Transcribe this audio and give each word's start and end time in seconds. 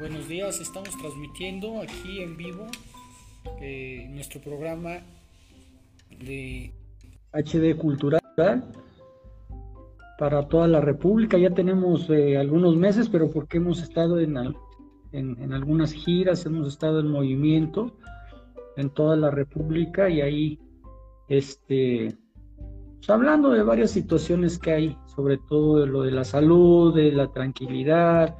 buenos 0.00 0.28
días. 0.28 0.60
Estamos 0.60 0.96
transmitiendo 0.96 1.82
aquí 1.82 2.22
en 2.22 2.34
vivo 2.34 2.66
eh, 3.60 4.08
nuestro 4.10 4.40
programa 4.40 5.00
de 6.24 6.72
HD 7.32 7.76
Cultural 7.76 8.22
para 10.18 10.48
toda 10.48 10.66
la 10.68 10.80
República. 10.80 11.36
Ya 11.36 11.50
tenemos 11.50 12.08
eh, 12.08 12.38
algunos 12.38 12.76
meses, 12.76 13.10
pero 13.10 13.30
porque 13.30 13.58
hemos 13.58 13.82
estado 13.82 14.18
en, 14.18 14.38
en, 15.12 15.52
algunas 15.52 15.92
giras, 15.92 16.46
hemos 16.46 16.68
estado 16.68 17.00
en 17.00 17.08
movimiento 17.08 17.92
en 18.78 18.88
toda 18.88 19.16
la 19.16 19.30
República 19.30 20.08
y 20.08 20.22
ahí, 20.22 20.58
este, 21.28 22.16
pues, 22.96 23.10
hablando 23.10 23.50
de 23.50 23.62
varias 23.62 23.90
situaciones 23.90 24.58
que 24.58 24.72
hay, 24.72 24.96
sobre 25.14 25.36
todo 25.36 25.80
de 25.80 25.86
lo 25.86 26.02
de 26.02 26.12
la 26.12 26.24
salud, 26.24 26.94
de 26.94 27.12
la 27.12 27.30
tranquilidad, 27.30 28.34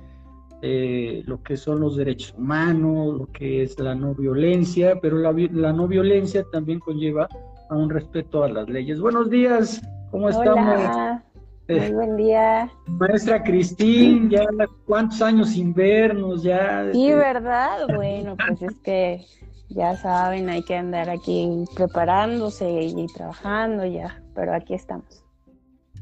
lo 0.63 1.43
que 1.43 1.57
son 1.57 1.81
los 1.81 1.97
derechos 1.97 2.35
humanos, 2.37 3.19
lo 3.19 3.27
que 3.27 3.63
es 3.63 3.79
la 3.79 3.95
no 3.95 4.15
violencia, 4.15 4.99
pero 5.01 5.19
la, 5.19 5.33
la, 5.33 5.73
no 5.73 5.89
violencia 5.89 6.45
también 6.53 6.81
conlleva 6.81 7.29
a 7.71 7.77
un 7.77 7.89
respeto 7.89 8.45
a 8.45 8.49
las 8.49 8.69
leyes. 8.69 9.01
Buenos 9.01 9.31
días, 9.31 9.81
¿cómo 10.11 10.29
estamos? 10.29 11.21
Muy 11.69 11.79
eh, 11.79 11.93
buen 11.93 12.17
día. 12.17 12.69
Maestra 12.87 13.43
Cristín, 13.45 14.29
ya 14.29 14.45
cuántos 14.87 15.23
años 15.23 15.51
sin 15.51 15.73
vernos, 15.73 16.43
ya. 16.43 16.91
Sí, 16.93 17.13
¿verdad? 17.13 17.87
Bueno, 17.95 18.37
pues 18.37 18.61
es 18.63 18.77
que 18.81 19.25
ya 19.69 19.97
saben, 19.97 20.49
hay 20.49 20.65
que 20.65 20.77
andar 20.77 21.09
aquí 21.09 21.49
preparándose 21.77 22.69
y 22.69 23.07
trabajando 23.15 23.87
ya, 23.87 24.21
pero 24.35 24.53
aquí 24.53 24.75
estamos. 24.75 25.23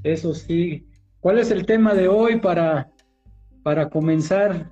Eso 0.04 0.32
sí. 0.32 0.86
¿Cuál 1.20 1.38
es 1.38 1.50
el 1.50 1.66
tema 1.66 1.92
de 1.94 2.08
hoy 2.08 2.40
para 2.40 2.90
para 3.68 3.90
comenzar. 3.90 4.70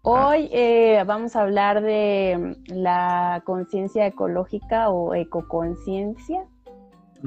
Hoy 0.00 0.48
eh, 0.50 1.04
vamos 1.06 1.36
a 1.36 1.42
hablar 1.42 1.82
de 1.82 2.56
la 2.68 3.42
conciencia 3.44 4.06
ecológica 4.06 4.88
o 4.88 5.14
ecoconciencia 5.14 6.46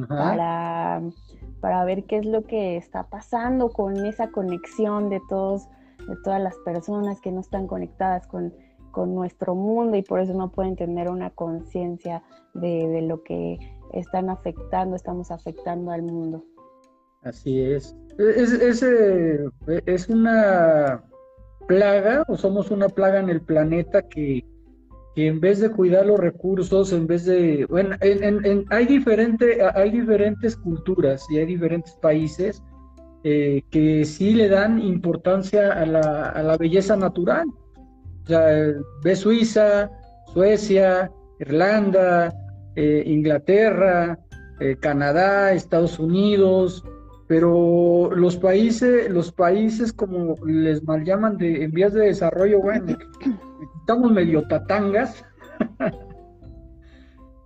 para, 0.07 1.03
para 1.61 1.85
ver 1.85 2.05
qué 2.05 2.17
es 2.17 2.25
lo 2.25 2.41
que 2.41 2.77
está 2.77 3.03
pasando 3.03 3.69
con 3.69 4.07
esa 4.07 4.31
conexión 4.31 5.11
de 5.11 5.21
todos, 5.29 5.67
de 5.99 6.15
todas 6.23 6.41
las 6.41 6.55
personas 6.65 7.21
que 7.21 7.31
no 7.31 7.41
están 7.41 7.67
conectadas 7.67 8.25
con, 8.25 8.51
con 8.89 9.13
nuestro 9.13 9.53
mundo 9.53 9.95
y 9.97 10.01
por 10.01 10.19
eso 10.19 10.33
no 10.33 10.49
pueden 10.49 10.75
tener 10.75 11.09
una 11.09 11.29
conciencia 11.29 12.23
de, 12.55 12.87
de 12.87 13.03
lo 13.03 13.21
que 13.21 13.59
están 13.91 14.31
afectando, 14.31 14.95
estamos 14.95 15.29
afectando 15.29 15.91
al 15.91 16.01
mundo. 16.01 16.43
Así 17.23 17.61
es. 17.61 17.95
Es, 18.17 18.51
es, 18.51 18.83
eh, 18.83 19.45
es, 19.85 20.09
una 20.09 21.03
plaga 21.67 22.23
o 22.27 22.37
somos 22.37 22.69
una 22.69 22.89
plaga 22.89 23.19
en 23.19 23.29
el 23.29 23.41
planeta 23.41 24.03
que, 24.03 24.45
en 25.15 25.39
vez 25.39 25.59
de 25.59 25.71
cuidar 25.71 26.05
los 26.05 26.19
recursos, 26.19 26.91
en 26.91 27.07
vez 27.07 27.25
de... 27.25 27.65
Bueno, 27.69 27.95
hay, 28.69 28.85
diferente, 28.85 29.59
hay 29.73 29.91
diferentes 29.91 30.55
culturas 30.57 31.25
y 31.29 31.37
hay 31.37 31.45
diferentes 31.45 31.93
países 32.01 32.61
eh, 33.23 33.63
que 33.71 34.05
sí 34.05 34.33
le 34.33 34.49
dan 34.49 34.79
importancia 34.79 35.71
a 35.71 35.85
la, 35.85 36.29
a 36.29 36.43
la 36.43 36.57
belleza 36.57 36.95
natural. 36.97 37.47
O 38.23 38.27
sea, 38.27 38.73
ve 39.03 39.15
Suiza, 39.15 39.89
Suecia, 40.33 41.11
Irlanda, 41.39 42.33
eh, 42.75 43.03
Inglaterra, 43.05 44.19
Canadá, 44.79 45.51
Estados 45.51 45.99
Unidos, 45.99 46.85
pero 47.33 48.11
los 48.15 48.37
países, 48.37 49.09
los 49.09 49.31
países 49.31 49.91
como 49.91 50.35
les 50.45 50.83
mal 50.83 51.03
llaman 51.03 51.35
de 51.35 51.63
en 51.63 51.71
vías 51.71 51.91
de 51.91 52.05
desarrollo, 52.05 52.61
bueno, 52.61 52.95
estamos 53.81 54.11
medio 54.11 54.43
tatangas. 54.47 55.25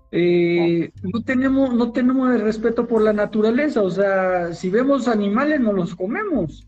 Eh, 0.10 0.90
no 1.04 1.22
tenemos, 1.22 1.74
no 1.74 1.92
tenemos 1.92 2.34
el 2.34 2.40
respeto 2.40 2.88
por 2.88 3.02
la 3.02 3.12
naturaleza, 3.12 3.82
o 3.82 3.90
sea, 3.90 4.54
si 4.54 4.70
vemos 4.70 5.10
animales 5.10 5.60
no 5.60 5.74
los 5.74 5.96
comemos. 5.96 6.66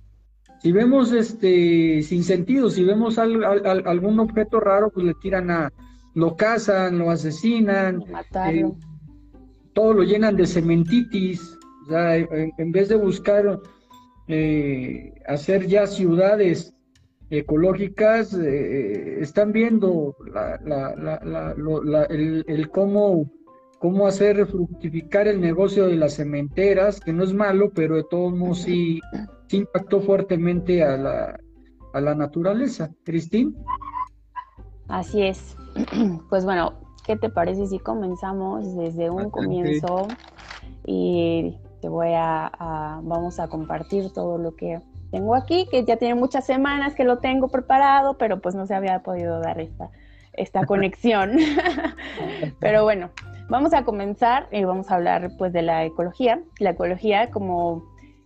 Si 0.62 0.74
vemos 0.74 1.14
este 1.14 2.02
sin 2.04 2.26
sentido, 2.26 2.70
si 2.70 2.84
vemos 2.84 3.18
algún 3.18 4.20
objeto 4.20 4.60
raro, 4.60 4.92
pues 4.92 5.06
le 5.06 5.14
tiran 5.14 5.50
a, 5.50 5.72
lo 6.16 6.36
cazan, 6.36 7.00
lo 7.00 7.12
asesinan, 7.12 8.04
eh, 8.52 8.70
todo 9.74 9.94
lo 9.94 10.04
llenan 10.04 10.36
de 10.36 10.46
cementitis 10.46 11.59
en, 11.90 12.72
vez 12.72 12.90
de 12.90 12.96
buscar 12.96 13.60
eh, 14.28 15.14
hacer 15.28 15.68
ya 15.68 15.88
ciudades 15.88 16.74
ecológicas, 17.30 18.34
eh, 18.34 19.22
están 19.22 19.52
viendo 19.52 20.16
el, 22.10 22.70
cómo, 22.72 23.30
cómo 23.80 24.08
hacer 24.08 24.46
fructificar 24.48 25.28
el 25.28 25.40
negocio 25.40 25.88
de 25.88 25.96
las 25.96 26.16
cementeras, 26.16 27.00
que 27.00 27.14
no 27.14 27.24
es 27.24 27.34
malo, 27.34 27.72
pero 27.74 27.98
de 27.98 28.06
todos 28.10 28.34
modos 28.34 28.64
sí, 28.64 29.00
impactó 29.52 30.02
fuertemente 30.02 30.84
a 30.84 30.98
la, 30.98 31.40
a 31.94 32.02
la 32.02 32.16
naturaleza. 32.16 32.92
Cristín. 33.04 33.56
Así 34.88 35.24
es. 35.24 35.56
Pues 36.30 36.46
bueno, 36.46 36.74
¿qué 37.06 37.16
te 37.16 37.30
parece 37.30 37.68
si 37.68 37.80
comenzamos 37.80 38.76
desde 38.76 39.10
un 39.10 39.30
comienzo 39.30 40.08
y 40.86 41.58
te 41.82 41.90
voy 41.90 42.10
a, 42.16 43.00
vamos 43.04 43.40
a 43.40 43.48
compartir 43.48 44.12
todo 44.14 44.38
lo 44.38 44.56
que 44.56 44.82
tengo 45.12 45.36
aquí, 45.36 45.68
que 45.70 45.84
ya 45.86 45.98
tiene 45.98 46.16
muchas 46.16 46.46
semanas 46.46 46.94
que 46.94 47.04
lo 47.04 47.18
tengo 47.18 47.48
preparado, 47.48 48.18
pero 48.18 48.40
pues 48.40 48.56
no 48.56 48.66
se 48.66 48.76
había 48.76 49.00
podido 49.00 49.40
dar 49.40 49.60
esta, 49.60 49.90
esta 50.34 50.66
conexión. 50.68 51.38
pero 52.60 52.84
bueno, 52.84 53.10
vamos 53.50 53.74
a 53.74 53.84
comenzar 53.84 54.48
y 54.52 54.64
vamos 54.64 54.90
a 54.92 54.96
hablar 54.96 55.32
pues 55.38 55.54
de 55.54 55.62
la 55.62 55.86
ecología. 55.86 56.42
La 56.60 56.72
ecología 56.72 57.32
como, 57.32 57.84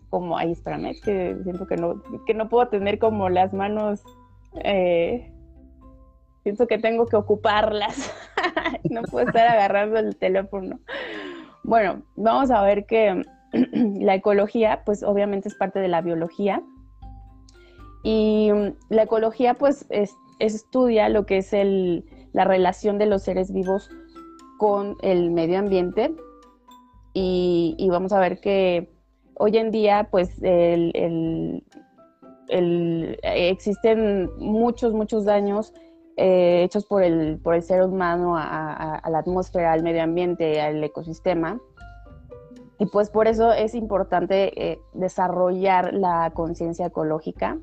como, 0.10 0.38
ay, 0.38 0.52
espérame, 0.52 0.94
que 1.04 1.38
siento 1.44 1.68
que 1.68 1.78
no, 1.78 2.02
que 2.26 2.34
no 2.34 2.50
puedo 2.50 2.68
tener 2.68 3.00
como 3.00 3.30
las 3.30 3.54
manos, 3.54 4.04
eh, 4.64 5.32
pienso 6.44 6.68
que 6.68 6.78
tengo 6.78 7.06
que 7.08 7.16
ocuparlas, 7.16 8.14
no 8.90 9.02
puedo 9.04 9.28
estar 9.28 9.48
agarrando 9.48 10.00
el 10.00 10.16
teléfono. 10.18 10.80
Bueno, 11.64 12.04
vamos 12.18 12.52
a 12.52 12.62
ver 12.62 12.86
que 12.86 13.24
la 13.74 14.16
ecología, 14.16 14.84
pues 14.86 15.04
obviamente 15.04 15.48
es 15.50 15.56
parte 15.56 15.80
de 15.80 15.88
la 15.88 16.02
biología. 16.02 16.62
Y 18.04 18.52
mm, 18.52 18.76
la 18.90 19.04
ecología, 19.04 19.54
pues, 19.54 19.88
estudia 20.40 21.10
lo 21.10 21.26
que 21.26 21.38
es 21.38 21.54
la 22.34 22.46
relación 22.46 22.98
de 22.98 23.06
los 23.06 23.24
seres 23.24 23.54
vivos 23.54 23.90
con 24.58 24.96
el 25.02 25.32
medio 25.32 25.60
ambiente. 25.60 26.14
Y, 27.14 27.88
vamos 27.90 28.12
a 28.12 28.20
ver 28.20 28.40
que 28.40 28.90
hoy 29.36 29.58
en 29.58 29.72
día, 29.72 30.08
pues, 30.10 30.40
existen 33.24 34.30
muchos, 34.38 34.94
muchos 34.94 35.26
daños 35.26 35.74
eh, 36.16 36.62
hechos 36.64 36.86
por 36.86 37.02
el, 37.02 37.40
por 37.40 37.56
el 37.56 37.64
ser 37.64 37.82
humano 37.84 38.36
a, 38.38 39.02
la 39.10 39.18
atmósfera, 39.18 39.74
al 39.74 39.82
medio 39.82 40.04
ambiente, 40.04 40.62
al 40.62 40.84
ecosistema. 40.84 41.60
Y 42.80 42.88
pues 42.88 43.10
por 43.10 43.28
eso 43.28 43.54
es 43.54 43.76
importante 43.76 44.72
eh, 44.72 44.80
desarrollar 44.94 45.94
la 45.94 46.32
conciencia 46.34 46.88
ecológica 46.88 47.58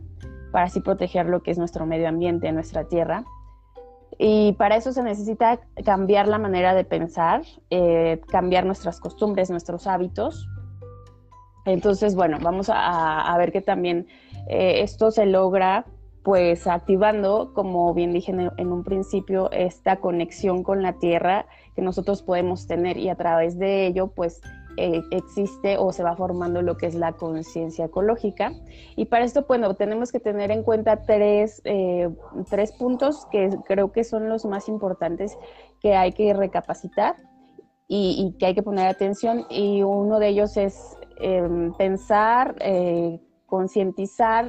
para 0.53 0.66
así 0.66 0.81
proteger 0.81 1.26
lo 1.26 1.43
que 1.43 1.50
es 1.50 1.59
nuestro 1.59 1.87
medio 1.87 2.09
ambiente, 2.09 2.50
nuestra 2.53 2.84
tierra. 2.84 3.25
Y 4.19 4.53
para 4.53 4.76
eso 4.76 4.93
se 4.93 5.03
necesita 5.03 5.60
cambiar 5.84 6.28
la 6.28 6.38
manera 6.38 6.75
de 6.75 6.84
pensar, 6.84 7.43
eh, 7.70 8.20
cambiar 8.28 8.66
nuestras 8.66 9.00
costumbres, 9.00 9.50
nuestros 9.50 9.87
hábitos. 9.87 10.47
Entonces, 11.64 12.14
bueno, 12.14 12.38
vamos 12.40 12.70
a, 12.73 13.34
ver 13.38 13.52
que 13.52 13.61
también 13.61 14.06
eh, 14.49 14.82
esto 14.82 15.11
se 15.11 15.26
logra 15.26 15.87
pues 16.23 16.67
activando, 16.67 17.52
como 17.55 17.94
bien 17.94 18.12
dije 18.12 18.32
en, 18.32 18.73
un 18.73 18.84
principio, 18.84 19.50
esta 19.52 19.96
conexión 19.96 20.62
con 20.62 20.82
la 20.82 20.99
tierra 20.99 21.46
que 21.75 21.81
nosotros 21.81 22.23
podemos 22.23 22.67
tener 22.67 22.99
y 22.99 23.08
a 23.08 23.14
través 23.14 23.58
de 23.58 23.87
ello 23.87 24.08
pues 24.08 24.43
eh, 24.82 25.05
existe 25.11 25.77
o 25.77 25.93
se 25.93 26.03
va 26.03 26.17
formando 26.17 26.62
lo 26.62 26.79
que 26.79 26.87
es 26.87 26.94
la 26.94 27.12
conciencia 27.12 27.85
ecológica. 27.85 28.55
Y 28.97 29.05
para 29.05 29.27
esto, 29.27 29.44
bueno, 29.47 29.75
tenemos 29.75 30.11
que 30.11 30.21
tener 30.21 30.50
en 30.50 30.62
cuenta 30.62 31.03
tres, 31.03 31.61
eh, 31.65 32.09
tres 32.49 32.73
puntos 32.73 33.27
que 33.31 33.50
creo 33.67 33.93
que 33.93 34.05
son 34.05 34.31
los 34.31 34.47
más 34.47 34.69
importantes 34.71 35.37
que 35.81 35.94
hay 35.94 36.12
que 36.12 36.32
recapacitar 36.32 37.17
y, 37.88 38.35
que 38.38 38.47
hay 38.47 38.55
que 38.55 38.62
poner 38.62 38.87
atención. 38.87 39.44
Y 39.50 39.82
uno 39.82 40.19
de 40.19 40.29
ellos 40.29 40.56
es 40.56 40.97
em, 41.19 41.75
pensar, 41.75 42.56
eh, 42.61 43.21
concientizar 43.44 44.49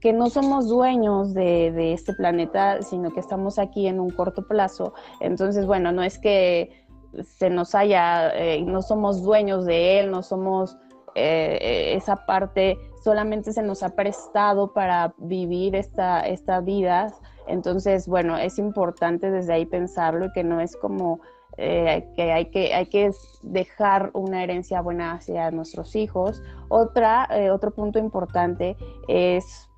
que 0.00 0.12
no 0.12 0.30
somos 0.30 0.68
dueños 0.68 1.34
de, 1.34 1.72
de, 1.72 1.92
este 1.92 2.12
planeta, 2.12 2.82
sino 2.82 3.10
que 3.10 3.18
estamos 3.18 3.58
aquí 3.58 3.88
en 3.88 3.98
un 3.98 4.10
corto 4.10 4.46
plazo. 4.46 4.94
Entonces, 5.20 5.66
bueno, 5.66 5.90
no 5.90 6.04
es 6.04 6.18
que 6.18 6.81
se 7.24 7.50
nos 7.50 7.74
haya, 7.74 8.30
eh, 8.34 8.62
no 8.62 8.82
somos 8.82 9.22
dueños 9.22 9.64
de 9.64 10.00
él, 10.00 10.10
no 10.10 10.22
somos 10.22 10.76
eh, 11.14 11.92
esa 11.94 12.24
parte, 12.24 12.78
solamente 13.02 13.52
se 13.52 13.62
nos 13.62 13.82
ha 13.82 13.90
prestado 13.90 14.72
para 14.72 15.14
vivir 15.18 15.74
esta, 15.74 16.20
esta 16.20 16.60
vida 16.60 17.12
Entonces, 17.46 18.08
bueno, 18.08 18.38
es 18.38 18.58
importante 18.58 19.30
desde 19.30 19.52
ahí 19.52 19.66
pensarlo 19.66 20.26
y 20.26 20.32
que 20.32 20.44
no 20.44 20.60
es 20.60 20.76
como 20.76 21.20
eh, 21.58 22.08
que, 22.16 22.32
hay 22.32 22.46
que 22.46 22.72
hay 22.72 22.86
que 22.86 23.10
dejar 23.42 24.10
una 24.14 24.42
herencia 24.42 24.80
buena 24.80 25.12
hacia 25.12 25.50
nuestros 25.50 25.94
hijos. 25.96 26.42
Otra, 26.68 27.28
eh, 27.30 27.50
otro 27.50 27.72
punto 27.72 27.98
importante 27.98 28.76
es 29.08 29.68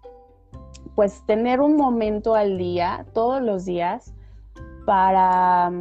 pues 0.95 1.25
tener 1.27 1.61
un 1.61 1.77
momento 1.77 2.35
al 2.37 2.59
día, 2.59 3.07
todos 3.13 3.43
los 3.43 3.65
días, 3.65 4.15
para 4.87 5.73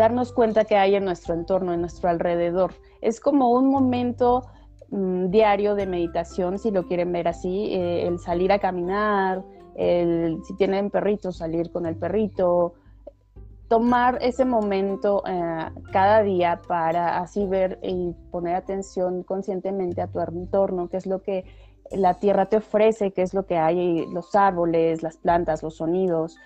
darnos 0.00 0.32
cuenta 0.32 0.64
que 0.64 0.76
hay 0.76 0.94
en 0.94 1.04
nuestro 1.04 1.34
entorno, 1.34 1.72
en 1.74 1.80
nuestro 1.80 2.08
alrededor. 2.08 2.72
Es 3.02 3.20
como 3.20 3.50
un 3.50 3.70
momento 3.70 4.46
mm, 4.90 5.26
diario 5.28 5.74
de 5.74 5.86
meditación, 5.86 6.58
si 6.58 6.70
lo 6.70 6.86
quieren 6.86 7.12
ver 7.12 7.28
así, 7.28 7.74
eh, 7.74 8.06
el 8.06 8.18
salir 8.18 8.50
a 8.50 8.58
caminar, 8.58 9.44
el, 9.76 10.38
si 10.44 10.56
tienen 10.56 10.90
perritos, 10.90 11.36
salir 11.36 11.70
con 11.70 11.84
el 11.84 11.96
perrito, 11.96 12.74
tomar 13.68 14.18
ese 14.22 14.44
momento 14.44 15.22
eh, 15.26 15.68
cada 15.92 16.22
día 16.22 16.60
para 16.66 17.18
así 17.18 17.46
ver 17.46 17.78
y 17.82 18.14
poner 18.30 18.56
atención 18.56 19.22
conscientemente 19.22 20.00
a 20.00 20.08
tu 20.08 20.18
entorno, 20.20 20.88
qué 20.88 20.96
es 20.96 21.06
lo 21.06 21.22
que 21.22 21.44
la 21.90 22.14
tierra 22.14 22.46
te 22.46 22.56
ofrece, 22.56 23.12
qué 23.12 23.22
es 23.22 23.34
lo 23.34 23.44
que 23.44 23.58
hay, 23.58 24.06
los 24.06 24.34
árboles, 24.34 25.02
las 25.02 25.18
plantas, 25.18 25.62
los 25.62 25.76
sonidos. 25.76 26.38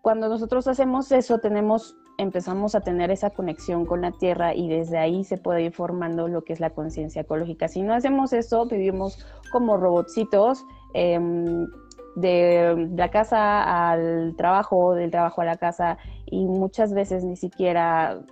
Cuando 0.00 0.28
nosotros 0.28 0.66
hacemos 0.66 1.12
eso, 1.12 1.38
tenemos, 1.38 1.96
empezamos 2.18 2.74
a 2.74 2.80
tener 2.80 3.10
esa 3.10 3.30
conexión 3.30 3.84
con 3.86 4.00
la 4.00 4.12
tierra 4.12 4.54
y 4.54 4.68
desde 4.68 4.98
ahí 4.98 5.24
se 5.24 5.36
puede 5.36 5.62
ir 5.62 5.72
formando 5.72 6.28
lo 6.28 6.42
que 6.42 6.52
es 6.52 6.60
la 6.60 6.70
conciencia 6.70 7.22
ecológica. 7.22 7.68
Si 7.68 7.82
no 7.82 7.94
hacemos 7.94 8.32
eso, 8.32 8.66
vivimos 8.66 9.24
como 9.50 9.76
robotcitos. 9.76 10.64
Em, 10.94 11.66
de 12.16 12.88
la 12.96 13.10
casa 13.10 13.90
al 13.90 14.34
trabajo, 14.36 14.94
del 14.94 15.10
trabajo 15.10 15.42
a 15.42 15.44
la 15.44 15.56
casa 15.56 15.98
y 16.24 16.46
muchas 16.46 16.94
veces 16.94 17.24
ni 17.24 17.36
siquiera 17.36 18.24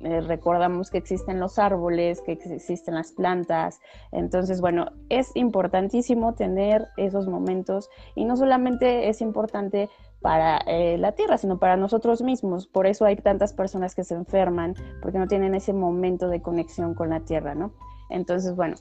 eh, 0.00 0.20
recordamos 0.22 0.90
que 0.90 0.98
existen 0.98 1.40
los 1.40 1.58
árboles, 1.58 2.22
que 2.22 2.32
existen 2.32 2.94
las 2.94 3.12
plantas. 3.12 3.80
Entonces, 4.12 4.60
bueno, 4.60 4.86
es 5.08 5.30
importantísimo 5.34 6.34
tener 6.34 6.86
esos 6.96 7.26
momentos 7.26 7.90
y 8.14 8.24
no 8.24 8.36
solamente 8.36 9.08
es 9.08 9.20
importante 9.20 9.90
para 10.20 10.58
eh, 10.66 10.98
la 10.98 11.12
tierra, 11.12 11.38
sino 11.38 11.58
para 11.58 11.76
nosotros 11.76 12.22
mismos. 12.22 12.66
Por 12.66 12.86
eso 12.86 13.04
hay 13.04 13.16
tantas 13.16 13.52
personas 13.52 13.94
que 13.94 14.04
se 14.04 14.14
enferman, 14.14 14.74
porque 15.00 15.18
no 15.18 15.28
tienen 15.28 15.54
ese 15.54 15.72
momento 15.72 16.28
de 16.28 16.42
conexión 16.42 16.94
con 16.94 17.10
la 17.10 17.20
tierra, 17.20 17.54
¿no? 17.54 17.72
Entonces, 18.10 18.56
bueno, 18.56 18.76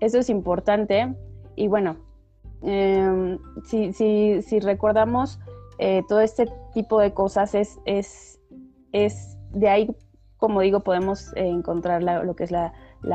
eso 0.00 0.18
es 0.18 0.28
importante. 0.28 1.14
Y 1.56 1.68
bueno, 1.68 1.96
Em, 2.62 3.38
si, 3.64 3.92
si, 3.92 4.42
si, 4.42 4.60
recordamos 4.60 5.38
eh, 5.78 6.02
todo 6.08 6.20
este 6.20 6.46
tipo 6.74 7.00
de 7.00 7.14
cosas, 7.14 7.54
es, 7.54 7.78
es, 7.84 8.40
es 8.92 9.38
de 9.52 9.68
ahí, 9.68 9.96
como 10.38 10.60
digo, 10.60 10.80
podemos 10.80 11.32
eh, 11.36 11.46
encontrar 11.46 12.02
lo 12.02 12.34
que 12.34 12.44
es 12.44 12.50
la, 12.50 12.72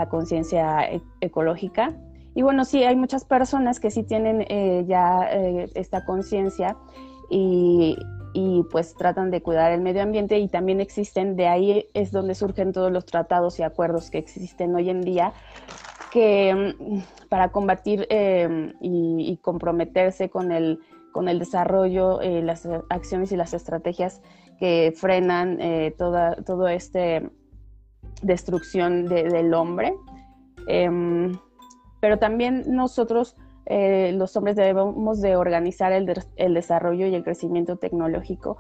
conciencia 0.10 0.88
ecológica. 1.19 1.94
Y 2.35 2.41
bueno, 2.41 2.65
sí, 2.65 2.83
hay 2.83 2.95
muchas 2.95 3.25
personas 3.25 3.80
que 3.80 3.91
sí 3.91 4.03
tienen 4.03 4.45
eh, 4.50 4.85
ya 4.88 5.30
esta 5.75 6.03
conciencia 6.06 6.75
y, 7.30 7.97
y 8.33 8.63
pues 8.71 8.95
tratan 8.95 9.30
de 9.30 9.41
cuidar 9.41 9.71
el 9.71 9.81
medio 9.81 10.01
ambiente 10.01 10.39
y 10.39 10.47
también 10.47 10.81
existen, 10.81 11.35
de 11.35 11.47
ahí 11.47 11.85
es 11.94 12.12
donde 12.12 12.33
surgen 12.35 12.74
todos 12.74 12.91
los 12.91 13.06
tratados 13.06 13.59
y 13.59 13.63
acuerdos 13.63 14.09
que 14.09 14.18
existen 14.18 14.75
hoy 14.75 14.89
en 14.89 15.01
día 15.01 15.33
que 16.13 16.75
mm, 16.80 17.27
para 17.27 17.50
combatir 17.50 18.06
em, 18.09 18.74
y, 18.79 19.38
comprometerse 19.38 20.29
con 20.29 20.51
el, 20.51 20.79
con 21.12 21.27
el 21.27 21.39
desarrollo, 21.39 22.21
eh, 22.21 22.44
las 22.44 22.68
acciones 22.89 23.31
y 23.31 23.36
las 23.36 23.56
estrategias 23.56 24.21
que 24.59 24.94
frenan 24.95 25.59
eh, 25.59 25.94
toda 25.97 26.36
todo 26.36 26.68
este 26.68 27.29
destrucción 28.21 29.07
del 29.07 29.53
hombre. 29.56 29.95
Pero 32.03 32.19
también 32.19 32.65
nosotros, 32.67 33.38
eh, 33.65 34.11
los 34.11 34.35
hombres, 34.35 34.57
debemos 34.57 35.21
de 35.21 35.38
organizar 35.38 35.94
el, 35.94 36.13
el, 36.35 36.53
desarrollo 36.53 37.07
y 37.07 37.15
el 37.15 37.23
crecimiento 37.23 37.77
tecnológico, 37.77 38.57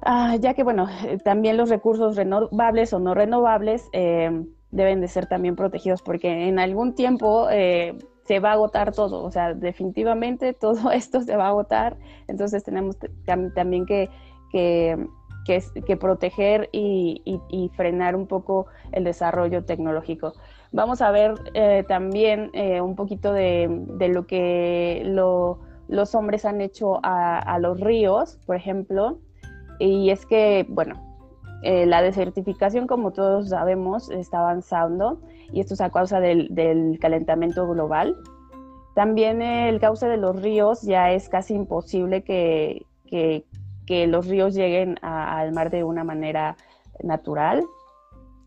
ah, 0.00 0.36
ya 0.36 0.54
que, 0.54 0.62
bueno, 0.62 0.86
también 1.22 1.58
los 1.58 1.68
recursos 1.68 2.16
renovables 2.16 2.94
o 2.94 2.98
no 2.98 3.12
renovables 3.12 3.86
em, 3.92 4.46
deben 4.70 5.02
de 5.02 5.08
ser 5.08 5.26
también 5.26 5.54
protegidos 5.54 6.00
porque 6.00 6.48
en 6.48 6.58
algún 6.58 6.94
tiempo 6.94 7.48
eh, 7.50 7.98
se 8.24 8.40
va 8.40 8.48
a 8.48 8.52
agotar 8.54 8.94
todo, 8.94 9.22
o 9.22 9.30
sea, 9.30 9.52
definitivamente 9.52 10.54
todo 10.54 10.90
esto 10.92 11.20
se 11.20 11.36
va 11.36 11.44
a 11.44 11.48
agotar, 11.48 11.98
entonces 12.26 12.64
tenemos 12.64 12.96
también 13.54 13.84
que, 13.84 14.08
que, 14.50 14.96
que, 15.86 15.96
proteger 15.98 16.70
y, 16.72 17.20
y, 17.50 17.68
frenar 17.76 18.16
un 18.16 18.26
poco 18.26 18.66
el 18.92 19.04
desarrollo 19.04 19.62
tecnológico. 19.62 20.32
Vamos 20.76 21.00
a 21.00 21.10
ver 21.10 21.32
eh, 21.54 21.84
también 21.88 22.50
eh, 22.52 22.82
un 22.82 22.96
poquito 22.96 23.32
de, 23.32 23.66
de 23.96 24.08
lo 24.08 24.26
que 24.26 25.00
lo, 25.06 25.58
los 25.88 26.14
hombres 26.14 26.44
han 26.44 26.60
hecho 26.60 27.00
a, 27.02 27.58
los 27.60 27.80
ríos, 27.80 28.38
por 28.44 28.56
ejemplo, 28.56 29.18
y 29.78 30.10
es 30.10 30.26
que, 30.26 30.66
bueno, 30.68 31.16
eh, 31.62 31.86
la 31.86 32.02
desertificación, 32.02 32.86
como 32.86 33.12
todos 33.12 33.48
sabemos, 33.48 34.10
está 34.10 34.40
avanzando 34.40 35.22
y 35.50 35.60
esto 35.60 35.72
es 35.72 35.80
a 35.80 35.88
causa 35.88 36.20
del, 36.20 36.98
calentamiento 37.00 37.66
global. 37.66 38.14
También 38.94 39.40
el 39.40 39.80
cauce 39.80 40.06
de 40.06 40.18
los 40.18 40.42
ríos 40.42 40.82
ya 40.82 41.10
es 41.10 41.30
casi 41.30 41.54
imposible 41.54 42.22
que, 42.22 42.84
los 43.88 44.26
ríos 44.26 44.54
lleguen 44.54 44.98
al 45.00 45.52
mar 45.52 45.70
de 45.70 45.84
una 45.84 46.04
manera 46.04 46.54
natural. 47.02 47.64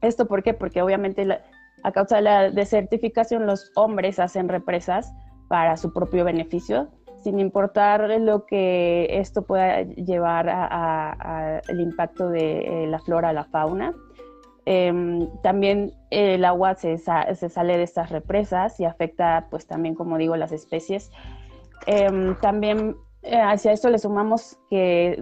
¿Esto 0.03 0.27
por 0.27 0.43
qué? 0.43 0.53
Porque 0.53 0.83
obviamente 0.83 1.25
a 1.83 1.91
causa 1.91 2.17
de 2.17 2.21
la 2.23 2.49
desertificación 2.49 3.45
los 3.45 3.71
hombres 3.75 4.19
hacen 4.19 4.49
represas 4.49 5.13
para 5.47 5.77
su 5.77 5.93
propio 5.93 6.25
beneficio 6.25 6.89
sin 7.23 7.39
importar 7.39 8.09
lo 8.21 8.45
que 8.45 9.07
esto 9.11 9.41
pueda 9.43 9.81
llevar 9.83 10.49
al 10.49 11.79
impacto 11.79 12.29
de 12.29 12.59
eh, 12.59 12.87
la 12.87 12.99
flora, 12.99 13.33
la 13.33 13.43
fauna. 13.45 13.93
Em, 14.65 15.27
también 15.41 15.93
el 16.11 16.45
agua 16.45 16.75
se, 16.75 16.97
sale 16.97 17.77
de 17.77 17.83
estas 17.83 18.09
represas 18.09 18.79
y 18.79 18.85
afecta, 18.85 19.47
pues 19.49 19.65
también, 19.65 19.95
como 19.95 20.17
digo, 20.17 20.37
las 20.37 20.51
especies. 20.51 21.11
Em, 21.87 22.35
también 22.39 22.95
eh, 23.23 23.39
hacia 23.39 23.71
esto 23.71 23.89
le 23.89 23.99
sumamos 23.99 24.57
que 24.69 25.21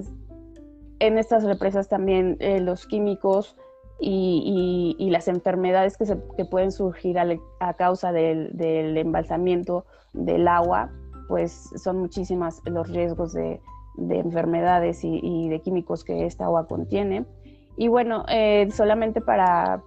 en 1.00 1.18
estas 1.18 1.44
represas 1.44 1.88
también 1.88 2.38
eh, 2.40 2.60
los 2.60 2.86
químicos 2.88 3.56
y, 4.00 5.10
las 5.12 5.28
enfermedades 5.28 5.98
que, 5.98 6.46
pueden 6.46 6.72
surgir 6.72 7.18
a, 7.18 7.74
causa 7.74 8.12
del, 8.12 8.56
del 8.56 8.98
embalsamiento 8.98 9.86
del 10.14 10.48
agua 10.48 10.92
pues 11.28 11.70
son 11.76 12.00
muchísimas 12.00 12.62
los 12.66 12.90
riesgos 12.90 13.34
de, 13.34 13.62
enfermedades 13.98 15.00
y, 15.04 15.50
de 15.50 15.60
químicos 15.62 16.04
que 16.04 16.26
esta 16.26 16.46
agua 16.46 16.68
contiene. 16.68 17.26
Y 17.76 17.90
bueno, 17.90 18.26
eh, 18.30 18.70
solamente 18.72 19.22
para, 19.22 19.84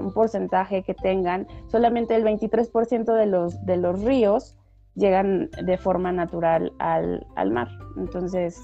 un 0.00 0.12
porcentaje 0.12 0.82
que 0.82 0.94
tengan, 0.94 1.46
solamente 1.68 2.14
el 2.14 2.24
23% 2.24 3.14
de 3.14 3.26
los, 3.26 3.64
de 3.64 3.76
los 3.76 4.02
ríos 4.02 4.56
llegan 4.94 5.48
de 5.64 5.78
forma 5.78 6.12
natural 6.12 6.72
al, 6.78 7.50
mar. 7.50 7.68
Entonces, 7.96 8.58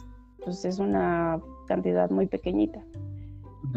pues 0.45 0.65
es 0.65 0.79
una 0.79 1.41
cantidad 1.67 2.11
muy 2.11 2.27
pequeñita. 2.27 2.83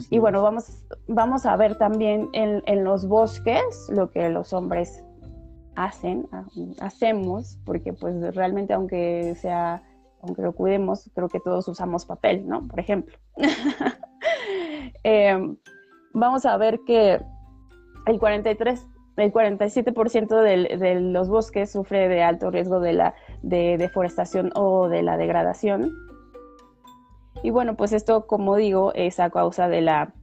Y 0.10 0.20
bueno, 0.20 0.42
vamos, 0.42 0.86
vamos 1.08 1.46
a 1.46 1.56
ver 1.56 1.78
también 1.78 2.30
en, 2.34 2.62
en 2.66 2.84
los 2.84 3.08
bosques 3.08 3.88
lo 3.90 4.12
que 4.12 4.30
los 4.30 4.54
hombres 4.54 5.04
hacen, 5.76 6.28
ah, 6.32 6.46
hacemos, 6.80 7.58
porque 7.66 7.94
pues 7.94 8.36
realmente 8.36 8.74
aunque 8.74 9.36
sea, 9.36 9.84
aunque 10.22 10.42
lo 10.42 10.54
cuidemos, 10.54 11.10
creo 11.16 11.30
que 11.30 11.40
todos 11.40 11.68
usamos 11.68 12.06
papel, 12.06 12.48
¿no? 12.48 12.68
Por 12.68 12.80
ejemplo. 12.80 13.18
Em, 15.04 15.58
vamos 16.14 16.46
a 16.46 16.56
ver 16.58 16.80
que 16.86 17.20
el 18.06 18.20
43, 18.20 18.88
el 19.18 19.34
47% 19.34 20.42
de 20.42 21.00
los 21.00 21.30
bosques 21.30 21.72
sufre 21.72 22.08
de 22.08 22.22
alto 22.22 22.52
riesgo 22.52 22.80
de 22.80 22.94
la 22.94 23.16
de 23.42 23.78
deforestación 23.78 24.52
o 24.54 24.90
de 24.90 25.02
la 25.02 25.18
degradación. 25.18 25.92
Y 27.44 27.50
bueno, 27.50 27.76
pues 27.76 27.94
esto, 27.94 28.28
como 28.28 28.56
digo, 28.56 28.94
es 28.94 29.20
a 29.20 29.30
causa 29.30 29.68
de 29.68 29.82
la 29.82 30.14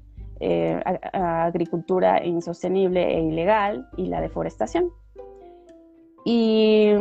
eh, 0.40 0.80
agricultura 1.12 2.24
insostenible 2.24 3.16
e 3.16 3.22
ilegal 3.22 3.88
y 3.96 4.06
la 4.06 4.20
deforestación. 4.20 4.92
Y 6.24 6.92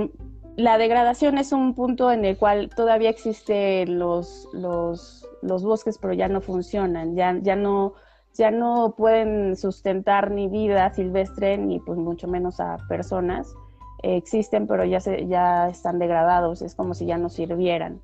la 0.55 0.79
degradación 0.79 1.37
es 1.37 1.51
un 1.51 1.75
punto 1.75 2.11
en 2.11 2.25
el 2.25 2.35
cual 2.37 2.69
todavía 2.75 3.11
existen 3.11 3.99
los, 3.99 4.49
los, 4.53 5.29
los 5.43 5.63
bosques, 5.63 5.99
pero 5.99 6.13
ya 6.13 6.27
no 6.27 6.41
funcionan, 6.41 7.15
ya, 7.15 7.37
ya, 7.41 7.55
no, 7.55 7.93
ya 8.33 8.49
no 8.49 8.95
pueden 8.97 9.55
sustentar 9.55 10.31
ni 10.31 10.47
vida 10.47 10.91
silvestre, 10.93 11.59
ni 11.59 11.79
pues 11.79 11.99
mucho 11.99 12.27
menos 12.27 12.59
a 12.59 12.77
personas. 12.89 13.53
existen, 14.01 14.65
pero 14.65 14.83
ya, 14.83 14.99
se, 14.99 15.27
ya 15.27 15.69
están 15.69 15.99
degradados, 15.99 16.63
es 16.63 16.73
como 16.73 16.95
si 16.95 17.05
ya 17.05 17.19
no 17.19 17.29
sirvieran. 17.29 18.01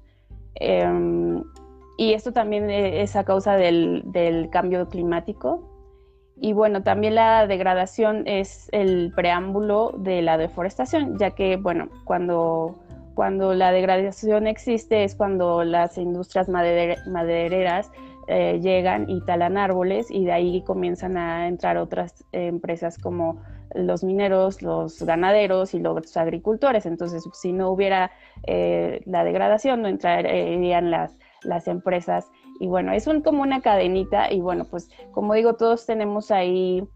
Em, 0.55 1.43
y 1.97 2.13
esto 2.13 2.31
también 2.31 2.69
e, 2.69 3.01
es 3.01 3.15
a 3.15 3.23
causa 3.23 3.55
del, 3.55 4.03
del, 4.05 4.49
cambio 4.49 4.87
climático. 4.89 5.69
Y 6.41 6.53
bueno, 6.53 6.81
también 6.81 7.15
la 7.15 7.45
degradación 7.45 8.23
es 8.27 8.67
el 8.71 9.13
preámbulo 9.15 9.93
de 9.97 10.21
la 10.21 10.37
deforestación, 10.37 11.17
ya 11.19 11.31
que, 11.31 11.57
bueno, 11.57 11.89
cuando, 12.05 12.79
cuando 13.13 13.53
la 13.53 13.71
degradación 13.71 14.47
existe 14.47 15.03
es 15.03 15.15
cuando 15.15 15.63
las 15.63 15.97
industrias 15.97 16.49
madereras 16.49 17.91
eh, 18.27 18.59
llegan 18.61 19.09
y 19.09 19.21
talan 19.21 19.57
árboles 19.57 20.09
y 20.09 20.25
de 20.25 20.31
ahí 20.31 20.63
comienzan 20.63 21.17
a 21.17 21.47
entrar 21.47 21.77
otras 21.77 22.23
empresas 22.31 22.97
como 22.97 23.41
los 23.75 24.03
mineros, 24.03 24.61
los 24.61 25.03
ganaderos 25.03 25.73
y 25.73 25.79
los 25.79 26.17
agricultores. 26.17 26.85
Entonces, 26.87 27.27
si 27.33 27.53
no 27.53 27.69
hubiera 27.69 28.11
eh, 28.47 29.01
la 29.05 29.23
degradación, 29.23 29.81
no 29.83 29.87
entrarían 29.87 30.89
las, 30.89 31.15
las 31.45 31.67
empresas. 31.67 32.29
Y 32.59 32.67
bueno, 32.67 32.91
es 32.91 33.07
un, 33.07 33.21
como 33.21 33.41
una 33.41 33.61
cadenita 33.61 34.31
y 34.31 34.41
bueno, 34.41 34.65
pues 34.65 34.89
como 35.11 35.33
digo, 35.33 35.55
todos 35.55 35.85
tenemos 35.85 36.31
ahí 36.31 36.87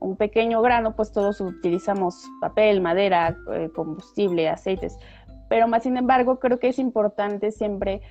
un 0.00 0.16
pequeño 0.16 0.62
grano, 0.62 0.94
pues 0.94 1.12
todos 1.12 1.40
utilizamos 1.40 2.24
papel, 2.40 2.80
madera, 2.80 3.36
eh, 3.52 3.70
combustible, 3.74 4.48
aceites. 4.48 4.98
Pero 5.48 5.68
más 5.68 5.82
sin 5.82 5.96
embargo, 5.96 6.38
creo 6.38 6.58
que 6.58 6.68
es 6.68 6.78
importante 6.78 7.50
siempre 7.50 8.02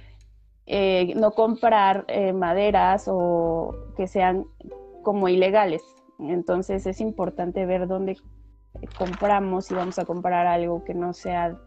eh, 0.65 1.13
no 1.15 1.31
comprar 1.31 2.05
eh, 2.07 2.33
maderas 2.33 3.05
o 3.07 3.75
que 3.95 4.07
sean 4.07 4.45
como 5.03 5.29
ilegales. 5.29 5.83
Entonces 6.19 6.85
es 6.87 6.99
importante 6.99 7.65
ver 7.65 7.87
dónde 7.87 8.17
compramos 8.97 9.65
si 9.65 9.75
vamos 9.75 9.97
a 9.99 10.05
comprar 10.05 10.47
algo 10.47 10.83
que 10.83 10.93
no 10.93 11.13
sea 11.13 11.57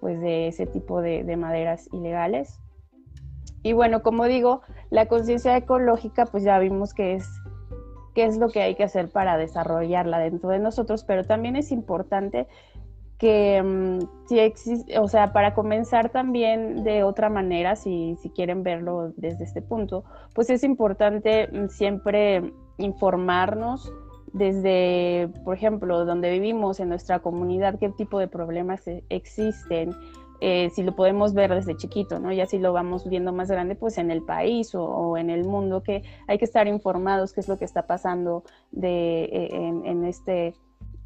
pues 0.00 0.20
de 0.20 0.48
ese 0.48 0.66
tipo 0.66 1.00
de 1.00 1.36
maderas 1.36 1.88
ilegales. 1.92 2.60
Y 3.64 3.72
bueno, 3.72 4.02
como 4.02 4.26
digo, 4.26 4.60
la 4.90 5.06
conciencia 5.06 5.56
ecológica 5.56 6.26
pues 6.26 6.44
ya 6.44 6.58
vimos 6.60 6.94
que 6.94 7.14
es 7.14 7.26
qué 8.14 8.26
es 8.26 8.38
lo 8.38 8.48
que 8.50 8.62
hay 8.62 8.76
que 8.76 8.84
hacer 8.84 9.08
para 9.08 9.36
desarrollarla 9.36 10.20
dentro 10.20 10.50
de 10.50 10.60
nosotros, 10.60 11.02
pero 11.02 11.24
también 11.24 11.56
es 11.56 11.72
importante 11.72 12.46
que 13.18 13.62
mm, 13.62 14.28
si 14.28 14.38
existe, 14.38 14.98
o 14.98 15.08
sea, 15.08 15.32
para 15.32 15.54
comenzar 15.54 16.10
también 16.10 16.84
de 16.84 17.04
otra 17.04 17.30
manera, 17.30 17.74
si, 17.74 18.16
si 18.22 18.30
quieren 18.30 18.62
verlo 18.62 19.12
desde 19.16 19.44
este 19.44 19.62
punto, 19.62 20.04
pues 20.34 20.50
es 20.50 20.62
importante 20.62 21.48
mm, 21.48 21.68
siempre 21.68 22.52
informarnos 22.78 23.90
desde, 24.34 25.30
por 25.44 25.56
ejemplo, 25.56 26.04
donde 26.04 26.30
vivimos, 26.32 26.80
en 26.80 26.88
nuestra 26.88 27.20
comunidad, 27.20 27.78
qué 27.78 27.88
tipo 27.88 28.18
de 28.18 28.28
problemas 28.28 28.86
e, 28.88 29.04
existen, 29.08 29.94
eh, 30.46 30.68
si 30.74 30.82
lo 30.82 30.94
podemos 30.94 31.32
ver 31.32 31.54
desde 31.54 31.74
chiquito, 31.74 32.18
¿no? 32.18 32.30
Ya 32.30 32.44
si 32.44 32.58
lo 32.58 32.74
vamos 32.74 33.08
viendo 33.08 33.32
más 33.32 33.50
grande, 33.50 33.76
pues 33.76 33.96
en 33.96 34.10
el 34.10 34.20
país 34.20 34.74
o, 34.74 35.16
en 35.16 35.30
el 35.30 35.46
mundo, 35.46 35.82
que 35.82 36.02
hay 36.28 36.36
que 36.36 36.44
estar 36.44 36.68
informados 36.68 37.32
qué 37.32 37.40
es 37.40 37.48
lo 37.48 37.56
que 37.58 37.64
está 37.64 37.86
pasando 37.86 38.44
de, 38.70 39.24
eh, 39.24 39.48
en 39.52 40.04
este 40.04 40.48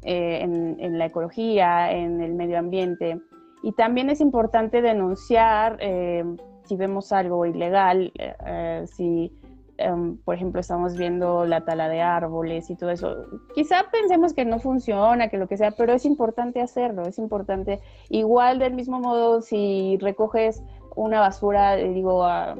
eh, 0.01 0.39
en, 0.41 0.97
la 0.97 1.05
ecología, 1.05 1.89
en 1.93 2.19
el 2.19 2.33
medio 2.33 2.59
ambiente. 2.59 3.21
Y 3.63 3.71
también 3.71 4.09
es 4.09 4.19
importante 4.19 4.81
denunciar 4.81 5.77
eh, 5.79 6.25
si 6.65 6.75
vemos 6.75 7.13
algo 7.13 7.45
ilegal, 7.45 8.11
si, 8.87 9.31
em, 9.79 10.17
por 10.17 10.35
ejemplo, 10.35 10.61
estamos 10.61 10.95
viendo 10.95 11.45
la 11.45 11.61
tala 11.61 11.89
de 11.89 12.01
árboles 12.01 12.69
y 12.69 12.75
todo 12.75 12.91
eso. 12.91 13.15
Quizá 13.55 13.85
pensemos 13.91 14.33
que 14.33 14.45
no 14.45 14.59
funciona, 14.59 15.29
que 15.29 15.37
lo 15.37 15.47
que 15.47 15.57
sea, 15.57 15.71
pero 15.71 15.93
es 15.93 16.05
importante 16.05 16.61
hacerlo, 16.61 17.03
es 17.03 17.17
importante. 17.17 17.79
Igual 18.09 18.59
del 18.59 18.73
mismo 18.73 18.99
modo, 18.99 19.41
si 19.41 19.97
recoges 20.01 20.61
una 20.95 21.19
basura, 21.19 21.75
digo, 21.75 22.23
ah, 22.23 22.55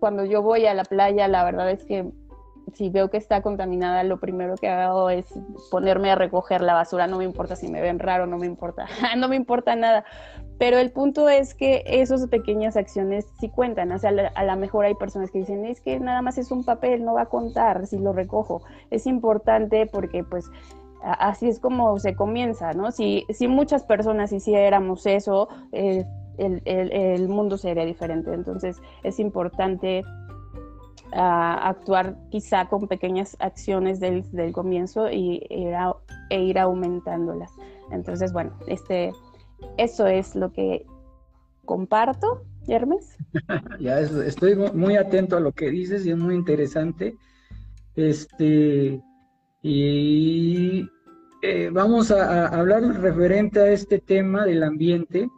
cuando 0.00 0.24
yo 0.24 0.42
voy 0.42 0.66
a 0.66 0.74
la 0.74 0.84
playa, 0.84 1.28
la 1.28 1.44
verdad 1.44 1.70
es 1.70 1.84
que 1.84 2.10
si 2.74 2.88
veo 2.88 3.10
que 3.10 3.16
está 3.16 3.42
contaminada, 3.42 4.02
lo 4.04 4.18
primero 4.18 4.54
que 4.56 4.68
hago 4.68 5.10
es 5.10 5.26
ponerme 5.70 6.10
a 6.10 6.14
recoger 6.14 6.60
la 6.60 6.74
basura. 6.74 7.06
No 7.06 7.18
me 7.18 7.24
importa 7.24 7.56
si 7.56 7.68
me 7.68 7.80
ven 7.80 7.98
raro, 7.98 8.26
no 8.26 8.38
me 8.38 8.46
importa, 8.46 8.86
no 9.16 9.28
me 9.28 9.36
importa 9.36 9.76
nada. 9.76 10.04
Pero 10.60 10.76
el 10.76 10.90
punto 10.90 11.30
es 11.30 11.54
que 11.54 11.82
esas 11.86 12.26
pequeñas 12.26 12.76
acciones 12.76 13.24
sí 13.40 13.48
cuentan. 13.48 13.90
O 13.92 13.98
sea, 13.98 14.10
a 14.34 14.44
lo 14.44 14.56
mejor 14.56 14.84
hay 14.84 14.94
personas 14.94 15.30
que 15.30 15.38
dicen, 15.38 15.64
es 15.64 15.80
que 15.80 15.98
nada 15.98 16.20
más 16.20 16.36
es 16.36 16.50
un 16.50 16.64
papel, 16.64 17.02
no 17.02 17.14
va 17.14 17.22
a 17.22 17.26
contar 17.30 17.86
si 17.86 17.96
lo 17.98 18.12
recojo. 18.12 18.60
Es 18.90 19.06
importante 19.06 19.86
porque 19.86 20.22
pues 20.22 20.50
así 21.02 21.48
es 21.48 21.60
como 21.60 21.98
se 21.98 22.14
comienza, 22.14 22.74
¿no? 22.74 22.92
Si, 22.92 23.24
si 23.30 23.48
muchas 23.48 23.84
personas 23.84 24.34
hiciéramos 24.34 25.06
eso, 25.06 25.48
eh, 25.72 26.04
el, 26.36 26.60
el, 26.66 27.26
mundo 27.30 27.56
sería 27.56 27.86
diferente. 27.86 28.30
Entonces 28.34 28.82
es 29.02 29.18
importante 29.18 30.04
actuar 31.12 32.16
quizá 32.28 32.68
con 32.68 32.86
pequeñas 32.86 33.34
acciones 33.40 33.98
del, 33.98 34.30
del 34.30 34.52
comienzo 34.52 35.10
y 35.10 35.42
ir 35.48 35.74
e 36.28 36.42
ir 36.42 36.58
aumentándolas. 36.58 37.50
Entonces, 37.90 38.34
bueno, 38.34 38.52
este, 38.66 39.12
eso 39.76 40.06
es 40.06 40.34
lo 40.34 40.52
que 40.52 40.86
comparto, 41.64 42.44
Hermes. 42.66 43.16
ya 43.80 44.00
estoy 44.00 44.56
muy 44.56 44.96
atento 44.96 45.36
a 45.36 45.40
lo 45.40 45.52
que 45.52 45.70
dices 45.70 46.04
y 46.06 46.10
es 46.10 46.16
muy 46.16 46.34
interesante. 46.34 47.16
Este, 47.94 49.00
y 49.62 50.88
eh, 51.42 51.70
vamos 51.72 52.10
a, 52.10 52.48
hablar 52.48 52.82
referente 53.00 53.60
a 53.60 53.72
este 53.72 53.98
tema 53.98 54.44
del 54.44 54.62
ambiente 54.62 55.28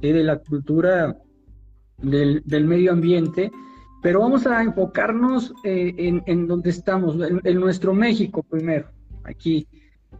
y 0.00 0.12
de 0.12 0.24
la 0.24 0.38
cultura 0.38 1.16
del, 1.98 2.42
del 2.44 2.64
medio 2.64 2.92
ambiente. 2.92 3.50
Pero 4.02 4.20
vamos 4.20 4.46
a 4.46 4.62
enfocarnos 4.62 5.52
eh, 5.62 6.22
en, 6.26 6.46
donde 6.46 6.70
estamos, 6.70 7.16
en, 7.44 7.60
nuestro 7.60 7.92
México 7.92 8.42
primero, 8.42 8.88
aquí. 9.24 9.68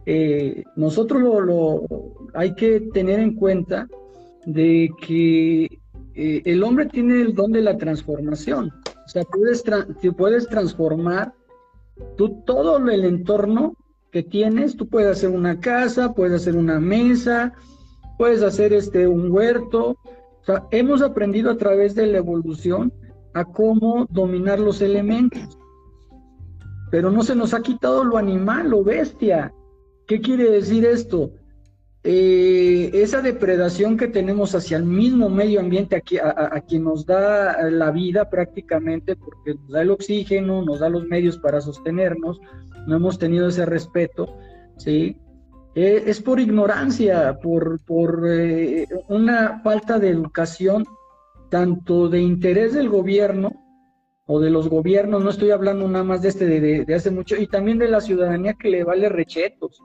Eh, 0.05 0.63
nosotros 0.75 1.21
lo, 1.21 1.85
hay 2.33 2.55
que 2.55 2.81
tener 2.93 3.19
en 3.19 3.35
cuenta 3.35 3.87
de 4.45 4.89
que 5.05 5.65
eh, 6.15 6.41
el 6.45 6.63
hombre 6.63 6.87
tiene 6.87 7.21
el 7.21 7.35
don 7.35 7.51
de 7.51 7.61
la 7.61 7.77
transformación. 7.77 8.71
O 9.05 9.09
sea, 9.09 9.23
puedes, 9.23 9.63
puedes 10.17 10.47
transformar 10.47 11.33
tú 12.17 12.41
todo 12.45 12.77
el 12.77 13.05
entorno 13.05 13.75
que 14.11 14.23
tienes. 14.23 14.75
Tú 14.75 14.87
puedes 14.87 15.17
hacer 15.17 15.29
una 15.29 15.59
casa, 15.59 16.13
puedes 16.13 16.41
hacer 16.41 16.55
una 16.55 16.79
mesa, 16.79 17.53
puedes 18.17 18.41
hacer 18.41 18.73
este, 18.73 19.07
un 19.07 19.31
huerto. 19.31 19.97
O 20.05 20.43
sea, 20.45 20.65
hemos 20.71 21.01
aprendido 21.01 21.51
a 21.51 21.57
través 21.57 21.95
de 21.95 22.07
la 22.07 22.17
evolución 22.17 22.91
a 23.33 23.45
cómo 23.45 24.07
dominar 24.09 24.59
los 24.59 24.81
elementos. 24.81 25.57
Pero 26.89 27.09
no 27.09 27.23
se 27.23 27.35
nos 27.35 27.53
ha 27.53 27.61
quitado 27.61 28.03
lo 28.03 28.17
animal, 28.17 28.69
lo 28.69 28.83
bestia. 28.83 29.53
¿Qué 30.11 30.19
quiere 30.19 30.51
decir 30.51 30.83
esto? 30.83 31.31
Eh, 32.03 32.89
esa 32.93 33.21
depredación 33.21 33.95
que 33.95 34.09
tenemos 34.09 34.53
hacia 34.53 34.75
el 34.75 34.83
mismo 34.83 35.29
medio 35.29 35.61
ambiente, 35.61 36.03
a, 36.21 36.49
a, 36.53 36.59
quien 36.59 36.83
nos 36.83 37.05
da 37.05 37.69
la 37.69 37.91
vida 37.91 38.29
prácticamente, 38.29 39.15
porque 39.15 39.53
nos 39.53 39.69
da 39.69 39.83
el 39.83 39.89
oxígeno, 39.89 40.65
nos 40.65 40.81
da 40.81 40.89
los 40.89 41.05
medios 41.05 41.37
para 41.37 41.61
sostenernos, 41.61 42.41
no 42.87 42.97
hemos 42.97 43.19
tenido 43.19 43.47
ese 43.47 43.65
respeto, 43.65 44.35
¿sí? 44.75 45.15
Eh, 45.75 46.03
es 46.05 46.21
por 46.21 46.41
ignorancia, 46.41 47.39
por, 47.41 47.79
por 47.85 48.25
eh, 48.27 48.89
una 49.07 49.61
falta 49.63 49.97
de 49.97 50.09
educación 50.09 50.83
tanto 51.49 52.09
de 52.09 52.19
interés 52.19 52.73
del 52.73 52.89
gobierno 52.89 53.53
o 54.25 54.41
de 54.41 54.49
los 54.49 54.67
gobiernos, 54.67 55.23
no 55.23 55.29
estoy 55.29 55.51
hablando 55.51 55.87
nada 55.87 56.03
más 56.03 56.21
de 56.21 56.27
este 56.27 56.47
de, 56.47 56.93
hace 56.93 57.11
mucho, 57.11 57.37
y 57.37 57.47
también 57.47 57.77
de 57.77 57.87
la 57.87 58.01
ciudadanía 58.01 58.55
que 58.55 58.67
le 58.67 58.83
vale 58.83 59.07
rechetos. 59.07 59.81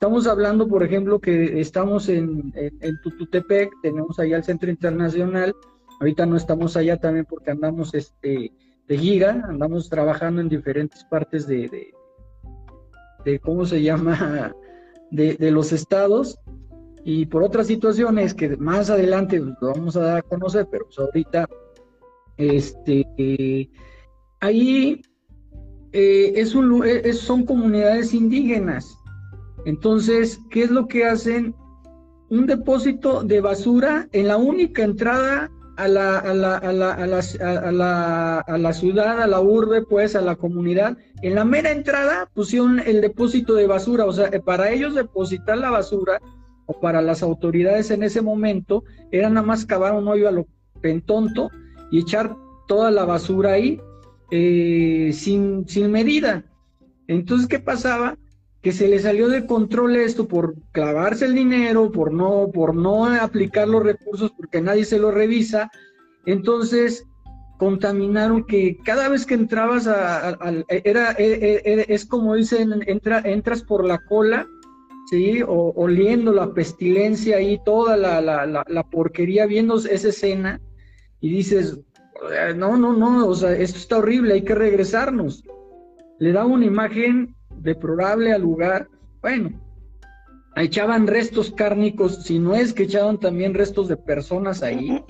Estamos 0.00 0.26
hablando, 0.26 0.66
por 0.66 0.82
ejemplo, 0.82 1.20
que 1.20 1.60
estamos 1.60 2.08
en, 2.08 2.54
en, 2.54 3.00
Tututepec, 3.02 3.70
tenemos 3.82 4.18
allá 4.18 4.38
el 4.38 4.44
Centro 4.44 4.70
Internacional, 4.70 5.54
ahorita 6.00 6.24
no 6.24 6.38
estamos 6.38 6.74
allá 6.78 6.96
también 6.96 7.26
porque 7.26 7.50
andamos 7.50 7.92
este, 7.92 8.50
de 8.88 8.96
giga, 8.96 9.44
andamos 9.46 9.90
trabajando 9.90 10.40
en 10.40 10.48
diferentes 10.48 11.04
partes 11.04 11.46
de, 11.46 11.92
de, 13.26 13.38
¿cómo 13.40 13.66
se 13.66 13.82
llama?, 13.82 14.56
de, 15.10 15.34
de 15.34 15.50
los 15.50 15.70
estados, 15.70 16.38
y 17.04 17.26
por 17.26 17.42
otras 17.42 17.66
situaciones 17.66 18.32
que 18.32 18.56
más 18.56 18.88
adelante 18.88 19.38
lo 19.38 19.54
vamos 19.60 19.98
a 19.98 20.00
dar 20.00 20.18
a 20.20 20.22
conocer, 20.22 20.66
pero 20.70 20.86
pues, 20.86 20.98
ahorita 20.98 21.46
este, 22.38 23.68
ahí 24.40 25.02
eh, 25.92 26.32
es 26.36 26.54
un, 26.54 26.82
son 27.12 27.44
comunidades 27.44 28.14
indígenas. 28.14 28.96
Entonces, 29.64 30.40
¿qué 30.50 30.64
es 30.64 30.70
lo 30.70 30.86
que 30.86 31.04
hacen? 31.04 31.54
Un 32.28 32.46
depósito 32.46 33.22
de 33.22 33.40
basura 33.40 34.08
en 34.12 34.28
la 34.28 34.36
única 34.36 34.82
entrada 34.82 35.50
a 35.76 35.88
la, 35.88 36.18
a 36.18 36.34
la, 36.34 36.56
a 36.58 36.72
la, 36.72 36.92
a 36.92 37.06
la, 37.72 38.38
a 38.40 38.58
la, 38.58 38.72
ciudad, 38.72 39.22
a 39.22 39.26
la 39.26 39.40
urbe, 39.40 39.82
pues, 39.82 40.14
a 40.14 40.20
la 40.20 40.36
comunidad. 40.36 40.96
En 41.22 41.34
la 41.34 41.44
mera 41.44 41.72
entrada 41.72 42.28
pusieron 42.34 42.80
el 42.80 43.00
depósito 43.00 43.54
de 43.54 43.66
basura, 43.66 44.04
o 44.04 44.12
sea, 44.12 44.30
para 44.42 44.70
ellos 44.70 44.94
depositar 44.94 45.58
la 45.58 45.70
basura, 45.70 46.20
o 46.70 46.78
para 46.78 47.02
las 47.02 47.22
autoridades 47.22 47.90
en 47.90 48.04
ese 48.04 48.22
momento, 48.22 48.84
era 49.10 49.28
nada 49.28 49.44
más 49.44 49.66
cavar 49.66 49.92
un 49.94 50.06
hoyo 50.06 50.28
a 50.28 50.32
lo 50.32 50.46
pentonto 50.80 51.50
y 51.90 51.98
echar 51.98 52.36
toda 52.68 52.92
la 52.92 53.04
basura 53.04 53.54
ahí 53.54 53.80
eh, 54.30 55.10
sin, 55.12 55.66
sin 55.66 55.90
medida. 55.90 56.44
Entonces, 57.08 57.48
¿qué 57.48 57.58
pasaba? 57.58 58.16
Que 58.62 58.72
se 58.72 58.88
le 58.88 58.98
salió 58.98 59.28
de 59.28 59.46
control 59.46 59.96
esto 59.96 60.28
por 60.28 60.54
clavarse 60.72 61.24
el 61.24 61.34
dinero, 61.34 61.90
por 61.90 62.12
no, 62.12 62.50
por 62.52 62.74
no 62.74 63.06
aplicar 63.06 63.68
los 63.68 63.82
recursos, 63.82 64.32
porque 64.32 64.60
nadie 64.60 64.84
se 64.84 64.98
lo 64.98 65.10
revisa. 65.10 65.70
Entonces, 66.26 67.06
contaminaron 67.58 68.44
que 68.44 68.78
cada 68.84 69.08
vez 69.08 69.24
que 69.24 69.34
entrabas 69.34 69.86
era, 69.86 71.12
e, 71.12 71.62
e, 71.64 71.86
es 71.88 72.04
como 72.04 72.34
dicen, 72.34 72.82
entra, 72.86 73.20
entras 73.24 73.62
por 73.62 73.84
la 73.86 73.98
cola, 73.98 74.46
¿sí? 75.10 75.42
O, 75.42 75.72
oliendo 75.76 76.32
la 76.32 76.52
pestilencia 76.52 77.38
ahí, 77.38 77.58
toda 77.64 77.96
la, 77.96 78.20
la, 78.20 78.46
la, 78.46 78.84
porquería, 78.84 79.46
viendo 79.46 79.76
esa 79.76 80.08
escena, 80.08 80.60
y 81.20 81.30
dices, 81.30 81.78
no, 82.56 82.76
no, 82.76 82.92
no, 82.92 83.26
o 83.26 83.34
sea, 83.34 83.52
esto 83.52 83.78
está 83.78 83.98
horrible, 83.98 84.34
hay 84.34 84.42
que 84.42 84.54
regresarnos. 84.54 85.44
Le 86.18 86.32
da 86.32 86.44
una 86.44 86.66
imagen 86.66 87.34
deplorable 87.62 88.32
al 88.32 88.42
lugar, 88.42 88.88
bueno, 89.22 89.50
echaban 90.56 91.06
restos 91.06 91.50
cárnicos, 91.52 92.24
si 92.24 92.38
no 92.38 92.54
es 92.54 92.72
que 92.72 92.84
echaban 92.84 93.18
también 93.18 93.54
restos 93.54 93.88
de 93.88 93.96
personas 93.96 94.62
ahí, 94.62 95.02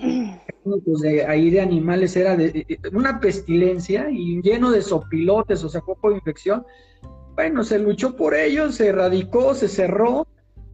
de, 1.01 1.25
ahí 1.25 1.49
de 1.49 1.61
animales, 1.61 2.15
era 2.15 2.35
de, 2.35 2.79
una 2.93 3.19
pestilencia 3.19 4.09
y 4.11 4.41
lleno 4.41 4.71
de 4.71 4.81
sopilotes, 4.81 5.63
o 5.63 5.69
sea, 5.69 5.81
poco 5.81 6.09
de 6.09 6.17
infección. 6.17 6.65
Bueno, 7.35 7.63
se 7.63 7.79
luchó 7.79 8.15
por 8.15 8.35
ello, 8.35 8.71
se 8.71 8.87
erradicó, 8.87 9.53
se 9.55 9.67
cerró, 9.67 10.27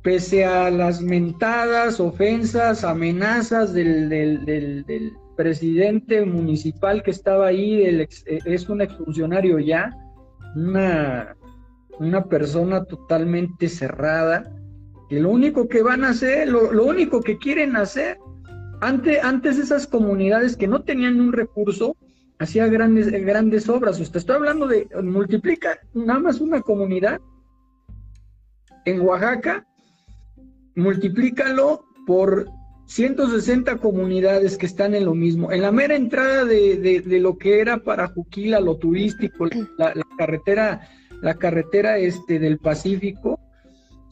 pese 0.04 0.46
a 0.46 0.70
las 0.70 1.02
mentadas, 1.02 2.00
ofensas, 2.00 2.84
amenazas 2.84 3.74
del, 3.74 4.10
del, 4.10 5.14
presidente 5.36 6.26
municipal 6.26 7.04
que 7.04 7.12
estaba 7.12 7.46
ahí, 7.46 8.08
es 8.26 8.70
un 8.70 8.82
exfuncionario 8.82 9.60
ya, 9.60 9.96
una 10.56 11.38
una 12.00 12.26
persona 12.26 12.86
totalmente 12.86 13.70
cerrada, 13.70 14.52
que 15.10 15.20
lo 15.20 15.30
único 15.30 15.68
que 15.68 15.82
van 15.82 16.04
a 16.04 16.10
hacer, 16.10 16.48
lo, 16.50 16.84
único 16.84 17.22
que 17.22 17.38
quieren 17.38 17.76
hacer, 17.76 18.18
antes, 18.82 19.24
antes 19.24 19.58
esas 19.58 19.88
comunidades 19.88 20.56
que 20.56 20.68
no 20.68 20.84
tenían 20.84 21.20
un 21.20 21.34
recurso, 21.34 21.96
hacía 22.40 22.68
grandes, 22.68 23.10
grandes 23.10 23.68
obras. 23.70 24.00
Usted 24.00 24.18
está 24.18 24.36
hablando 24.36 24.68
de 24.68 24.88
multiplica 25.04 25.80
nada 25.94 26.20
más 26.20 26.40
una 26.40 26.62
comunidad 26.62 27.20
en 28.86 29.02
Oaxaca, 29.02 29.66
multiplícalo 30.76 31.84
por 32.06 32.48
160 32.86 33.78
comunidades 33.78 34.58
que 34.58 34.66
están 34.66 34.94
en 34.94 35.06
lo 35.06 35.16
mismo. 35.16 35.52
En 35.52 35.62
la 35.62 35.72
mera 35.72 35.96
entrada 35.96 36.46
de, 36.46 37.04
lo 37.20 37.38
que 37.38 37.60
era 37.60 37.80
para 37.80 38.08
Juquila, 38.08 38.60
lo 38.60 38.78
turístico, 38.78 39.48
la 39.78 39.94
carretera 40.18 40.88
la 41.22 41.36
carretera 41.36 41.98
este 41.98 42.40
del 42.40 42.60
Pacífico, 42.60 43.40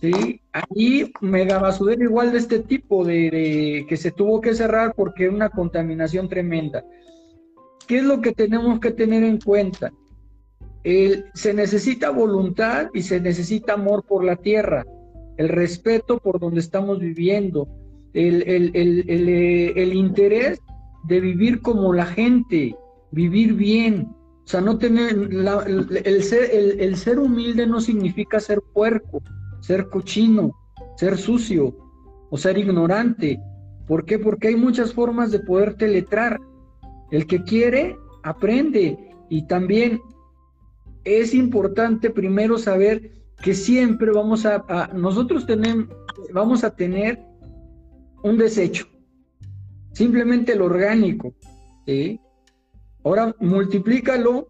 ¿sí? 0.01 0.41
Ahí 0.51 1.11
megabasurero 1.21 2.03
igual 2.03 2.31
de 2.31 2.39
este 2.39 2.59
tipo, 2.59 3.05
de, 3.05 3.85
que 3.87 3.97
se 3.97 4.11
tuvo 4.11 4.41
que 4.41 4.55
cerrar 4.55 4.93
porque 4.95 5.29
una 5.29 5.49
contaminación 5.49 6.29
tremenda. 6.29 6.83
¿Qué 7.87 7.97
es 7.97 8.03
lo 8.03 8.21
que 8.21 8.31
tenemos 8.31 8.79
que 8.79 8.91
tener 8.91 9.23
en 9.23 9.39
cuenta? 9.39 9.91
se 11.33 11.51
necesita 11.55 12.11
voluntad 12.11 12.89
y 12.93 13.01
se 13.01 13.19
necesita 13.19 13.73
amor 13.73 14.03
por 14.03 14.23
la 14.23 14.35
tierra, 14.35 14.85
el 15.35 15.49
respeto 15.49 16.19
por 16.19 16.39
donde 16.39 16.59
estamos 16.59 16.99
viviendo, 16.99 17.67
el, 18.13 18.43
el 18.45 19.93
interés 19.95 20.61
de 21.07 21.19
vivir 21.19 21.61
como 21.61 21.91
la 21.91 22.05
gente, 22.05 22.75
vivir 23.09 23.53
bien, 23.53 24.09
o 24.45 24.47
sea, 24.47 24.61
no 24.61 24.77
tener, 24.77 25.09
el, 25.11 26.23
ser, 26.23 26.51
el, 26.53 26.95
ser 26.97 27.17
humilde 27.17 27.65
no 27.65 27.81
significa 27.81 28.39
ser 28.39 28.61
puerco, 28.61 29.23
ser 29.59 29.89
cochino, 29.89 30.51
ser 30.97 31.17
sucio 31.17 31.75
o 32.29 32.37
ser 32.37 32.59
ignorante. 32.59 33.39
¿Por 33.87 34.05
qué? 34.05 34.19
Porque 34.19 34.49
hay 34.49 34.55
muchas 34.55 34.93
formas 34.93 35.31
de 35.31 35.39
poderte 35.39 35.87
letrar. 35.87 36.39
El 37.09 37.25
que 37.25 37.43
quiere, 37.43 37.97
aprende. 38.21 39.09
Y 39.29 39.47
también 39.47 39.99
es 41.03 41.33
importante 41.33 42.11
primero 42.11 42.59
saber 42.59 43.13
que 43.41 43.55
siempre 43.55 44.11
vamos 44.11 44.45
a, 44.45 44.63
a 44.69 44.93
nosotros 44.93 45.47
tenemos, 45.47 45.87
vamos 46.31 46.63
a 46.63 46.75
tener 46.75 47.19
un 48.21 48.37
desecho. 48.37 48.85
Simplemente 49.93 50.53
el 50.53 50.61
orgánico. 50.61 51.33
¿sí? 51.87 52.19
Ahora 53.05 53.35
multiplícalo 53.39 54.47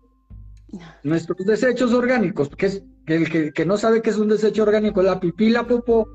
nuestros 1.04 1.46
desechos 1.46 1.94
orgánicos, 1.94 2.50
que 2.50 2.66
es 2.68 2.84
que 3.06 3.16
el 3.16 3.54
que, 3.54 3.66
no 3.66 3.78
sabe 3.78 4.02
qué 4.02 4.10
es 4.10 4.18
un 4.18 4.30
desecho 4.30 4.64
orgánico, 4.64 5.02
la 5.04 5.20
pipí, 5.20 5.50
la 5.50 5.68
popó, 5.68 6.08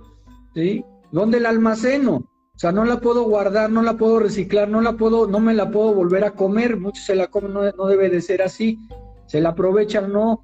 ¿sí? 0.54 0.82
¿Dónde 1.12 1.38
la 1.38 1.50
almaceno? 1.50 2.14
O 2.16 2.58
sea, 2.58 2.72
no 2.72 2.86
la 2.86 2.98
puedo 2.98 3.24
guardar, 3.24 3.70
no 3.70 3.82
la 3.82 3.98
puedo 3.98 4.18
reciclar, 4.18 4.70
no 4.70 4.80
la 4.80 4.94
puedo, 4.94 5.26
no 5.26 5.38
me 5.38 5.52
la 5.52 5.70
puedo 5.70 5.94
volver 5.94 6.24
a 6.24 6.32
comer, 6.32 6.78
muchos 6.78 7.04
se 7.04 7.14
la 7.14 7.26
comen, 7.26 7.52
no, 7.52 7.86
debe 7.86 8.08
de 8.08 8.22
ser 8.22 8.40
así, 8.40 8.78
se 9.26 9.42
la 9.42 9.50
aprovechan, 9.50 10.10
no. 10.10 10.42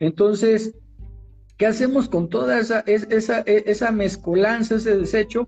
Entonces, 0.00 0.74
¿qué 1.58 1.66
hacemos 1.66 2.08
con 2.08 2.30
toda 2.30 2.58
esa, 2.58 2.80
esa, 2.80 3.40
esa 3.40 3.92
mezcolanza, 3.92 4.76
ese 4.76 4.96
desecho? 4.96 5.46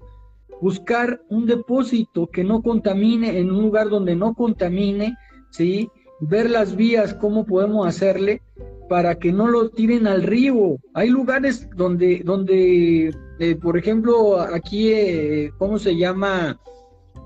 Buscar 0.60 1.22
un 1.30 1.46
depósito 1.46 2.28
que 2.28 2.44
no 2.44 2.62
contamine, 2.62 3.38
en 3.38 3.50
un 3.50 3.62
lugar 3.62 3.88
donde 3.88 4.14
no 4.14 4.34
contamine, 4.34 5.16
¿sí? 5.50 5.88
Ver 6.20 6.50
las 6.50 6.76
vías, 6.76 7.14
cómo 7.14 7.44
podemos 7.44 7.86
hacerle 7.86 8.42
para 8.88 9.16
que 9.16 9.32
no 9.32 9.48
lo 9.48 9.68
tiren 9.70 10.06
al 10.06 10.22
río. 10.22 10.76
Hay 10.94 11.10
lugares 11.10 11.68
donde, 11.76 12.22
donde 12.24 13.14
eh, 13.38 13.56
por 13.56 13.76
ejemplo, 13.76 14.40
aquí, 14.40 14.92
eh, 14.92 15.50
¿cómo 15.58 15.78
se 15.78 15.96
llama? 15.96 16.58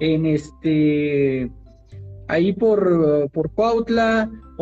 En 0.00 0.24
este, 0.24 1.50
ahí 2.26 2.52
por, 2.54 3.30
por 3.32 3.50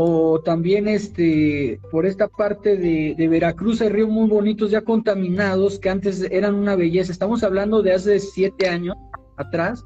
o 0.01 0.41
también 0.41 0.89
este, 0.89 1.81
por 1.91 2.07
esta 2.07 2.29
parte 2.29 2.77
de, 2.77 3.15
de, 3.17 3.29
Veracruz 3.29 3.81
hay 3.81 3.89
ríos 3.89 4.09
muy 4.09 4.29
bonitos 4.29 4.71
ya 4.71 4.83
contaminados 4.83 5.79
que 5.79 5.91
antes 5.91 6.27
eran 6.31 6.55
una 6.55 6.77
belleza. 6.77 7.13
Estamos 7.13 7.43
hablando 7.43 7.83
de 7.83 7.95
hace 7.95 8.19
siete 8.21 8.69
años 8.69 8.97
atrás. 9.37 9.85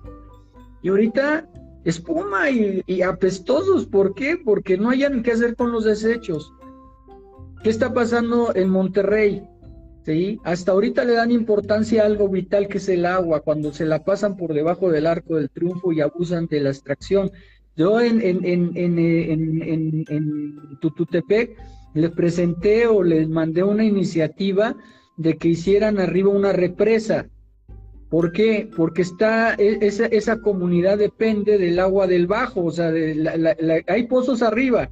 Y 0.83 0.89
ahorita 0.89 1.49
espuma 1.85 2.51
y, 2.51 3.03
apestosos. 3.03 3.87
¿Por 3.87 4.15
qué? 4.15 4.37
Porque 4.37 4.77
no 4.77 4.91
hayan 4.91 5.23
qué 5.23 5.33
hacer 5.33 5.57
con 5.57 5.73
los 5.73 5.85
desechos. 5.85 6.53
¿Qué 7.63 7.71
está 7.71 7.93
pasando 7.93 8.55
en 8.55 8.71
Monterrey? 8.71 9.43
¿Sí? 10.05 10.41
Hasta 10.43 10.73
ahorita 10.73 11.05
le 11.05 11.13
dan 11.13 11.31
importancia 11.31 12.03
a 12.03 12.07
algo 12.07 12.29
vital 12.29 12.67
que 12.67 12.79
es 12.79 12.89
el 12.89 13.07
agua, 13.07 13.41
cuando 13.41 13.73
se 13.73 13.87
la 13.87 14.03
pasan 14.03 14.37
por 14.37 14.53
debajo 14.53 14.91
del 14.91 15.07
arco 15.07 15.37
del 15.37 15.49
triunfo 15.49 15.93
y 15.93 16.01
abusan 16.01 16.47
de 16.47 16.61
la 16.61 16.71
extracción. 16.71 17.31
Yo 17.77 18.01
en, 18.01 18.21
en, 18.21 18.45
en, 18.45 18.77
en, 18.77 20.05
en 20.09 20.79
Tututepec 20.81 21.57
les 21.95 22.11
presenté 22.11 22.87
o 22.87 23.03
les 23.03 23.29
mandé 23.29 23.63
una 23.63 23.85
iniciativa 23.85 24.77
de 25.17 25.37
que 25.37 25.49
hicieran 25.49 26.01
arriba 26.01 26.31
una 26.31 26.53
represa 26.53 27.29
¿Por 28.13 28.31
qué? 28.31 28.69
Porque 28.77 29.01
está, 29.01 29.55
e, 29.55 29.79
esa, 29.81 30.05
esa 30.05 30.39
comunidad 30.43 30.99
depende 30.99 31.57
del 31.57 31.81
agua 31.81 32.07
del 32.07 32.27
bajo, 32.27 32.63
o 32.63 32.71
sea, 32.71 32.93
hay 33.87 34.07
pozos 34.07 34.43
arriba, 34.43 34.91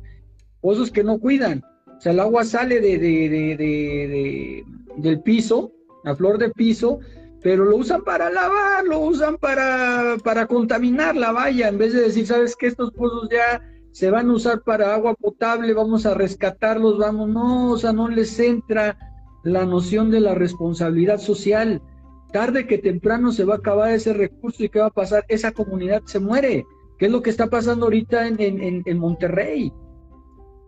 pozos 0.62 0.90
que 0.90 1.04
no 1.04 1.18
cuidan, 1.18 1.62
o 1.98 2.00
sea, 2.00 2.12
el 2.12 2.20
agua 2.20 2.44
sale 2.44 2.80
de, 2.80 2.96
de, 2.96 4.64
del 4.96 5.20
piso, 5.20 5.70
la 6.02 6.16
flor 6.16 6.38
de 6.38 6.48
piso, 6.48 7.00
pero 7.42 7.66
lo 7.66 7.76
usan 7.76 8.04
para 8.04 8.30
lavar, 8.30 8.87
lo 8.87 9.00
usan 9.00 9.37
para, 9.37 10.16
para 10.24 10.46
contaminar 10.46 11.14
la 11.14 11.33
valla, 11.33 11.68
en 11.68 11.76
vez 11.76 11.92
de 11.92 12.00
decir, 12.00 12.26
¿sabes 12.26 12.56
qué? 12.56 12.68
Estos 12.68 12.90
pozos 12.92 13.28
ya 13.30 13.61
se 13.92 14.11
van 14.11 14.30
a 14.30 14.33
usar 14.33 14.62
para 14.62 14.94
agua 14.94 15.14
potable, 15.14 15.74
vamos 15.74 16.06
a 16.06 16.14
rescatarlos, 16.14 16.96
vamos, 16.96 17.28
no, 17.28 17.72
o 17.72 17.76
sea, 17.76 17.92
no 17.92 18.09
les 18.09 18.40
entra 18.40 18.96
la 19.44 19.66
noción 19.66 20.11
de 20.11 20.20
la 20.20 20.35
responsabilidad 20.35 21.18
social 21.18 21.83
tarde 22.30 22.66
que 22.66 22.78
temprano 22.78 23.32
se 23.32 23.44
va 23.44 23.54
a 23.54 23.58
acabar 23.58 23.92
ese 23.92 24.12
recurso 24.12 24.64
y 24.64 24.68
¿qué 24.68 24.80
va 24.80 24.86
a 24.86 24.90
pasar? 24.90 25.24
Esa 25.28 25.52
comunidad 25.52 26.02
se 26.06 26.20
muere. 26.20 26.64
¿Qué 26.98 27.06
es 27.06 27.12
lo 27.12 27.22
que 27.22 27.30
está 27.30 27.46
pasando 27.48 27.86
ahorita 27.86 28.28
en, 28.28 28.82
en, 28.84 28.98
Monterrey? 28.98 29.72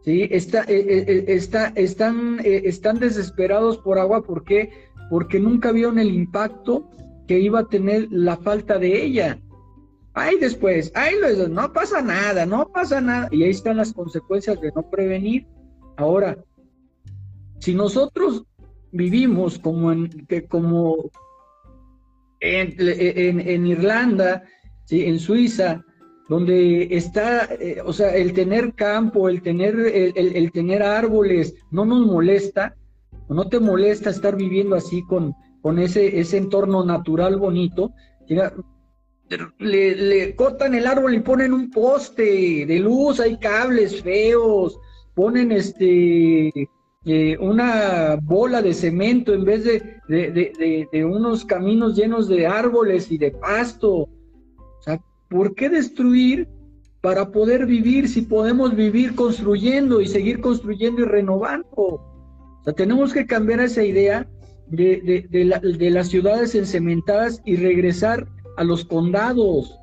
¿Sí? 0.02 0.28
Está, 0.30 0.62
eh, 0.62 0.80
eh, 0.88 1.04
eh, 1.06 1.24
está, 1.28 1.72
están, 1.74 2.40
están 2.42 2.98
desesperados 2.98 3.78
por 3.78 3.98
agua. 3.98 4.22
¿Por 4.22 4.44
qué? 4.44 4.70
Porque 5.10 5.38
nunca 5.38 5.72
vieron 5.72 5.98
el 5.98 6.10
impacto 6.12 6.88
que 7.28 7.38
iba 7.38 7.60
a 7.60 7.68
tener 7.68 8.08
la 8.10 8.36
falta 8.38 8.78
de 8.78 9.04
ella. 9.04 9.38
Ahí 10.14 10.36
después, 10.38 10.90
ahí 10.94 11.14
no 11.50 11.72
pasa 11.72 12.02
nada, 12.02 12.46
no 12.46 12.66
pasa 12.68 13.00
nada. 13.00 13.28
Y 13.30 13.44
ahí 13.44 13.50
están 13.50 13.76
las 13.76 13.92
consecuencias 13.92 14.60
de 14.60 14.72
no 14.74 14.88
prevenir. 14.88 15.46
Ahora, 15.96 16.38
si 17.58 17.74
nosotros 17.74 18.44
vivimos 18.90 19.58
como 19.58 19.92
en, 19.92 20.08
que 20.26 20.46
como 20.46 21.10
en, 22.42 23.66
Irlanda, 23.66 24.42
en 24.90 25.18
Suiza, 25.18 25.84
donde 26.28 26.88
está, 26.90 27.44
eh, 27.54 27.80
o 27.84 27.92
sea, 27.92 28.14
el 28.16 28.32
tener 28.32 28.74
campo, 28.74 29.28
el 29.28 29.42
tener, 29.42 29.76
el, 29.76 30.52
tener 30.52 30.82
árboles, 30.82 31.54
no 31.70 31.84
nos 31.84 32.06
molesta, 32.06 32.74
no 33.28 33.48
te 33.48 33.60
molesta 33.60 34.10
estar 34.10 34.36
viviendo 34.36 34.76
así 34.76 35.02
con, 35.06 35.34
con 35.62 35.78
ese, 35.78 36.18
ese 36.18 36.38
entorno 36.38 36.84
natural 36.84 37.36
bonito. 37.36 37.92
Le, 39.58 39.96
le, 39.96 40.36
cortan 40.36 40.74
el 40.74 40.86
árbol 40.86 41.14
y 41.14 41.20
ponen 41.20 41.52
un 41.52 41.70
poste 41.70 42.66
de 42.66 42.78
luz, 42.78 43.20
hay 43.20 43.38
cables 43.38 44.02
feos, 44.02 44.78
ponen 45.14 45.52
este 45.52 46.52
eh, 47.04 47.36
una 47.38 48.16
bola 48.22 48.62
de 48.62 48.74
cemento 48.74 49.34
en 49.34 49.44
vez 49.44 49.64
de, 49.64 50.88
de, 50.92 51.04
unos 51.04 51.44
caminos 51.44 51.96
llenos 51.96 52.28
de 52.28 52.46
árboles 52.46 53.10
y 53.10 53.18
de 53.18 53.32
pasto. 53.32 53.90
O 53.92 54.82
sea, 54.82 55.00
¿por 55.28 55.54
qué 55.54 55.68
destruir 55.68 56.48
para 57.00 57.32
poder 57.32 57.66
vivir 57.66 58.08
si 58.08 58.22
podemos 58.22 58.76
vivir 58.76 59.16
construyendo 59.16 60.00
y 60.00 60.06
seguir 60.06 60.40
construyendo 60.40 61.02
y 61.02 61.04
renovando? 61.04 61.68
O 61.74 62.60
sea, 62.64 62.72
tenemos 62.72 63.12
que 63.12 63.26
cambiar 63.26 63.60
esa 63.60 63.82
idea 63.82 64.28
de, 64.68 65.26
de 65.28 65.90
las 65.90 66.08
ciudades 66.08 66.54
encementadas 66.54 67.42
y 67.44 67.56
regresar 67.56 68.28
a 68.56 68.64
los 68.64 68.84
condados, 68.84 69.78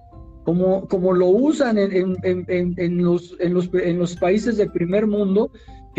como, 0.45 0.87
como 0.87 1.13
lo 1.13 1.27
usan 1.27 1.77
en, 1.77 2.17
en, 2.23 2.45
en, 2.77 3.03
los, 3.03 3.35
los, 3.39 3.69
en 3.73 3.99
los 3.99 4.15
países 4.15 4.57
del 4.57 4.71
primer 4.71 5.05
mundo, 5.05 5.51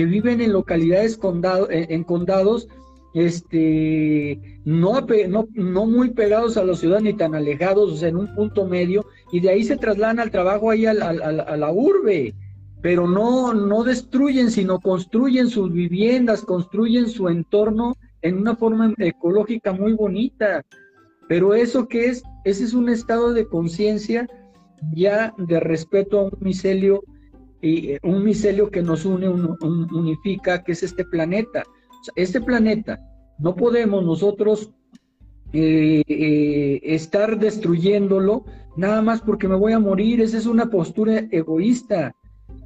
viven 0.04 0.40
en 0.40 0.52
localidades 0.52 1.16
condado, 1.16 1.68
en, 1.70 2.04
condados 2.04 2.68
este, 3.14 4.60
no, 4.64 5.00
no, 5.28 5.48
no, 5.54 5.86
muy 5.86 6.10
pegados 6.10 6.56
a 6.56 6.64
la 6.64 6.74
ciudad 6.74 7.00
ni 7.00 7.14
tan 7.14 7.34
alejados, 7.34 7.92
o 7.92 7.96
sea, 7.96 8.08
en 8.08 8.16
un 8.16 8.34
punto 8.34 8.66
medio, 8.66 9.04
y 9.32 9.40
de 9.40 9.50
ahí 9.50 9.64
se 9.64 9.76
trasladan 9.76 10.20
al 10.20 10.30
trabajo 10.30 10.70
ahí 10.70 10.86
a 10.86 10.94
la 10.94 11.72
urbe, 11.72 12.34
pero 12.82 13.06
no, 13.06 13.52
no 13.52 13.84
destruyen, 13.84 14.50
sino 14.50 14.80
construyen 14.80 15.48
sus 15.48 15.72
viviendas, 15.72 16.42
construyen 16.42 17.08
su 17.08 17.28
entorno 17.28 17.96
en 18.22 18.38
una 18.38 18.56
forma 18.56 18.94
ecológica 18.98 19.72
muy 19.72 19.92
bonita. 19.92 20.64
Pero 21.28 21.54
eso 21.54 21.86
que 21.86 22.06
es, 22.06 22.22
ese 22.44 22.64
es 22.64 22.74
un 22.74 22.88
estado 22.88 23.32
de 23.32 23.46
conciencia 23.46 24.26
ya 24.92 25.34
de 25.36 25.60
respeto 25.60 26.18
a 26.18 26.22
un 26.24 26.38
micelio 26.40 27.02
y 27.62 27.92
eh, 27.92 28.00
un 28.02 28.24
micelio 28.24 28.70
que 28.70 28.82
nos 28.82 29.04
une, 29.04 29.28
unifica, 29.28 30.62
que 30.62 30.72
es 30.72 30.82
este 30.82 31.04
planeta. 31.04 31.62
este 32.16 32.40
planeta 32.40 32.98
no 33.38 33.54
podemos 33.54 34.04
nosotros 34.04 34.70
eh, 35.52 36.02
eh, 36.06 36.80
estar 36.82 37.38
destruyéndolo 37.38 38.44
nada 38.76 39.02
más 39.02 39.20
porque 39.20 39.48
me 39.48 39.56
voy 39.56 39.72
a 39.72 39.78
morir. 39.78 40.20
Esa 40.20 40.38
es 40.38 40.46
una 40.46 40.66
postura 40.66 41.24
egoísta. 41.30 42.14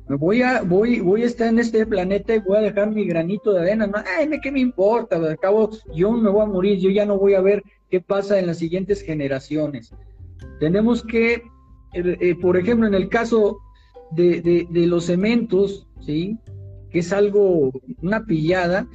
Me 0.08 0.16
voy 0.16 0.42
a, 0.42 0.62
voy, 0.62 1.00
voy 1.00 1.22
a 1.22 1.26
estar 1.26 1.48
en 1.48 1.58
este 1.58 1.86
planeta 1.86 2.34
y 2.34 2.40
voy 2.40 2.58
a 2.58 2.62
dejar 2.62 2.90
mi 2.90 3.06
granito 3.06 3.52
de 3.52 3.60
arena. 3.60 3.86
No, 3.86 3.94
ay, 4.18 4.28
¿qué 4.42 4.52
me 4.52 4.60
importa? 4.60 5.16
Al 5.16 5.38
cabo, 5.38 5.70
yo 5.94 6.12
me 6.12 6.28
voy 6.28 6.42
a 6.42 6.46
morir, 6.46 6.78
yo 6.78 6.90
ya 6.90 7.06
no 7.06 7.18
voy 7.18 7.34
a 7.34 7.40
ver 7.40 7.62
qué 7.88 8.00
pasa 8.00 8.38
en 8.38 8.46
las 8.46 8.58
siguientes 8.58 9.00
generaciones. 9.00 9.94
Tenemos 10.60 11.02
que, 11.02 11.42
por 12.42 12.58
ejemplo, 12.58 12.86
en 12.86 12.94
el 12.94 13.08
caso 13.08 13.60
de, 14.14 14.86
los 14.86 15.04
cementos, 15.04 15.86
¿sí? 16.00 16.38
que 16.90 17.00
es 17.00 17.12
algo, 17.12 17.72
una 18.02 18.24
pillada. 18.24 18.88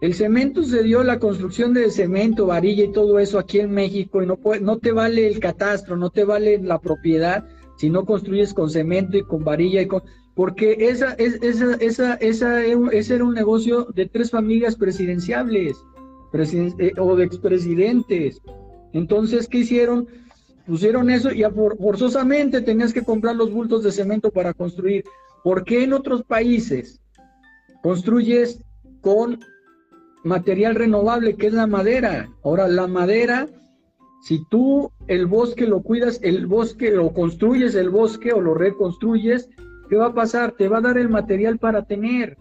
El 0.00 0.14
cemento 0.14 0.62
se 0.62 0.82
dio 0.82 1.02
la 1.02 1.18
construcción 1.18 1.72
de 1.72 1.90
cemento, 1.90 2.46
varilla 2.46 2.84
y 2.84 2.92
todo 2.92 3.18
eso 3.18 3.38
aquí 3.38 3.60
en 3.60 3.70
México 3.70 4.22
y 4.22 4.26
no, 4.26 4.36
puede, 4.36 4.60
no 4.60 4.78
te 4.78 4.92
vale 4.92 5.26
el 5.26 5.40
catastro, 5.40 5.96
no 5.96 6.10
te 6.10 6.24
vale 6.24 6.58
la 6.62 6.78
propiedad 6.78 7.46
si 7.76 7.90
no 7.90 8.04
construyes 8.04 8.54
con 8.54 8.70
cemento 8.70 9.16
y 9.16 9.22
con 9.22 9.44
varilla 9.44 9.82
y 9.82 9.86
con... 9.86 10.02
Porque 10.34 10.76
esa, 10.78 11.14
esa, 11.14 11.76
esa, 11.76 12.14
esa, 12.14 12.64
ese 12.64 13.14
era 13.14 13.24
un 13.24 13.34
negocio 13.34 13.86
de 13.94 14.06
tres 14.06 14.30
familias 14.30 14.76
presidenciables 14.76 15.76
eh, 16.34 16.92
o 16.98 17.16
de 17.16 17.24
expresidentes. 17.24 18.42
Entonces, 18.92 19.48
¿qué 19.48 19.58
hicieron? 19.58 20.06
Pusieron 20.66 21.10
eso 21.10 21.32
y 21.32 21.44
forzosamente 21.78 22.60
tenías 22.60 22.92
que 22.92 23.02
comprar 23.02 23.36
los 23.36 23.52
bultos 23.52 23.82
de 23.82 23.92
cemento 23.92 24.30
para 24.30 24.52
construir. 24.52 25.04
¿Por 25.44 25.64
qué 25.64 25.84
en 25.84 25.92
otros 25.92 26.24
países 26.24 27.00
construyes 27.82 28.60
con 29.00 29.38
material 30.24 30.74
renovable 30.74 31.36
que 31.36 31.46
es 31.46 31.52
la 31.52 31.66
madera? 31.66 32.28
Ahora, 32.42 32.66
la 32.66 32.88
madera, 32.88 33.48
si 34.22 34.44
tú 34.50 34.90
el 35.06 35.26
bosque 35.26 35.66
lo 35.66 35.82
cuidas, 35.82 36.18
el 36.22 36.46
bosque 36.46 36.98
o 36.98 37.12
construyes 37.12 37.76
el 37.76 37.90
bosque 37.90 38.32
o 38.32 38.40
lo 38.40 38.54
reconstruyes, 38.54 39.48
¿qué 39.88 39.96
va 39.96 40.06
a 40.06 40.14
pasar? 40.14 40.52
Te 40.52 40.68
va 40.68 40.78
a 40.78 40.82
dar 40.82 40.98
el 40.98 41.08
material 41.08 41.58
para 41.58 41.84
tener. 41.84 42.36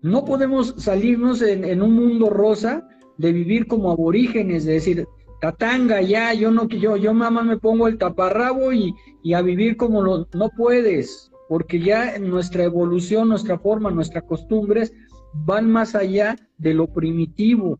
No 0.00 0.24
podemos 0.24 0.74
salirnos 0.78 1.42
en, 1.42 1.64
en 1.64 1.82
un 1.82 1.92
mundo 1.92 2.30
rosa 2.30 2.88
de 3.18 3.32
vivir 3.32 3.66
como 3.66 3.90
aborígenes, 3.90 4.64
de 4.64 4.74
decir, 4.74 5.06
Tatanga, 5.40 6.00
ya, 6.00 6.34
yo 6.34 6.50
no, 6.50 6.66
yo, 6.68 6.96
yo 6.96 7.14
mamá 7.14 7.42
me 7.42 7.58
pongo 7.58 7.86
el 7.86 7.98
taparrabo 7.98 8.72
y, 8.72 8.94
y 9.22 9.34
a 9.34 9.42
vivir 9.42 9.76
como 9.76 10.02
lo, 10.02 10.26
no 10.34 10.50
puedes, 10.56 11.30
porque 11.48 11.80
ya 11.80 12.18
nuestra 12.18 12.64
evolución, 12.64 13.28
nuestra 13.28 13.58
forma, 13.58 13.90
nuestras 13.90 14.24
costumbres 14.24 14.92
van 15.32 15.70
más 15.70 15.94
allá 15.94 16.36
de 16.58 16.74
lo 16.74 16.88
primitivo. 16.88 17.78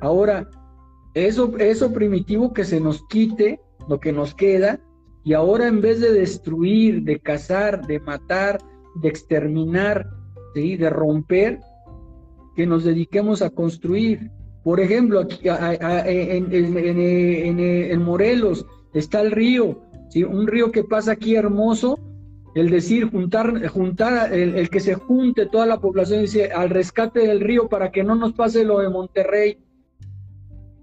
Ahora, 0.00 0.48
eso, 1.14 1.56
eso 1.58 1.92
primitivo 1.92 2.52
que 2.52 2.64
se 2.64 2.78
nos 2.78 3.06
quite, 3.08 3.58
lo 3.88 3.98
que 3.98 4.12
nos 4.12 4.34
queda, 4.34 4.80
y 5.24 5.32
ahora 5.32 5.66
en 5.66 5.80
vez 5.80 6.00
de 6.00 6.12
destruir, 6.12 7.02
de 7.02 7.18
cazar, 7.18 7.86
de 7.86 8.00
matar, 8.00 8.58
de 9.00 9.08
exterminar, 9.08 10.06
¿sí? 10.54 10.76
de 10.76 10.90
romper, 10.90 11.58
que 12.54 12.66
nos 12.66 12.84
dediquemos 12.84 13.42
a 13.42 13.50
construir. 13.50 14.30
Por 14.66 14.80
ejemplo, 14.80 15.20
aquí, 15.20 15.38
en, 15.44 16.42
Morelos 18.02 18.66
está 18.94 19.20
el 19.20 19.30
río, 19.30 19.80
¿sí? 20.08 20.24
un 20.24 20.48
río 20.48 20.72
que 20.72 20.82
pasa 20.82 21.12
aquí 21.12 21.36
hermoso, 21.36 22.00
el 22.56 22.70
decir 22.70 23.08
juntar, 23.08 23.64
juntar 23.68 24.34
el, 24.34 24.68
que 24.68 24.80
se 24.80 24.96
junte 24.96 25.46
toda 25.46 25.66
la 25.66 25.80
población 25.80 26.22
dice 26.22 26.50
al 26.50 26.70
rescate 26.70 27.20
del 27.20 27.38
río 27.38 27.68
para 27.68 27.92
que 27.92 28.02
no 28.02 28.16
nos 28.16 28.32
pase 28.32 28.64
lo 28.64 28.80
de 28.80 28.88
Monterrey. 28.88 29.56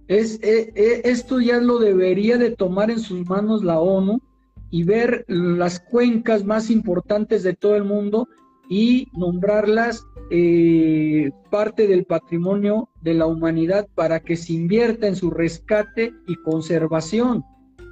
Es, 0.07 0.41
e, 0.41 0.71
e, 0.75 1.01
esto 1.03 1.41
ya 1.41 1.59
lo 1.59 1.77
debería 1.77 2.37
de 2.37 2.51
tomar 2.51 2.89
en 2.89 2.99
sus 2.99 3.27
manos 3.27 3.65
la 3.65 3.81
ONU 3.81 4.21
y 4.71 4.85
ver 4.85 5.25
las 5.27 5.81
cuencas 5.81 6.45
más 6.45 6.69
importantes 6.69 7.43
de 7.43 7.53
todo 7.53 7.75
el 7.75 7.83
mundo 7.83 8.29
y 8.69 9.09
nombrarlas 9.11 10.05
eh, 10.35 11.29
parte 11.51 11.85
del 11.85 12.05
patrimonio 12.05 12.89
de 13.03 13.13
la 13.13 13.27
humanidad 13.27 13.87
para 13.93 14.19
que 14.19 14.35
se 14.35 14.53
invierta 14.53 15.05
en 15.05 15.15
su 15.15 15.29
rescate 15.29 16.11
y 16.25 16.35
conservación. 16.37 17.43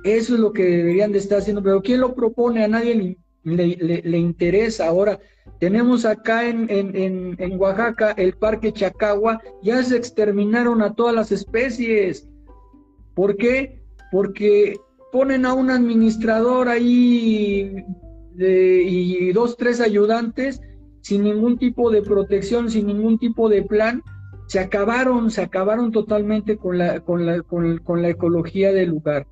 Eso 0.04 0.34
es 0.34 0.40
lo 0.40 0.52
que 0.52 0.64
deberían 0.64 1.12
de 1.12 1.20
estar 1.20 1.38
haciendo, 1.38 1.62
pero 1.62 1.84
¿quién 1.84 2.02
lo 2.02 2.16
propone? 2.16 2.64
A 2.64 2.68
nadie 2.68 3.16
le, 3.44 4.18
interesa. 4.18 4.88
Ahora, 4.88 5.20
tenemos 5.60 6.04
acá 6.04 6.50
en, 6.50 6.66
en, 6.72 7.36
en, 7.38 7.60
Oaxaca 7.60 8.16
el 8.18 8.34
Parque 8.34 8.74
Chacagua, 8.74 9.40
ya 9.62 9.84
se 9.84 9.96
exterminaron 9.96 10.82
a 10.82 10.96
todas 10.96 11.14
las 11.14 11.32
especies. 11.32 12.28
¿Por 13.14 13.38
qué? 13.38 13.84
Porque 14.12 14.80
ponen 15.12 15.46
a 15.46 15.54
un 15.54 15.70
administrador 15.70 16.70
ahí 16.70 17.86
y 18.36 19.32
dos, 19.32 19.56
tres 19.58 19.80
ayudantes 19.80 20.60
sin 21.02 21.24
ningún 21.24 21.58
tipo 21.58 21.92
de 21.92 22.02
protección, 22.02 22.70
sin 22.70 22.88
ningún 22.88 23.18
tipo 23.18 23.50
de 23.50 23.64
plan, 23.64 24.04
se 24.48 24.60
acabaron, 24.60 25.32
se 25.32 25.42
acabaron 25.42 25.92
totalmente 25.92 26.58
con 26.58 26.78
la, 26.78 27.00
con 27.00 27.26
la, 27.26 27.42
con, 27.42 28.02
la 28.02 28.10
ecología 28.10 28.74
del 28.74 28.90
lugar. 28.90 29.26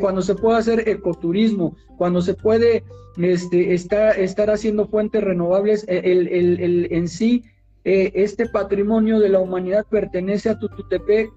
cuando 0.00 0.22
se 0.22 0.34
puede 0.34 0.58
hacer 0.58 0.88
ecoturismo, 0.88 1.76
cuando 1.96 2.20
se 2.20 2.34
puede 2.34 2.84
este, 3.16 3.72
estar, 3.72 4.50
haciendo 4.50 4.86
fuentes 4.86 5.24
renovables, 5.24 5.86
e, 5.88 5.98
el, 6.12 6.28
el, 6.28 6.88
en 6.90 7.08
sí, 7.08 7.44
eh, 7.84 8.12
este 8.14 8.46
patrimonio 8.46 9.18
de 9.18 9.30
la 9.30 9.38
humanidad 9.38 9.86
pertenece 9.88 10.50
a 10.50 10.58
Tututepec, 10.58 11.32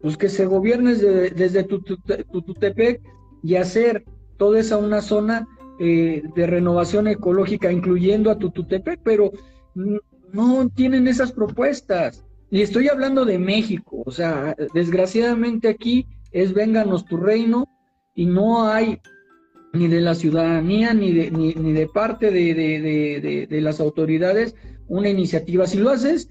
pues 0.00 0.16
que 0.16 0.28
se 0.28 0.46
gobierne 0.46 0.94
desde, 0.94 1.30
desde 1.30 1.62
Tututepec 1.62 3.00
y 3.44 3.56
hacer 3.56 4.04
toda 4.38 4.58
esa 4.58 4.78
una 4.78 5.02
zona 5.02 5.46
eh, 5.84 6.22
de 6.36 6.46
renovación 6.46 7.08
ecológica, 7.08 7.72
incluyendo 7.72 8.30
a 8.30 8.38
Tututepec, 8.38 9.00
pero 9.02 9.32
no 9.74 10.68
tienen 10.70 11.08
esas 11.08 11.32
propuestas. 11.32 12.24
Y 12.52 12.62
estoy 12.62 12.86
hablando 12.86 13.24
de 13.24 13.40
México, 13.40 14.04
o 14.06 14.12
sea, 14.12 14.54
desgraciadamente 14.74 15.66
aquí 15.66 16.06
es 16.30 16.54
vénganos 16.54 17.04
tu 17.04 17.16
reino 17.16 17.66
y 18.14 18.26
no 18.26 18.68
hay 18.68 19.00
ni 19.72 19.88
de 19.88 20.00
la 20.00 20.14
ciudadanía, 20.14 20.94
ni 20.94 21.12
de, 21.12 21.32
ni, 21.32 21.52
de 21.72 21.88
parte 21.88 22.30
de, 22.30 22.54
de, 23.50 23.60
las 23.60 23.80
autoridades 23.80 24.54
una 24.86 25.08
iniciativa. 25.08 25.66
Si 25.66 25.78
lo 25.78 25.90
haces, 25.90 26.28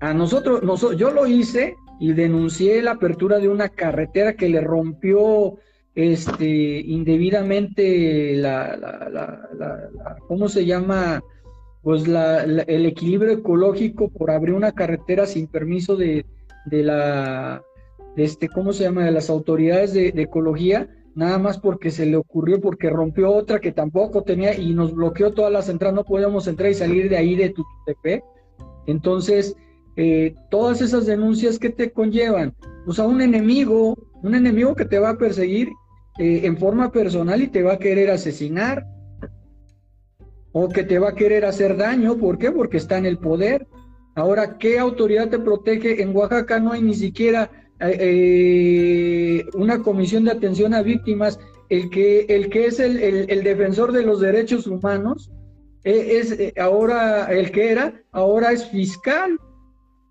a 0.00 0.12
nosotros, 0.12 0.64
nosotros, 0.64 0.98
yo 0.98 1.12
lo 1.12 1.24
hice 1.28 1.76
y 2.00 2.14
denuncié 2.14 2.82
la 2.82 2.92
apertura 2.92 3.38
de 3.38 3.48
una 3.48 3.68
carretera 3.68 4.34
que 4.34 4.48
le 4.48 4.60
rompió 4.60 5.54
este, 5.98 6.78
indebidamente 6.78 8.36
la, 8.36 8.76
la, 8.76 9.48
la, 9.58 10.16
¿cómo 10.28 10.48
se 10.48 10.64
llama? 10.64 11.20
Pues 11.82 12.04
el 12.06 12.86
equilibrio 12.86 13.32
ecológico 13.32 14.08
por 14.08 14.30
abrir 14.30 14.54
una 14.54 14.70
carretera 14.70 15.26
sin 15.26 15.48
permiso 15.48 15.96
de, 15.96 16.24
de 16.66 16.84
la, 16.84 17.64
este, 18.14 18.48
¿cómo 18.48 18.72
se 18.72 18.84
llama? 18.84 19.06
De 19.06 19.10
las 19.10 19.28
autoridades 19.28 19.92
de, 19.92 20.10
ecología, 20.14 20.88
nada 21.16 21.36
más 21.38 21.58
porque 21.58 21.90
se 21.90 22.06
le 22.06 22.16
ocurrió, 22.16 22.60
porque 22.60 22.90
rompió 22.90 23.32
otra 23.32 23.58
que 23.58 23.72
tampoco 23.72 24.22
tenía 24.22 24.56
y 24.56 24.74
nos 24.74 24.94
bloqueó 24.94 25.32
todas 25.32 25.52
las 25.52 25.68
entradas, 25.68 25.96
no 25.96 26.04
podíamos 26.04 26.46
entrar 26.46 26.70
y 26.70 26.74
salir 26.74 27.10
de 27.10 27.16
ahí 27.16 27.34
de 27.34 27.48
Tututepec. 27.48 28.22
Entonces, 28.86 29.56
eh, 29.96 30.32
todas 30.48 30.80
esas 30.80 31.06
denuncias 31.06 31.58
que 31.58 31.70
te 31.70 31.90
conllevan, 31.90 32.54
pues 32.84 33.00
a 33.00 33.06
un 33.08 33.20
enemigo, 33.20 33.96
un 34.22 34.36
enemigo 34.36 34.76
que 34.76 34.84
te 34.84 35.00
va 35.00 35.10
a 35.10 35.18
perseguir 35.18 35.70
eh, 36.18 36.40
en 36.44 36.56
forma 36.56 36.90
personal 36.92 37.42
y 37.42 37.48
te 37.48 37.62
va 37.62 37.74
a 37.74 37.78
querer 37.78 38.10
asesinar, 38.10 38.86
o 40.52 40.68
que 40.68 40.82
te 40.82 40.98
va 40.98 41.10
a 41.10 41.14
querer 41.14 41.44
hacer 41.44 41.76
daño, 41.76 42.16
¿por 42.16 42.38
qué? 42.38 42.50
Porque 42.50 42.78
está 42.78 42.98
en 42.98 43.06
el 43.06 43.18
poder. 43.18 43.66
Ahora, 44.14 44.58
¿qué 44.58 44.78
autoridad 44.78 45.28
te 45.28 45.38
protege? 45.38 46.02
En 46.02 46.16
Oaxaca 46.16 46.58
no 46.58 46.72
hay 46.72 46.82
ni 46.82 46.94
siquiera 46.94 47.50
eh, 47.80 49.44
una 49.54 49.82
comisión 49.82 50.24
de 50.24 50.32
atención 50.32 50.74
a 50.74 50.82
víctimas. 50.82 51.38
El 51.68 51.90
que, 51.90 52.20
el 52.28 52.48
que 52.48 52.66
es 52.66 52.80
el, 52.80 52.98
el 53.02 53.44
defensor 53.44 53.92
de 53.92 54.02
los 54.02 54.20
derechos 54.20 54.66
humanos 54.66 55.30
es 55.84 56.36
ahora 56.58 57.26
el 57.26 57.50
que 57.50 57.70
era, 57.70 58.02
ahora 58.12 58.52
es 58.52 58.66
fiscal. 58.66 59.38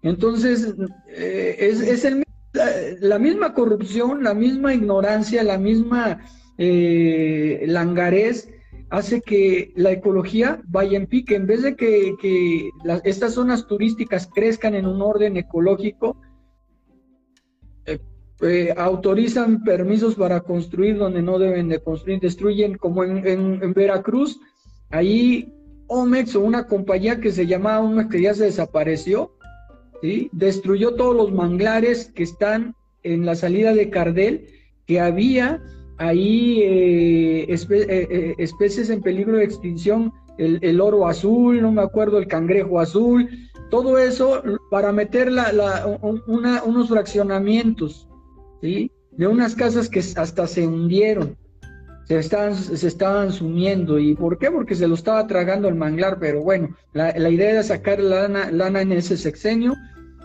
Entonces, 0.02 0.74
eh, 1.10 1.56
es, 1.60 2.06
el, 2.06 2.24
la 2.54 3.20
misma 3.20 3.54
corrupción, 3.54 4.24
la 4.24 4.34
misma 4.34 4.74
ignorancia, 4.74 5.44
la 5.44 5.58
misma 5.58 6.22
eh, 6.58 7.64
langarez 7.68 8.50
hace 8.90 9.22
que 9.22 9.74
la 9.76 9.92
ecología 9.92 10.62
vaya 10.68 10.98
en 10.98 11.08
pique. 11.08 11.36
En 11.36 11.46
vez 11.46 11.64
de 11.64 11.76
que, 11.76 12.70
estas 13.04 13.34
zonas 13.34 13.68
turísticas 13.68 14.30
crezcan 14.34 14.76
en 14.76 14.86
un 14.86 15.02
orden 15.02 15.38
ecológico, 15.38 16.18
eh, 18.42 18.74
autorizan 18.78 19.64
permisos 19.64 20.14
para 20.16 20.42
construir 20.42 20.98
donde 20.98 21.24
no 21.24 21.40
deben 21.40 21.70
de 21.70 21.80
construir, 21.80 22.20
destruyen 22.20 22.78
como 22.78 23.04
en, 23.04 23.74
Veracruz, 23.74 24.40
ahí 24.90 25.52
Omex 25.88 26.36
o 26.36 26.42
una 26.42 26.68
compañía 26.68 27.20
que 27.20 27.32
se 27.32 27.48
llamaba 27.48 27.80
Omex 27.80 28.10
que 28.10 28.22
ya 28.22 28.34
se 28.34 28.46
desapareció, 28.46 29.37
destruyó 30.32 30.96
todos 30.96 31.16
los 31.16 31.32
manglares 31.32 32.12
que 32.14 32.24
están 32.24 32.76
en 33.04 33.26
la 33.26 33.36
salida 33.36 33.74
de 33.74 33.90
Cardel, 33.90 34.48
que 34.86 35.00
había 35.00 35.62
ahí 35.98 36.62
eh, 36.62 37.44
eh, 37.50 37.58
eh, 37.90 38.36
especies 38.38 38.90
en 38.90 39.02
peligro 39.02 39.38
de 39.38 39.44
extinción, 39.44 40.14
el, 40.38 40.80
oro 40.82 41.08
azul, 41.08 41.62
no 41.62 41.72
me 41.72 41.82
acuerdo, 41.82 42.20
el 42.20 42.28
cangrejo 42.28 42.80
azul, 42.80 43.28
todo 43.72 43.98
eso 43.98 44.44
para 44.70 44.92
meter 44.92 45.32
unos 46.66 46.90
fraccionamientos, 46.90 48.08
¿sí? 48.62 48.92
de 49.12 49.28
unas 49.28 49.56
casas 49.56 49.90
que 49.90 50.00
hasta 50.00 50.46
se 50.46 50.68
hundieron, 50.68 51.36
se 52.08 52.18
estaban, 52.18 52.56
se 52.56 52.88
estaban 52.88 53.34
sumiendo. 53.34 54.00
¿Y 54.00 54.16
por 54.16 54.38
qué? 54.38 54.50
Porque 54.50 54.76
se 54.76 54.88
lo 54.88 54.96
estaba 54.96 55.28
tragando 55.28 55.68
el 55.68 55.76
manglar, 55.76 56.20
pero 56.20 56.42
bueno, 56.42 56.70
la, 56.94 57.30
idea 57.30 57.52
era 57.52 57.64
sacar 57.64 58.00
lana, 58.00 58.50
lana 58.50 58.82
en 58.82 58.94
ese 58.94 59.18
sexenio 59.18 59.76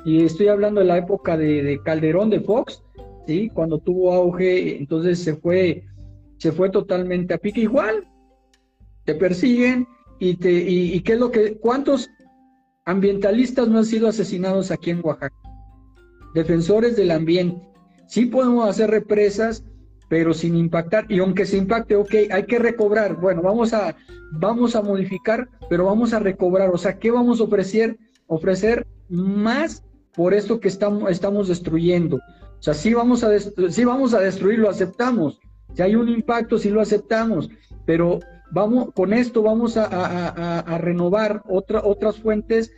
y 0.05 0.25
estoy 0.25 0.47
hablando 0.49 0.81
de 0.81 0.87
la 0.87 0.99
época 0.99 1.37
de, 1.37 1.81
Calderón 1.85 2.31
de 2.31 2.41
Fox, 2.41 2.83
¿sí? 3.27 3.51
Cuando 3.53 3.79
tuvo 3.79 4.13
auge, 4.13 4.79
entonces 4.79 5.19
se 5.19 5.35
fue, 5.35 5.85
se 6.39 6.53
fue 6.53 6.71
totalmente 6.71 7.35
a 7.35 7.39
pique. 7.39 7.63
Igual, 7.63 8.07
te 9.05 9.17
persiguen 9.17 9.89
y 10.21 10.37
te, 10.37 10.53
y, 10.53 11.01
qué 11.01 11.15
es 11.15 11.19
lo 11.19 11.33
que, 11.33 11.59
¿cuántos 11.59 12.09
ambientalistas 12.85 13.67
no 13.67 13.79
han 13.79 13.87
sido 13.87 14.07
asesinados 14.07 14.71
aquí 14.71 14.91
en 14.91 15.01
Oaxaca? 15.03 15.35
Defensores 16.33 16.95
del 16.95 17.11
ambiente. 17.11 17.61
Sí 18.07 18.27
podemos 18.27 18.69
hacer 18.69 18.89
represas, 18.91 19.65
pero 20.13 20.35
sin 20.35 20.59
impactar. 20.59 21.07
Y 21.09 21.21
aunque 21.21 21.47
se 21.47 21.57
impacte, 21.57 21.97
ok, 21.97 22.15
hay 22.31 22.45
que 22.45 22.59
recobrar. 22.59 23.19
Bueno, 23.19 23.41
vamos 23.41 23.73
a, 23.73 23.97
vamos 24.33 24.77
a 24.77 24.83
modificar, 24.83 25.49
pero 25.71 25.87
vamos 25.87 26.13
a 26.13 26.19
recobrar. 26.19 26.69
O 26.69 26.77
sea, 26.77 26.99
¿qué 26.99 27.11
vamos 27.11 27.41
a 27.41 27.45
ofrecer? 27.45 27.97
Ofrecer 28.27 28.87
más 29.09 29.83
por 30.15 30.35
esto 30.35 30.61
que 30.61 30.69
estamos, 30.69 31.11
estamos 31.11 31.49
destruyendo. 31.49 32.17
O 32.17 32.63
sea, 32.63 32.75
sí 32.75 32.93
vamos, 32.93 33.25
a 33.25 33.31
sí 33.39 33.85
vamos 33.87 34.13
a 34.13 34.21
destruir, 34.21 34.59
lo 34.59 34.69
aceptamos. 34.69 35.41
Si 35.73 35.81
hay 35.81 35.95
un 35.95 36.11
impacto, 36.11 36.59
sí 36.59 36.69
lo 36.69 36.83
aceptamos, 36.83 37.49
pero 37.87 38.21
vamos, 38.51 38.91
con 38.95 39.15
esto 39.15 39.41
vamos 39.41 39.79
a, 39.79 40.77
renovar 40.77 41.43
otra, 41.49 41.81
otras 41.83 42.19
fuentes 42.19 42.71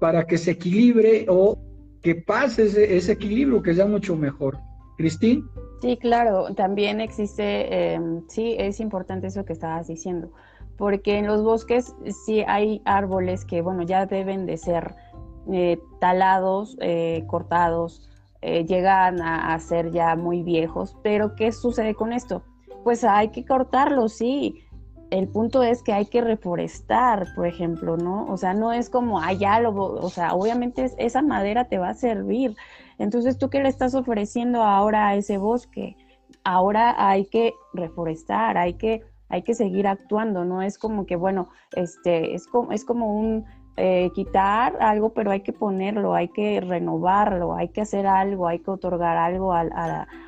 para 0.00 0.26
que 0.26 0.38
se 0.38 0.52
equilibre 0.52 1.26
o 1.28 1.58
que 2.00 2.14
pase 2.14 2.96
ese, 2.96 3.12
equilibrio, 3.12 3.62
que 3.62 3.74
sea 3.74 3.84
mucho 3.84 4.16
mejor. 4.16 4.56
Cristín. 4.96 5.44
Sí, 5.80 5.96
claro, 5.96 6.54
también 6.54 7.00
existe, 7.00 7.92
em, 7.94 8.26
sí, 8.28 8.56
es 8.58 8.80
importante 8.80 9.28
eso 9.28 9.44
que 9.44 9.52
estabas 9.52 9.86
diciendo, 9.86 10.30
porque 10.76 11.18
en 11.18 11.26
los 11.26 11.44
bosques 11.44 11.94
sí 12.26 12.42
hay 12.46 12.82
árboles 12.84 13.44
que, 13.44 13.62
bueno, 13.62 13.82
ya 13.82 14.06
deben 14.06 14.44
de 14.46 14.56
ser 14.56 14.94
eh, 15.52 15.80
talados, 16.00 16.76
eh, 16.80 17.24
cortados, 17.26 18.08
eh, 18.42 18.64
llegan 18.66 19.20
a, 19.20 19.58
ser 19.58 19.90
ya 19.92 20.14
muy 20.14 20.42
viejos. 20.42 20.96
Pero 21.02 21.34
¿qué 21.34 21.52
sucede 21.52 21.94
con 21.94 22.12
esto? 22.12 22.42
Pues 22.84 23.02
hay 23.02 23.30
que 23.30 23.44
cortarlos, 23.44 24.14
sí. 24.14 24.62
El 25.10 25.26
punto 25.28 25.62
es 25.62 25.82
que 25.82 25.92
hay 25.92 26.06
que 26.06 26.20
reforestar, 26.20 27.28
por 27.34 27.46
ejemplo, 27.46 27.96
¿no? 27.96 28.26
O 28.26 28.36
sea, 28.36 28.52
no 28.52 28.72
es 28.72 28.90
como, 28.90 29.20
allá 29.20 29.58
lo, 29.58 29.74
o 29.74 30.10
sea, 30.10 30.34
obviamente 30.34 30.92
esa 30.98 31.22
madera 31.22 31.64
te 31.64 31.78
va 31.78 31.90
a 31.90 31.94
servir. 31.94 32.54
Entonces, 32.98 33.38
¿tú 33.38 33.50
qué 33.50 33.62
le 33.62 33.68
estás 33.68 33.94
ofreciendo 33.94 34.62
ahora 34.62 35.08
a 35.08 35.14
ese 35.14 35.38
bosque? 35.38 35.96
Ahora 36.44 36.94
hay 36.96 37.26
que 37.26 37.54
reforestar, 37.72 38.58
hay 38.58 38.74
que, 38.74 39.02
hay 39.28 39.42
que 39.42 39.54
seguir 39.54 39.86
actuando, 39.86 40.44
¿no? 40.44 40.62
Es 40.62 40.78
como 40.78 41.06
que, 41.06 41.16
bueno, 41.16 41.48
este, 41.74 42.34
es 42.34 42.46
como, 42.46 42.72
es 42.72 42.84
como 42.84 43.14
un, 43.14 43.44
eh, 43.80 44.10
quitar 44.12 44.76
algo, 44.80 45.10
pero 45.10 45.30
hay 45.30 45.42
que 45.42 45.52
ponerlo, 45.52 46.12
hay 46.12 46.26
que 46.30 46.60
renovarlo, 46.60 47.54
hay 47.54 47.68
que 47.68 47.82
hacer 47.82 48.08
algo, 48.08 48.48
hay 48.48 48.58
que 48.58 48.72
otorgar 48.72 49.16
algo 49.16 49.52
al, 49.52 49.70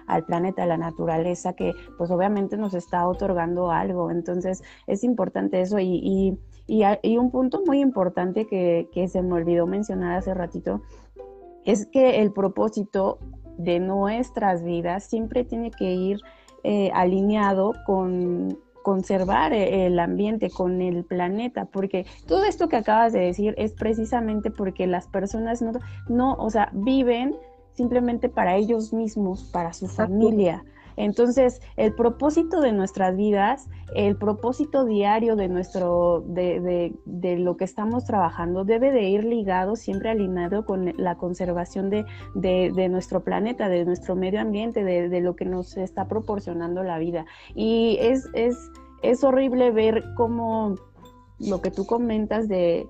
al 0.06 0.24
planeta, 0.24 0.62
a 0.62 0.66
la 0.66 0.76
naturaleza, 0.76 1.54
que 1.54 1.74
pues 1.98 2.12
obviamente 2.12 2.56
nos 2.56 2.74
está 2.74 3.08
otorgando 3.08 3.72
algo. 3.72 4.12
Entonces 4.12 4.62
es 4.86 5.02
importante 5.02 5.60
eso 5.60 5.80
y, 5.80 6.38
y, 6.68 6.84
y, 7.02 7.18
un 7.18 7.32
punto 7.32 7.60
muy 7.66 7.80
importante 7.80 8.46
que, 8.46 8.88
que 8.92 9.08
se 9.08 9.20
me 9.20 9.32
olvidó 9.34 9.66
mencionar 9.66 10.16
hace 10.16 10.32
ratito 10.32 10.82
es 11.70 11.86
que 11.86 12.20
el 12.20 12.32
propósito 12.32 13.18
de 13.58 13.78
nuestras 13.78 14.64
vidas 14.64 15.04
siempre 15.04 15.44
tiene 15.44 15.70
que 15.70 15.92
ir 15.92 16.20
eh, 16.64 16.90
alineado 16.94 17.74
con 17.86 18.58
conservar 18.82 19.52
e-, 19.52 19.86
el 19.86 19.98
ambiente 19.98 20.50
con 20.50 20.80
el 20.80 21.04
planeta, 21.04 21.66
porque 21.66 22.06
todo 22.26 22.44
esto 22.44 22.68
que 22.68 22.76
acabas 22.76 23.12
de 23.12 23.20
decir 23.20 23.54
es 23.58 23.72
precisamente 23.72 24.50
porque 24.50 24.86
las 24.86 25.06
personas 25.06 25.62
no, 25.62 25.72
no 26.08 26.34
o 26.34 26.50
sea, 26.50 26.70
viven 26.72 27.36
simplemente 27.72 28.28
para 28.28 28.56
ellos 28.56 28.92
mismos, 28.92 29.44
para 29.52 29.72
su 29.72 29.86
familia. 29.86 30.64
Entonces, 31.00 31.62
el 31.78 31.94
propósito 31.94 32.60
de 32.60 32.72
nuestras 32.72 33.16
vidas, 33.16 33.70
el 33.94 34.16
propósito 34.16 34.84
diario 34.84 35.34
de 35.34 35.48
nuestro, 35.48 36.22
de, 36.26 36.60
de, 36.60 36.92
de, 37.06 37.38
lo 37.38 37.56
que 37.56 37.64
estamos 37.64 38.04
trabajando, 38.04 38.64
debe 38.64 38.92
de 38.92 39.08
ir 39.08 39.24
ligado, 39.24 39.76
siempre 39.76 40.10
alineado 40.10 40.66
con 40.66 40.92
la 40.98 41.16
conservación 41.16 41.88
de, 41.88 42.04
de 42.34 42.88
nuestro 42.90 43.24
planeta, 43.24 43.70
de 43.70 43.86
nuestro 43.86 44.14
medio 44.14 44.42
ambiente, 44.42 44.84
de, 44.84 45.20
lo 45.22 45.36
que 45.36 45.46
nos 45.46 45.78
está 45.78 46.06
proporcionando 46.06 46.82
la 46.82 46.98
vida. 46.98 47.24
Y 47.54 47.96
es, 48.00 48.28
es, 48.34 48.58
es 49.02 49.24
horrible 49.24 49.70
ver 49.70 50.04
cómo 50.18 50.74
lo 51.38 51.62
que 51.62 51.70
tú 51.70 51.86
comentas 51.86 52.46
de 52.46 52.86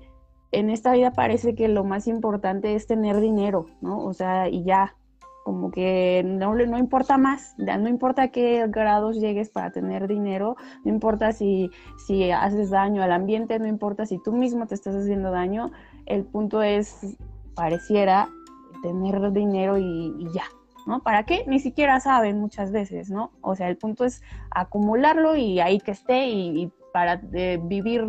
en 0.51 0.69
esta 0.69 0.93
vida 0.95 1.13
parece 1.13 1.55
que 1.55 1.69
lo 1.69 1.85
más 1.85 2.09
importante 2.09 2.75
es 2.75 2.89
tener 2.89 3.21
dinero, 3.21 3.67
¿no? 3.81 4.05
O 4.05 4.13
sea, 4.15 4.49
y 4.49 4.65
ya, 4.65 4.97
como 5.45 5.71
que 5.71 6.23
no, 6.25 6.55
no 6.55 6.79
importa 6.79 7.17
más, 7.17 7.55
no 7.59 7.89
importa 7.89 8.29
qué 8.29 8.67
grados 8.69 9.17
llegues 9.17 9.49
para 9.49 9.71
tener 9.71 10.07
dinero, 10.07 10.57
no 10.85 10.93
importa 10.93 11.33
si, 11.33 11.71
si 12.07 12.31
haces 12.31 12.71
daño 12.71 13.03
al 13.03 13.13
ambiente, 13.13 13.59
no 13.59 13.67
importa 13.67 14.07
si 14.07 14.19
tú 14.23 14.33
mismo 14.33 14.67
te 14.67 14.75
estás 14.75 14.95
haciendo 14.95 15.31
daño, 15.31 15.71
el 16.07 16.25
punto 16.25 16.63
es, 16.63 17.17
pareciera, 17.55 18.29
tener 18.83 19.33
dinero 19.33 19.79
y, 19.79 20.29
ya, 20.33 20.45
¿no? 20.87 21.03
¿Para 21.03 21.25
qué? 21.25 21.45
Ni 21.47 21.59
siquiera 21.59 22.01
saben 22.01 22.39
muchas 22.39 22.73
veces, 22.73 23.11
¿no? 23.11 23.33
O 23.41 23.55
sea, 23.57 23.69
el 23.69 23.77
punto 23.77 24.05
es 24.05 24.23
acumularlo 24.51 25.37
y 25.37 25.61
ahí 25.61 25.79
que 25.79 25.93
esté 25.93 26.29
y, 26.29 26.73
para 26.93 27.21
eh, 27.33 27.61
vivir 27.63 28.05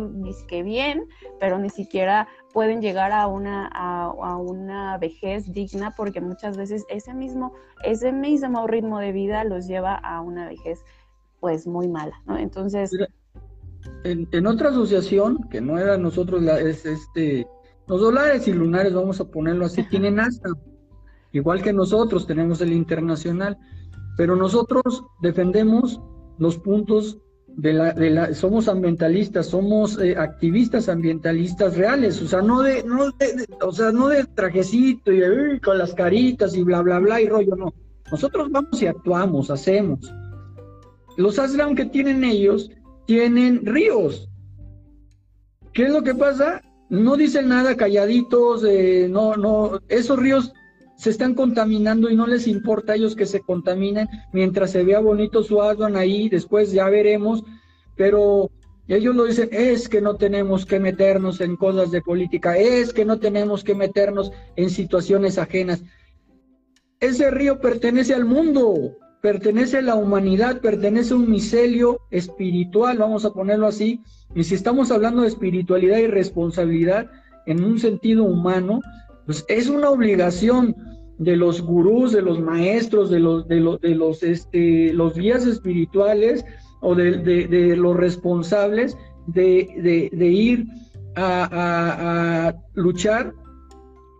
que 0.48 0.62
bien, 0.62 1.08
pero 1.40 1.58
ni 1.58 1.70
siquiera 1.70 2.28
pueden 2.52 2.80
llegar 2.80 3.12
a 3.12 3.26
una, 3.26 3.68
a, 3.72 4.36
una 4.36 4.98
vejez 4.98 5.52
digna 5.52 5.94
porque 5.96 6.20
muchas 6.20 6.56
veces 6.56 6.84
ese 6.88 7.14
mismo, 7.14 7.52
ese 7.84 8.12
mismo 8.12 8.66
ritmo 8.66 8.98
de 8.98 9.12
vida 9.12 9.44
los 9.44 9.66
lleva 9.66 9.94
a 9.94 10.20
una 10.20 10.48
vejez 10.48 10.84
pues 11.40 11.66
muy 11.66 11.88
mala, 11.88 12.20
¿no? 12.26 12.38
Entonces... 12.38 12.90
En, 14.04 14.46
otra 14.46 14.70
asociación, 14.70 15.48
que 15.50 15.60
no 15.60 15.78
era 15.78 15.98
nosotros, 15.98 16.40
la, 16.42 16.60
es 16.60 16.86
este, 16.86 17.46
los 17.88 18.00
dólares 18.00 18.46
y 18.46 18.52
lunares, 18.52 18.94
vamos 18.94 19.20
a 19.20 19.28
ponerlo 19.28 19.64
así, 19.64 19.82
tienen 19.90 20.20
hasta 20.20 20.50
igual 21.32 21.62
que 21.62 21.72
nosotros 21.72 22.26
tenemos 22.26 22.60
el 22.60 22.72
internacional, 22.72 23.58
pero 24.16 24.36
nosotros 24.36 25.04
defendemos 25.20 26.00
los 26.38 26.58
puntos 26.58 27.18
de 27.56 27.72
la, 27.72 27.92
de 27.92 28.10
la 28.10 28.34
somos 28.34 28.68
ambientalistas, 28.68 29.46
somos 29.46 29.98
eh, 30.00 30.16
activistas 30.16 30.88
ambientalistas 30.88 31.76
reales, 31.76 32.20
o 32.22 32.26
sea, 32.26 32.42
no 32.42 32.62
de, 32.62 32.82
no 32.84 33.10
de, 33.10 33.46
o 33.62 33.72
sea, 33.72 33.92
no 33.92 34.08
de 34.08 34.24
trajecito 34.24 35.12
y 35.12 35.60
con 35.60 35.78
las 35.78 35.94
caritas 35.94 36.56
y 36.56 36.62
bla, 36.62 36.82
bla, 36.82 36.98
bla 36.98 37.20
y 37.20 37.28
rollo, 37.28 37.56
no. 37.56 37.74
Nosotros 38.10 38.50
vamos 38.50 38.82
y 38.82 38.86
actuamos, 38.86 39.50
hacemos. 39.50 40.12
Los 41.16 41.38
Aslan 41.38 41.74
que 41.74 41.86
tienen 41.86 42.24
ellos 42.24 42.70
tienen 43.06 43.64
ríos. 43.64 44.28
¿Qué 45.72 45.84
es 45.84 45.92
lo 45.92 46.02
que 46.02 46.14
pasa? 46.14 46.62
No 46.90 47.16
dicen 47.16 47.48
nada 47.48 47.76
calladitos, 47.76 48.64
eh, 48.64 49.08
no, 49.10 49.36
no, 49.36 49.80
esos 49.88 50.18
ríos 50.18 50.52
se 51.02 51.10
están 51.10 51.34
contaminando 51.34 52.08
y 52.08 52.14
no 52.14 52.28
les 52.28 52.46
importa 52.46 52.92
a 52.92 52.94
ellos 52.94 53.16
que 53.16 53.26
se 53.26 53.40
contaminen 53.40 54.06
mientras 54.32 54.70
se 54.70 54.84
vea 54.84 55.00
bonito 55.00 55.42
su 55.42 55.60
Aslan 55.60 55.96
ahí, 55.96 56.28
después 56.28 56.70
ya 56.70 56.88
veremos, 56.88 57.42
pero 57.96 58.52
ellos 58.86 59.16
lo 59.16 59.24
dicen, 59.24 59.48
es 59.50 59.88
que 59.88 60.00
no 60.00 60.14
tenemos 60.14 60.64
que 60.64 60.78
meternos 60.78 61.40
en 61.40 61.56
cosas 61.56 61.90
de 61.90 62.02
política, 62.02 62.56
es 62.56 62.92
que 62.92 63.04
no 63.04 63.18
tenemos 63.18 63.64
que 63.64 63.74
meternos 63.74 64.30
en 64.54 64.70
situaciones 64.70 65.38
ajenas. 65.38 65.82
Ese 67.00 67.32
río 67.32 67.58
pertenece 67.58 68.14
al 68.14 68.24
mundo, 68.24 68.96
pertenece 69.20 69.78
a 69.78 69.82
la 69.82 69.96
humanidad, 69.96 70.60
pertenece 70.60 71.14
a 71.14 71.16
un 71.16 71.28
micelio 71.28 71.98
espiritual, 72.12 72.98
vamos 72.98 73.24
a 73.24 73.32
ponerlo 73.32 73.66
así, 73.66 74.00
y 74.36 74.44
si 74.44 74.54
estamos 74.54 74.92
hablando 74.92 75.22
de 75.22 75.28
espiritualidad 75.28 75.98
y 75.98 76.06
responsabilidad 76.06 77.10
en 77.46 77.64
un 77.64 77.80
sentido 77.80 78.22
humano, 78.22 78.78
pues 79.26 79.44
es 79.48 79.68
una 79.68 79.90
obligación 79.90 80.91
de 81.22 81.36
los 81.36 81.62
gurús, 81.62 82.12
de 82.12 82.22
los 82.22 82.40
maestros, 82.40 83.10
de 83.10 83.20
los, 83.20 83.46
de 83.46 83.60
los, 83.60 83.80
de 83.80 83.94
los, 83.94 84.22
este, 84.22 84.92
los 84.92 85.14
guías 85.14 85.46
espirituales 85.46 86.44
o 86.80 86.94
de, 86.94 87.76
los 87.76 87.96
responsables 87.96 88.96
de, 89.28 90.16
ir 90.18 90.66
a, 91.14 92.54
luchar 92.74 93.32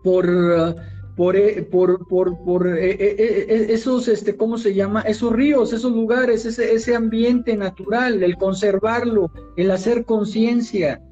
por, 0.05 0.77
por, 1.17 1.37
por, 1.71 2.07
por, 2.07 2.45
por 2.45 2.69
eh, 2.69 2.91
eh, 2.93 3.17
eh, 3.19 3.67
esos, 3.71 4.07
este, 4.07 4.37
¿cómo 4.37 4.59
se 4.59 4.75
llama? 4.75 5.01
Esos 5.01 5.33
ríos, 5.33 5.73
esos 5.73 5.93
lugares, 5.93 6.47
ese, 6.47 6.73
ese 6.73 6.95
ambiente 6.95 7.57
natural, 7.57 8.23
el 8.23 8.37
conservarlo, 8.37 9.31
el 9.57 9.71
hacer 9.73 10.05
conciencia. 10.05 11.03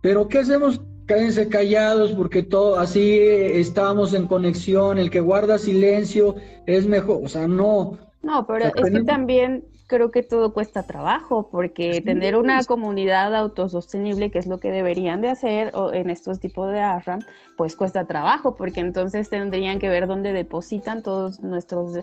Pero 0.00 0.28
¿qué 0.28 0.38
hacemos 0.38 0.80
Cállense 1.06 1.48
callados 1.48 2.12
porque 2.12 2.42
todo 2.42 2.78
así 2.78 3.18
estábamos 3.18 4.12
en 4.12 4.26
conexión, 4.26 4.98
el 4.98 5.10
que 5.10 5.20
guarda 5.20 5.58
silencio 5.58 6.34
es 6.66 6.86
mejor, 6.86 7.20
o 7.24 7.28
sea, 7.28 7.46
no. 7.46 7.98
No, 8.22 8.46
pero 8.46 8.66
es 8.74 8.90
que 8.90 9.04
también 9.04 9.64
creo 9.86 10.10
que 10.10 10.22
todo 10.22 10.52
cuesta 10.52 10.82
trabajo, 10.82 11.48
porque 11.50 12.00
tener 12.00 12.36
una 12.36 12.64
comunidad 12.64 13.34
autosostenible, 13.34 14.30
que 14.30 14.38
es 14.38 14.46
lo 14.46 14.58
que 14.58 14.70
deberían 14.70 15.20
de 15.20 15.28
hacer 15.28 15.72
en 15.92 16.10
estos 16.10 16.40
tipos 16.40 16.72
de 16.72 16.80
ARRAM, 16.80 17.20
pues 17.56 17.76
cuesta 17.76 18.04
trabajo, 18.06 18.56
porque 18.56 18.80
entonces 18.80 19.30
tendrían 19.30 19.78
que 19.78 19.88
ver 19.88 20.06
dónde 20.06 20.32
depositan 20.32 21.02
todos 21.02 21.40
nuestros 21.40 22.00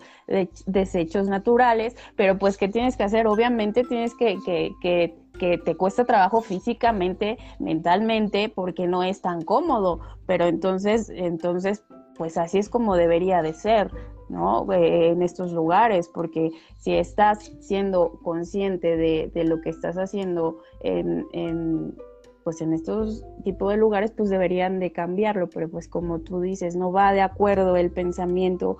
desechos 0.65 1.27
naturales, 1.27 1.95
pero 2.15 2.37
pues 2.37 2.57
¿qué 2.57 2.69
tienes 2.69 2.95
que 2.95 3.03
hacer? 3.03 3.27
Obviamente 3.27 3.83
tienes 3.83 4.15
que, 4.15 4.37
que, 4.45 4.71
que 4.81 5.22
que 5.37 5.57
te 5.57 5.75
cuesta 5.75 6.05
trabajo 6.05 6.41
físicamente, 6.41 7.37
mentalmente, 7.59 8.49
porque 8.49 8.87
no 8.87 9.03
es 9.03 9.21
tan 9.21 9.41
cómodo, 9.41 9.99
pero 10.25 10.45
entonces, 10.45 11.09
entonces, 11.09 11.83
pues 12.15 12.37
así 12.37 12.59
es 12.59 12.69
como 12.69 12.95
debería 12.95 13.41
de 13.41 13.53
ser, 13.53 13.91
¿no? 14.29 14.71
Eh, 14.71 15.09
en 15.09 15.21
estos 15.21 15.51
lugares, 15.51 16.09
porque 16.13 16.51
si 16.77 16.93
estás 16.93 17.51
siendo 17.59 18.19
consciente 18.23 18.95
de, 18.95 19.43
lo 19.43 19.61
que 19.61 19.69
estás 19.69 19.97
haciendo 19.97 20.59
en, 20.81 21.25
en, 21.33 21.95
pues 22.43 22.61
en 22.61 22.73
estos 22.73 23.25
tipos 23.43 23.71
de 23.71 23.77
lugares, 23.77 24.11
pues 24.11 24.29
deberían 24.29 24.79
de 24.79 24.91
cambiarlo, 24.91 25.49
pero 25.49 25.69
pues 25.69 25.87
como 25.87 26.19
tú 26.19 26.41
dices, 26.41 26.75
no 26.75 26.91
va 26.91 27.11
de 27.13 27.21
acuerdo 27.21 27.75
el 27.75 27.91
pensamiento 27.91 28.77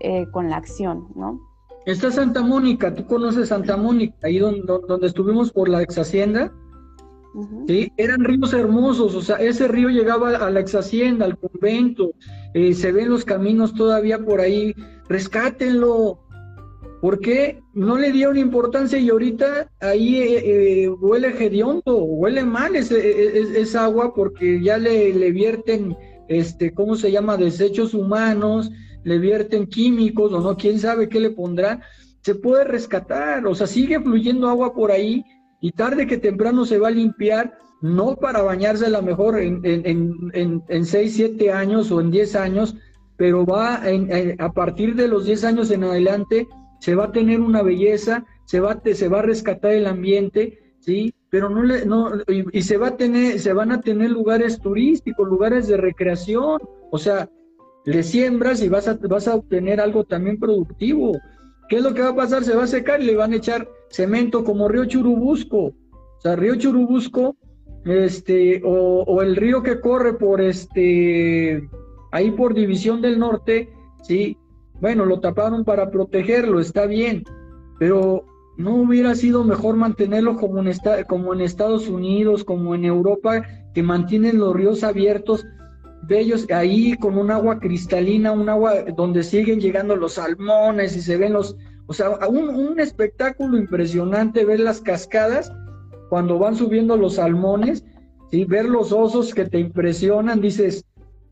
eh, 0.00 0.26
con 0.30 0.50
la 0.50 0.56
acción, 0.56 1.08
¿no? 1.14 1.40
Está 1.86 2.10
Santa 2.10 2.42
Mónica, 2.42 2.92
tú 2.92 3.06
conoces 3.06 3.48
Santa 3.48 3.76
Mónica, 3.76 4.16
ahí 4.24 4.40
donde, 4.40 4.60
donde 4.88 5.06
estuvimos 5.06 5.52
por 5.52 5.68
la 5.68 5.82
ex 5.82 5.96
hacienda. 5.96 6.52
¿sí? 7.68 7.92
Eran 7.96 8.24
ríos 8.24 8.52
hermosos, 8.52 9.14
o 9.14 9.22
sea, 9.22 9.36
ese 9.36 9.68
río 9.68 9.88
llegaba 9.88 10.30
a 10.30 10.50
la 10.50 10.60
ex 10.60 10.74
hacienda, 10.74 11.24
al 11.24 11.38
convento, 11.38 12.10
eh, 12.54 12.74
se 12.74 12.90
ven 12.90 13.08
los 13.08 13.24
caminos 13.24 13.72
todavía 13.72 14.18
por 14.18 14.40
ahí, 14.40 14.74
rescátenlo. 15.08 16.18
¿Por 17.00 17.20
qué 17.20 17.62
no 17.72 17.98
le 17.98 18.10
dieron 18.10 18.36
importancia 18.36 18.98
y 18.98 19.10
ahorita 19.10 19.70
ahí 19.80 20.16
eh, 20.16 20.84
eh, 20.84 20.88
huele 20.88 21.28
hediondo, 21.28 21.98
huele 21.98 22.42
mal 22.42 22.74
ese, 22.74 22.98
e, 22.98 23.38
e, 23.38 23.60
esa 23.60 23.84
agua 23.84 24.12
porque 24.12 24.60
ya 24.60 24.76
le, 24.78 25.14
le 25.14 25.30
vierten, 25.30 25.94
este, 26.26 26.74
¿cómo 26.74 26.96
se 26.96 27.12
llama? 27.12 27.36
Desechos 27.36 27.94
humanos, 27.94 28.72
le 29.06 29.20
vierten 29.20 29.68
químicos 29.68 30.32
o 30.32 30.40
no, 30.40 30.56
quién 30.56 30.80
sabe 30.80 31.08
qué 31.08 31.20
le 31.20 31.30
pondrán, 31.30 31.80
se 32.22 32.34
puede 32.34 32.64
rescatar, 32.64 33.46
o 33.46 33.54
sea, 33.54 33.68
sigue 33.68 34.00
fluyendo 34.00 34.48
agua 34.48 34.74
por 34.74 34.90
ahí 34.90 35.24
y 35.60 35.70
tarde 35.70 36.08
que 36.08 36.18
temprano 36.18 36.64
se 36.64 36.80
va 36.80 36.88
a 36.88 36.90
limpiar, 37.02 37.56
no 37.80 38.16
para 38.16 38.42
bañarse 38.42 38.86
a 38.86 38.90
lo 38.90 39.02
mejor 39.02 39.38
en, 39.38 39.60
en, 39.62 40.64
en, 40.68 40.84
6, 40.84 41.14
7 41.14 41.52
años 41.52 41.92
o 41.92 42.00
en 42.00 42.10
10 42.10 42.34
años, 42.34 42.76
pero 43.16 43.46
va 43.46 43.80
a 44.38 44.52
partir 44.52 44.96
de 44.96 45.06
los 45.06 45.24
10 45.24 45.44
años 45.44 45.70
en 45.70 45.84
adelante, 45.84 46.48
se 46.80 46.96
va 46.96 47.04
a 47.04 47.12
tener 47.12 47.40
una 47.40 47.62
belleza, 47.62 48.26
se 48.44 48.58
va, 48.58 48.82
se 48.92 49.08
va 49.08 49.20
a 49.20 49.22
rescatar 49.22 49.70
el 49.70 49.86
ambiente, 49.86 50.74
¿sí? 50.80 51.14
Pero 51.30 51.48
no 51.48 51.62
le, 51.62 51.86
no, 51.86 52.10
y, 52.26 52.58
y 52.58 52.62
se 52.62 52.76
va 52.76 52.88
a 52.88 52.96
tener, 52.96 53.38
se 53.38 53.52
van 53.52 53.70
a 53.70 53.80
tener 53.80 54.10
lugares 54.10 54.58
turísticos, 54.58 55.28
lugares 55.28 55.68
de 55.68 55.76
recreación, 55.76 56.58
o 56.90 56.98
sea, 56.98 57.28
le 57.86 58.02
siembras 58.02 58.62
y 58.62 58.68
vas 58.68 58.88
a, 58.88 58.98
vas 59.08 59.28
a 59.28 59.36
obtener 59.36 59.80
algo 59.80 60.04
también 60.04 60.38
productivo. 60.38 61.16
¿Qué 61.68 61.76
es 61.76 61.82
lo 61.82 61.94
que 61.94 62.02
va 62.02 62.10
a 62.10 62.16
pasar? 62.16 62.44
Se 62.44 62.54
va 62.54 62.64
a 62.64 62.68
secar 62.68 63.00
y 63.00 63.06
le 63.06 63.16
van 63.16 63.32
a 63.32 63.36
echar 63.36 63.68
cemento 63.90 64.44
como 64.44 64.68
río 64.68 64.84
Churubusco. 64.84 65.58
O 65.58 66.20
sea, 66.20 66.34
río 66.34 66.56
Churubusco, 66.56 67.36
este, 67.84 68.60
o, 68.64 69.22
el 69.22 69.36
río 69.36 69.62
que 69.62 69.80
corre 69.80 70.14
por 70.14 70.40
este, 70.40 71.68
ahí 72.10 72.32
por 72.32 72.54
División 72.54 73.00
del 73.00 73.20
Norte, 73.20 73.72
sí, 74.02 74.36
bueno, 74.80 75.06
lo 75.06 75.20
taparon 75.20 75.64
para 75.64 75.90
protegerlo, 75.90 76.58
está 76.58 76.86
bien, 76.86 77.22
pero 77.78 78.24
no 78.56 78.74
hubiera 78.74 79.14
sido 79.14 79.44
mejor 79.44 79.76
mantenerlo 79.76 80.36
como 80.36 80.60
en, 80.60 80.72
como 81.06 81.34
en 81.34 81.40
Estados 81.40 81.88
Unidos, 81.88 82.42
como 82.42 82.74
en 82.74 82.84
Europa, 82.84 83.44
que 83.74 83.82
mantienen 83.84 84.38
los 84.38 84.54
ríos 84.54 84.82
abiertos 84.82 85.46
bellos 86.06 86.46
ahí 86.50 86.96
con 86.96 87.18
un 87.18 87.30
agua 87.30 87.58
cristalina, 87.58 88.32
un 88.32 88.48
agua 88.48 88.82
donde 88.96 89.22
siguen 89.22 89.60
llegando 89.60 89.96
los 89.96 90.14
salmones 90.14 90.96
y 90.96 91.02
se 91.02 91.16
ven 91.16 91.32
los, 91.32 91.56
o 91.86 91.92
sea, 91.92 92.10
un, 92.28 92.78
espectáculo 92.80 93.56
impresionante 93.56 94.44
ver 94.44 94.60
las 94.60 94.80
cascadas 94.80 95.52
cuando 96.08 96.38
van 96.38 96.54
subiendo 96.54 96.96
los 96.96 97.14
salmones, 97.14 97.84
¿sí? 98.30 98.44
ver 98.44 98.66
los 98.66 98.92
osos 98.92 99.34
que 99.34 99.46
te 99.46 99.58
impresionan, 99.58 100.40
dices, 100.40 100.84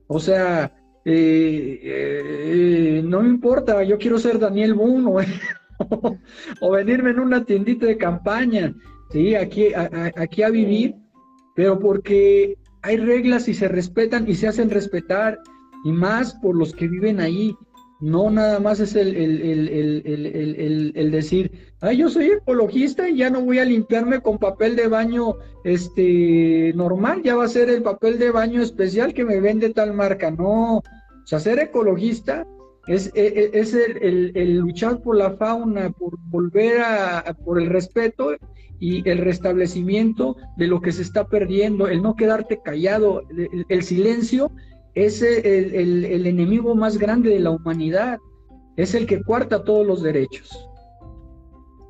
o 0.09 0.19
sea, 0.19 0.73
eh, 1.05 1.81
eh, 1.83 3.03
no 3.05 3.23
me 3.23 3.29
importa, 3.29 3.83
yo 3.85 3.99
quiero 3.99 4.19
ser 4.19 4.39
Daniel 4.39 4.75
Boone 4.75 5.27
o, 6.61 6.71
venirme 6.71 7.11
en 7.11 7.21
una 7.21 7.45
tiendita 7.45 7.87
de 7.87 7.99
campaña, 7.99 8.75
¿sí? 9.11 9.35
aquí, 9.35 9.69
aquí 9.75 10.43
a 10.43 10.51
vivir, 10.51 10.95
pero 11.55 11.79
porque 11.79 12.57
hay 12.85 12.99
reglas 12.99 13.49
y 13.49 13.55
se 13.55 13.67
respetan 13.67 14.29
y 14.29 14.35
se 14.35 14.47
hacen 14.47 14.69
respetar, 14.69 15.41
y 15.85 15.93
más 15.93 16.35
por 16.35 16.55
los 16.55 16.75
que 16.75 16.87
viven 16.87 17.19
ahí. 17.19 17.57
No 18.01 18.31
nada 18.31 18.61
más 18.61 18.81
es 18.81 18.95
el, 18.95 19.17
el, 19.17 21.11
decir, 21.11 21.51
ay, 21.81 21.99
yo 21.99 22.11
soy 22.11 22.27
ecologista 22.27 23.09
y 23.09 23.17
ya 23.17 23.31
no 23.31 23.41
voy 23.41 23.59
a 23.61 23.65
limpiarme 23.65 24.21
con 24.21 24.37
papel 24.37 24.77
de 24.77 24.89
baño 24.89 25.37
este 25.65 26.73
normal, 26.75 27.23
ya 27.23 27.37
va 27.37 27.45
a 27.45 27.49
ser 27.49 27.71
el 27.71 27.83
papel 27.83 28.19
de 28.19 28.31
baño 28.31 28.61
especial 28.61 29.15
que 29.15 29.25
me 29.25 29.41
vende 29.41 29.71
tal 29.71 29.95
marca. 29.95 30.31
No, 30.31 30.79
o 30.79 30.83
sea, 31.25 31.41
ser 31.41 31.61
ecologista 31.61 32.47
es, 32.87 33.11
e, 33.15 33.27
e, 33.27 33.59
es, 33.59 33.73
el, 33.73 34.57
luchar 34.59 35.01
por 35.01 35.17
la 35.17 35.31
fauna, 35.31 35.89
por 35.91 36.19
volver 36.29 36.83
a, 36.83 37.35
por 37.45 37.59
el 37.59 37.71
respeto 37.71 38.37
y 38.85 39.03
el 39.09 39.17
restablecimiento 39.17 40.37
de 40.59 40.67
lo 40.67 40.83
que 40.83 40.93
se 40.93 41.01
está 41.01 41.27
perdiendo, 41.27 41.89
el 41.89 42.03
no 42.03 42.17
quedarte 42.17 42.61
callado, 42.61 43.23
el, 43.71 43.83
silencio 43.83 44.51
es 44.95 45.23
el, 45.23 46.27
enemigo 46.27 46.75
más 46.75 46.99
grande 46.99 47.31
de 47.31 47.39
la 47.39 47.51
humanidad, 47.51 48.19
es 48.77 48.95
el 48.95 49.07
que 49.07 49.23
cuarta 49.23 49.65
todos 49.65 49.87
los 49.87 50.03
derechos. 50.03 50.69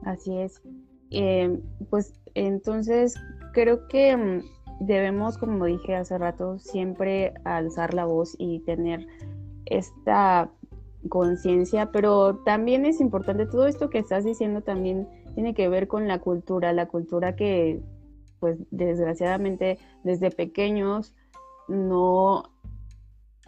Así 0.05 0.38
es. 0.38 0.62
Eh, 1.11 1.59
pues 1.90 2.14
entonces 2.34 3.16
creo 3.55 3.88
que 3.88 4.16
mm, 4.16 4.86
debemos, 4.86 5.36
como 5.36 5.64
dije 5.64 5.97
hace 5.97 6.16
rato, 6.16 6.61
siempre 6.61 7.34
alzar 7.45 7.92
la 7.92 8.05
voz 8.05 8.36
y 8.38 8.61
tener 8.61 9.05
esta 9.66 10.49
conciencia, 11.09 11.90
pero 11.90 12.36
también 12.45 12.86
es 12.86 13.01
importante, 13.01 13.47
todo 13.47 13.66
esto 13.66 13.90
que 13.90 13.99
estás 13.99 14.24
diciendo 14.24 14.61
también 14.61 15.09
tiene 15.35 15.55
que 15.55 15.68
ver 15.68 15.89
con 15.89 16.09
la 16.09 16.18
cultura, 16.18 16.72
la 16.72 16.87
cultura 16.87 17.37
que 17.37 17.80
pues 18.41 18.59
desgraciadamente 18.70 19.78
desde 20.03 20.30
pequeños 20.30 21.14
no 21.68 22.45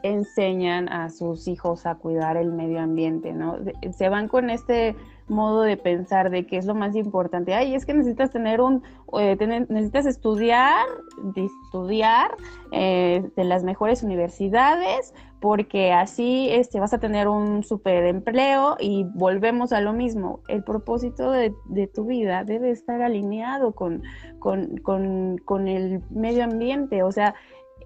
enseñan 0.03 0.89
a 0.89 1.11
sus 1.11 1.49
hijos 1.49 1.87
a 1.87 1.97
cuidar 1.97 2.37
el 2.37 2.53
medio 2.53 2.81
ambiente, 2.81 3.33
¿no? 3.33 3.59
Se 3.93 4.09
van 4.09 4.29
con 4.29 4.51
este 4.51 4.97
modo 5.29 5.63
de 5.63 5.77
pensar 5.77 6.31
de 6.31 6.47
qué 6.47 6.57
es 6.57 6.67
lo 6.67 6.75
más 6.75 6.95
importante. 6.95 7.55
Ay, 7.55 7.75
es 7.75 7.85
que 7.85 7.95
necesitas 7.95 8.31
tener 8.31 8.61
un, 8.61 8.83
eh, 9.19 9.37
necesitas 9.69 10.07
estudiar, 10.07 10.87
de 11.35 11.47
estudiar 11.47 12.31
eh, 12.73 13.29
de 13.37 13.45
las 13.45 13.65
mejores 13.65 14.03
universidades, 14.03 15.15
porque 15.47 15.93
así 15.93 16.49
este, 16.51 16.81
vas 16.81 16.93
a 16.93 16.99
tener 16.99 17.29
un 17.29 17.63
super 17.63 18.05
empleo 18.05 18.77
y 18.81 19.05
volvemos 19.15 19.73
a 19.73 19.81
lo 19.81 19.93
mismo. 19.93 20.41
El 20.49 20.65
propósito 20.65 21.31
de, 21.31 21.55
tu 21.95 22.05
vida 22.05 22.43
debe 22.43 22.71
estar 22.73 23.01
alineado 23.01 23.71
con, 23.71 24.03
con, 24.41 24.79
con, 24.79 25.39
con 25.45 25.69
el 25.69 26.03
medio 26.11 26.43
ambiente. 26.43 27.05
O 27.05 27.13
sea, 27.13 27.37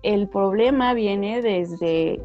el 0.03 0.27
problema 0.31 0.95
viene 0.95 1.43
desde 1.43 2.25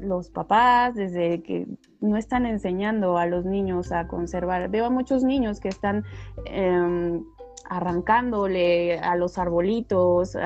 los 0.00 0.28
papás, 0.30 0.96
desde 0.96 1.40
que 1.44 1.68
no 2.00 2.16
están 2.16 2.44
enseñando 2.44 3.16
a 3.16 3.26
los 3.26 3.44
niños 3.44 3.92
a 3.92 4.08
conservar. 4.08 4.68
Veo 4.70 4.86
a 4.86 4.90
muchos 4.90 5.22
niños 5.22 5.60
que 5.60 5.68
están 5.68 6.02
em, 6.46 7.22
arrancándole 7.70 8.98
a 8.98 9.14
los 9.14 9.38
arbolitos, 9.38 10.36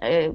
eh, 0.00 0.34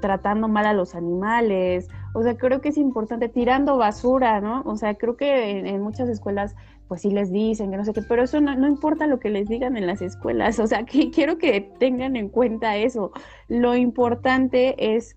tratando 0.00 0.46
mal 0.46 0.66
a 0.66 0.72
los 0.72 0.94
animales. 0.94 1.88
O 2.12 2.22
sea, 2.22 2.36
creo 2.36 2.60
que 2.60 2.70
es 2.70 2.78
importante, 2.78 3.28
tirando 3.28 3.76
basura, 3.76 4.40
¿no? 4.40 4.62
O 4.62 4.76
sea, 4.76 4.94
creo 4.94 5.16
que 5.16 5.58
en, 5.60 5.82
muchas 5.82 6.08
escuelas 6.08 6.56
pues 6.88 7.02
sí 7.02 7.10
les 7.10 7.30
dicen 7.30 7.70
que 7.70 7.76
no 7.76 7.84
sé 7.84 7.92
qué, 7.92 8.02
pero 8.02 8.24
eso 8.24 8.40
no, 8.40 8.56
no, 8.56 8.66
importa 8.66 9.06
lo 9.06 9.20
que 9.20 9.30
les 9.30 9.48
digan 9.48 9.76
en 9.76 9.86
las 9.86 10.02
escuelas, 10.02 10.58
o 10.58 10.66
sea, 10.66 10.84
que 10.86 11.10
quiero 11.10 11.38
que 11.38 11.60
tengan 11.78 12.16
en 12.16 12.28
cuenta 12.28 12.76
eso. 12.76 13.12
Lo 13.46 13.76
importante 13.76 14.96
es 14.96 15.16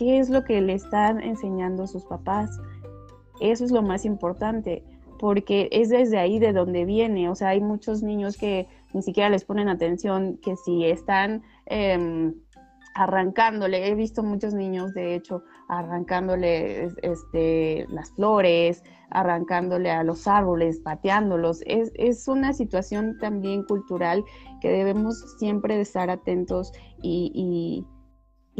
qué 0.00 0.18
es 0.18 0.30
lo 0.30 0.44
que 0.44 0.62
le 0.62 0.72
están 0.72 1.20
enseñando 1.20 1.86
sus 1.86 2.06
papás. 2.06 2.58
Eso 3.40 3.64
es 3.66 3.70
lo 3.70 3.82
más 3.82 4.06
importante, 4.06 4.82
porque 5.18 5.68
es 5.72 5.90
desde 5.90 6.16
ahí 6.18 6.38
de 6.38 6.54
donde 6.54 6.86
viene. 6.86 7.28
O 7.28 7.34
sea, 7.34 7.48
hay 7.48 7.60
muchos 7.60 8.02
niños 8.02 8.38
que 8.38 8.66
ni 8.94 9.02
siquiera 9.02 9.28
les 9.28 9.44
ponen 9.44 9.68
atención, 9.68 10.38
que 10.42 10.56
si 10.56 10.86
están 10.86 11.42
em, 11.66 12.34
arrancándole, 13.02 13.88
he 13.88 13.94
visto 13.94 14.22
muchos 14.22 14.54
niños, 14.54 14.92
de 14.94 15.14
hecho, 15.14 15.42
arrancándole 15.68 16.88
este, 17.02 17.86
las 17.88 18.10
flores, 18.12 18.82
arrancándole 19.10 19.90
a 19.90 20.02
los 20.02 20.26
árboles, 20.26 20.80
pateándolos. 20.80 21.62
Es, 21.66 21.92
es 21.94 22.28
una 22.28 22.52
situación 22.52 23.18
también 23.18 23.64
cultural 23.64 24.24
que 24.60 24.70
debemos 24.70 25.36
siempre 25.38 25.76
de 25.76 25.82
estar 25.82 26.10
atentos 26.10 26.72
y 27.02 27.84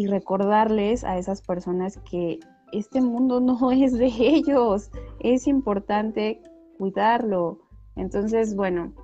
y 0.01 0.07
recordarles 0.07 1.05
a 1.05 1.19
esas 1.19 1.43
personas 1.43 1.99
que 2.11 2.41
este 2.73 3.03
mundo 3.03 3.39
no 3.41 3.71
es 3.73 3.93
de 3.93 4.07
ellos, 4.07 4.91
es 5.19 5.47
importante 5.47 6.41
cuidarlo. 6.79 7.59
Entonces, 7.97 8.57
bueno, 8.57 8.95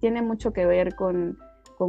tiene 0.00 0.20
mucho 0.20 0.52
que 0.52 0.66
ver 0.66 0.96
con 0.96 1.38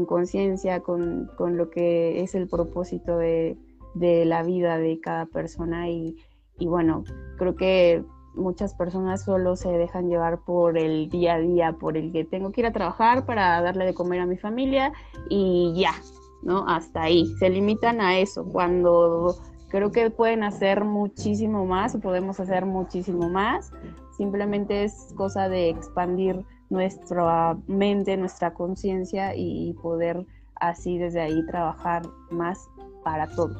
conciencia, 0.05 0.81
con, 0.81 1.29
lo 1.37 1.69
que 1.69 2.21
es 2.21 2.35
el 2.35 2.47
propósito 2.47 3.17
de, 3.17 3.57
la 3.95 4.43
vida 4.43 4.77
de 4.77 4.99
cada 4.99 5.25
persona 5.27 5.89
y, 5.89 6.15
y, 6.57 6.67
bueno, 6.67 7.03
creo 7.37 7.55
que 7.55 8.03
muchas 8.35 8.73
personas 8.73 9.23
solo 9.23 9.55
se 9.55 9.69
dejan 9.69 10.09
llevar 10.09 10.39
por 10.39 10.77
el 10.77 11.09
día 11.09 11.35
a 11.35 11.39
día, 11.39 11.73
por 11.73 11.97
el 11.97 12.11
que 12.11 12.23
tengo 12.23 12.51
que 12.51 12.61
ir 12.61 12.67
a 12.67 12.73
trabajar 12.73 13.25
para 13.25 13.61
darle 13.61 13.85
de 13.85 13.93
comer 13.93 14.21
a 14.21 14.25
mi 14.25 14.37
familia 14.37 14.91
y 15.29 15.73
ya, 15.75 15.93
¿no? 16.41 16.65
Hasta 16.67 17.03
ahí, 17.03 17.27
se 17.37 17.49
limitan 17.49 18.01
a 18.01 18.17
eso, 18.17 18.45
cuando 18.45 19.35
creo 19.69 19.91
que 19.91 20.09
pueden 20.11 20.43
hacer 20.43 20.83
muchísimo 20.83 21.65
más 21.65 21.97
podemos 21.97 22.39
hacer 22.39 22.65
muchísimo 22.65 23.29
más, 23.29 23.71
simplemente 24.15 24.83
es 24.83 25.13
cosa 25.15 25.49
de 25.49 25.69
expandir 25.69 26.45
nuestra 26.69 27.57
mente, 27.67 28.17
nuestra 28.17 28.53
conciencia 28.53 29.35
y 29.35 29.73
poder 29.81 30.25
así 30.55 30.97
desde 30.97 31.21
ahí 31.21 31.45
trabajar 31.47 32.03
más 32.31 32.67
para 33.03 33.27
todos. 33.29 33.57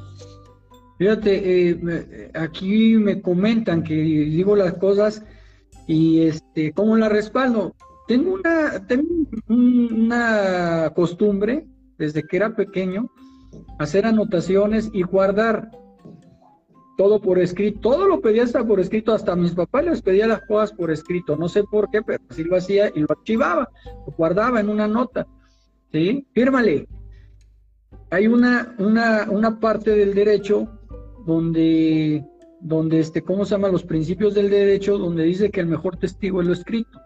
Fíjate, 0.98 1.70
eh, 1.70 2.32
aquí 2.34 2.96
me 2.96 3.22
comentan 3.22 3.84
que 3.84 3.94
digo 3.96 4.56
las 4.56 4.74
cosas 4.74 5.24
y 5.88 6.22
este, 6.22 6.72
¿cómo 6.72 6.96
la 6.96 7.10
respaldo? 7.10 7.76
Tengo 8.08 8.34
una, 8.36 8.86
tengo 8.88 9.08
una 9.50 10.92
costumbre 10.96 11.66
desde 11.98 12.24
que 12.24 12.38
era 12.38 12.56
pequeño, 12.56 13.10
hacer 13.80 14.06
anotaciones 14.06 14.90
y 14.94 15.04
guardar 15.04 15.72
todo 16.98 17.20
por 17.20 17.40
escrito. 17.40 17.80
Todo 17.82 18.08
lo 18.08 18.22
pedía 18.22 18.44
hasta 18.44 18.66
por 18.66 18.80
escrito, 18.80 19.14
hasta 19.14 19.36
mis 19.36 19.54
papás 19.54 19.86
les 19.86 20.02
pedía 20.02 20.28
las 20.28 20.42
cosas 20.42 20.72
por 20.74 20.92
escrito. 20.92 21.36
No 21.36 21.50
sé 21.50 21.64
por 21.64 21.90
qué, 21.90 22.02
pero 22.02 22.24
así 22.30 22.44
lo 22.44 22.56
hacía 22.56 22.92
y 22.94 23.00
lo 23.00 23.08
archivaba, 23.10 23.70
lo 24.06 24.14
guardaba 24.14 24.60
en 24.60 24.70
una 24.70 24.88
nota. 24.88 25.28
¿Sí? 25.92 26.26
Fírmale. 26.34 26.88
Hay 28.10 28.28
una, 28.28 28.76
una, 28.78 29.28
una 29.30 29.60
parte 29.60 29.92
del 29.92 30.14
derecho 30.14 30.68
donde, 31.26 32.24
donde 32.62 33.00
este, 33.00 33.22
¿cómo 33.22 33.46
se 33.46 33.52
llama? 33.52 33.70
Los 33.70 33.84
principios 33.84 34.34
del 34.36 34.50
derecho, 34.50 34.98
donde 34.98 35.24
dice 35.24 35.50
que 35.50 35.62
el 35.62 35.68
mejor 35.68 35.98
testigo 35.98 36.42
es 36.42 36.48
lo 36.48 36.54
escrito. 36.54 37.00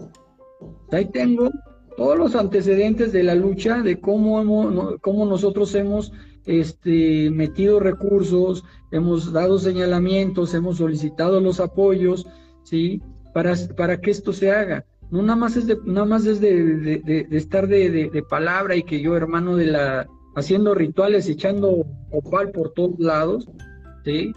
Ahí 0.91 1.05
tengo 1.05 1.49
todos 1.95 2.17
los 2.17 2.35
antecedentes 2.35 3.11
de 3.11 3.23
la 3.23 3.35
lucha, 3.35 3.81
de 3.81 3.99
cómo, 3.99 4.39
hemos, 4.39 4.99
cómo 5.01 5.25
nosotros 5.25 5.73
hemos 5.75 6.11
este, 6.45 7.29
metido 7.31 7.79
recursos, 7.79 8.63
hemos 8.91 9.31
dado 9.31 9.59
señalamientos, 9.59 10.53
hemos 10.53 10.77
solicitado 10.77 11.39
los 11.39 11.59
apoyos, 11.59 12.27
¿sí? 12.63 13.01
Para, 13.33 13.53
para 13.75 13.99
que 13.99 14.11
esto 14.11 14.33
se 14.33 14.51
haga. 14.51 14.85
No 15.09 15.21
nada 15.21 15.35
más 15.35 15.55
es 15.55 15.67
de, 15.67 15.77
nada 15.85 16.05
más 16.05 16.25
es 16.25 16.41
de, 16.41 16.99
de, 17.03 17.27
estar 17.31 17.67
de, 17.67 18.23
palabra 18.29 18.75
y 18.75 18.83
que 18.83 18.99
yo, 19.01 19.15
hermano 19.15 19.55
de 19.55 19.67
la, 19.67 20.07
haciendo 20.35 20.75
rituales, 20.75 21.29
echando 21.29 21.85
opal 22.11 22.51
por 22.51 22.73
todos 22.73 22.99
lados, 22.99 23.47
¿sí? 24.03 24.33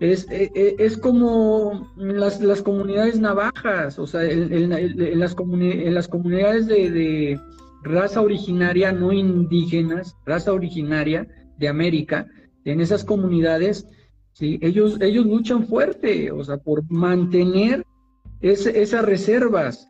Es, 0.00 0.26
e, 0.30 0.50
e, 0.54 0.76
es, 0.78 0.96
como 0.96 1.92
las, 1.96 2.40
las, 2.40 2.62
comunidades 2.62 3.20
navajas, 3.20 3.98
o 3.98 4.06
sea, 4.06 4.24
en, 4.24 4.70
las, 4.70 4.80
en 4.80 5.94
las, 5.94 6.08
comunidades 6.08 6.66
de, 6.66 7.38
raza 7.82 8.22
originaria 8.22 8.92
no 8.92 9.12
indígenas, 9.12 10.16
raza 10.24 10.52
originaria 10.52 11.26
de 11.58 11.68
América, 11.68 12.26
en 12.64 12.80
esas 12.80 13.04
comunidades, 13.04 13.86
¿sí? 14.32 14.58
ellos, 14.62 14.98
ellos 15.00 15.26
luchan 15.26 15.66
fuerte, 15.66 16.30
o 16.30 16.42
sea, 16.44 16.56
por 16.58 16.90
mantener 16.90 17.84
esas 18.40 19.04
reservas. 19.04 19.88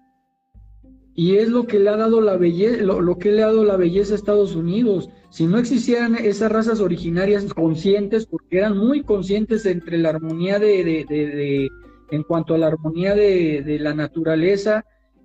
Y 1.16 1.37
es 1.37 1.49
lo 1.49 1.66
que 1.66 1.79
le 1.79 1.91
ha 1.91 1.97
dado 1.97 2.20
la 2.20 2.37
belleza, 2.37 2.83
lo 2.83 3.18
que 3.18 3.31
le 3.31 3.43
ha 3.43 3.47
dado 3.47 3.64
la 3.64 3.77
belleza 3.77 4.14
a 4.14 4.16
Estados 4.16 4.57
Unidos 4.57 5.09
si 5.35 5.49
no 5.49 5.59
existieran 5.59 6.14
esas 6.14 6.53
razas 6.53 6.79
originarias 6.79 7.53
conscientes, 7.53 8.25
porque 8.25 8.59
eran 8.59 8.79
muy 8.79 9.03
conscientes 9.03 9.66
entre 9.66 9.99
la 9.99 10.11
armonía 10.11 10.61
de, 10.61 11.68
en 12.12 12.22
cuanto 12.22 12.55
a 12.55 12.59
la 12.59 12.68
armonía 12.68 13.16
de, 13.16 13.79
la 13.81 13.95
naturaleza 13.95 14.85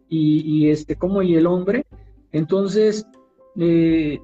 y, 0.09 0.67
este, 0.67 0.95
como 0.95 1.21
y 1.21 1.35
el 1.35 1.45
hombre, 1.45 1.85
entonces 2.31 3.05
eh, 3.59 4.17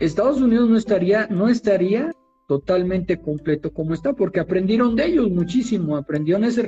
Estados 0.00 0.40
Unidos 0.40 0.70
no 0.70 0.78
estaría, 0.78 1.26
no 1.26 1.48
estaría 1.48 2.10
totalmente 2.46 3.20
completo 3.20 3.72
como 3.72 3.94
está, 3.94 4.12
porque 4.12 4.40
aprendieron 4.40 4.96
de 4.96 5.06
ellos 5.06 5.30
muchísimo, 5.30 5.96
aprendieron 5.96 6.44
ese, 6.44 6.66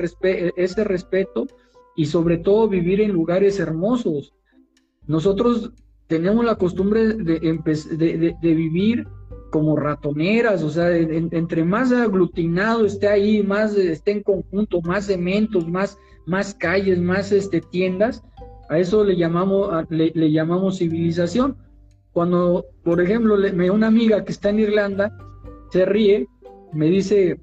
ese 0.56 0.84
respeto 0.84 1.46
y 1.94 2.06
sobre 2.06 2.38
todo 2.38 2.68
vivir 2.68 3.00
en 3.00 3.12
lugares 3.12 3.58
hermosos. 3.58 4.34
Nosotros 5.06 5.72
tenemos 6.06 6.44
la 6.44 6.56
costumbre 6.56 7.14
de, 7.14 8.36
vivir 8.40 9.06
como 9.50 9.76
ratoneras, 9.76 10.62
o 10.62 10.70
sea, 10.70 10.94
entre 10.96 11.64
más 11.64 11.92
aglutinado 11.92 12.84
esté 12.84 13.08
ahí, 13.08 13.42
más 13.42 13.76
esté 13.76 14.12
en 14.12 14.22
conjunto, 14.22 14.80
más 14.82 15.06
cementos, 15.06 15.68
más, 15.68 15.98
más 16.26 16.54
calles, 16.54 17.00
más 17.00 17.32
este, 17.32 17.60
tiendas, 17.60 18.22
a 18.68 18.78
eso 18.78 19.04
le 19.04 19.16
llamamos, 19.16 19.70
le, 19.90 20.32
llamamos 20.32 20.78
civilización. 20.78 21.56
Cuando, 22.12 22.66
por 22.82 23.00
ejemplo, 23.00 23.36
me, 23.36 23.70
una 23.70 23.86
amiga 23.86 24.24
que 24.24 24.32
está 24.32 24.50
en 24.50 24.60
Irlanda 24.60 25.16
se 25.76 25.84
ríe, 25.84 26.26
me 26.72 26.86
dice, 26.86 27.38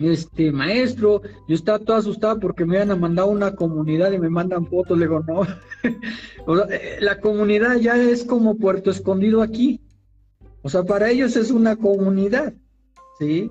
este 0.00 0.50
maestro, 0.50 1.22
yo 1.46 1.54
estaba 1.54 1.78
todo 1.78 1.96
asustado 1.96 2.40
porque 2.40 2.64
me 2.64 2.76
habían 2.76 2.98
mandado 2.98 3.28
una 3.28 3.54
comunidad 3.54 4.10
y 4.10 4.18
me 4.18 4.28
mandan 4.28 4.66
fotos, 4.66 4.98
le 4.98 5.06
digo, 5.06 5.22
no, 5.28 5.44
eh, 6.70 6.96
la 7.00 7.20
comunidad 7.20 7.76
ya 7.76 7.96
es 7.96 8.24
como 8.24 8.56
Puerto 8.56 8.90
Escondido 8.90 9.42
aquí, 9.42 9.80
o 10.62 10.68
sea, 10.68 10.82
para 10.82 11.08
ellos 11.08 11.36
es 11.36 11.52
una 11.52 11.76
comunidad, 11.76 12.52
¿sí? 13.20 13.48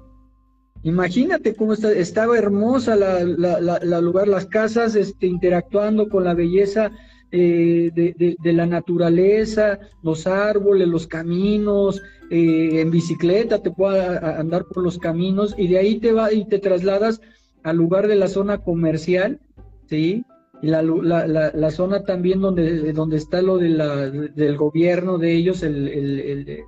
Imagínate 0.84 1.56
cómo 1.56 1.72
está, 1.72 1.94
estaba 1.94 2.38
hermosa 2.38 2.98
la, 2.98 3.24
la, 3.24 4.02
lugar, 4.02 4.28
las 4.28 4.46
casas 4.46 4.96
este, 4.96 5.28
interactuando 5.28 6.10
con 6.10 6.26
la 6.26 6.34
belleza 6.34 6.92
eh, 7.32 7.92
de, 7.94 8.54
la 8.54 8.66
naturaleza, 8.66 9.80
los 10.04 10.28
árboles, 10.28 10.88
los 10.88 11.08
caminos, 11.08 12.02
eh, 12.30 12.82
en 12.82 12.92
bicicleta 12.92 13.62
te 13.62 13.72
puedes 13.72 14.04
andar 14.24 14.66
por 14.66 14.84
los 14.84 14.98
caminos 14.98 15.56
y 15.58 15.68
de 15.68 15.78
ahí 15.78 16.00
te 16.00 16.12
va 16.12 16.32
y 16.32 16.46
te 16.46 16.60
trasladas 16.60 17.22
al 17.64 17.78
lugar 17.78 18.08
de 18.08 18.16
la 18.16 18.28
zona 18.28 18.58
comercial, 18.60 19.40
¿sí? 19.88 20.26
Y 20.62 20.68
la, 20.68 20.84
la, 20.84 21.72
zona 21.72 22.04
también 22.04 22.40
donde, 22.40 22.94
donde 22.94 23.18
está 23.18 23.42
lo 23.42 23.58
de 23.58 23.70
la, 23.70 24.10
del 24.12 24.58
gobierno 24.58 25.18
de 25.18 25.34
ellos, 25.34 25.64
el, 25.64 25.88
el 25.88 26.64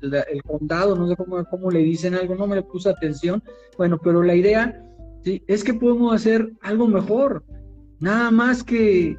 el 0.00 0.42
condado, 0.42 0.94
no 0.94 1.08
sé 1.08 1.16
cómo, 1.16 1.44
cómo, 1.44 1.70
le 1.70 1.80
dicen 1.80 2.14
algo, 2.14 2.34
no 2.34 2.46
me 2.46 2.62
puse 2.62 2.88
atención. 2.88 3.42
Bueno, 3.76 3.98
pero 4.02 4.22
la 4.22 4.34
idea 4.34 4.82
¿sí? 5.24 5.42
es 5.46 5.64
que 5.64 5.74
podemos 5.74 6.14
hacer 6.14 6.52
algo 6.60 6.86
mejor. 6.86 7.44
Nada 7.98 8.30
más 8.30 8.62
que 8.62 9.16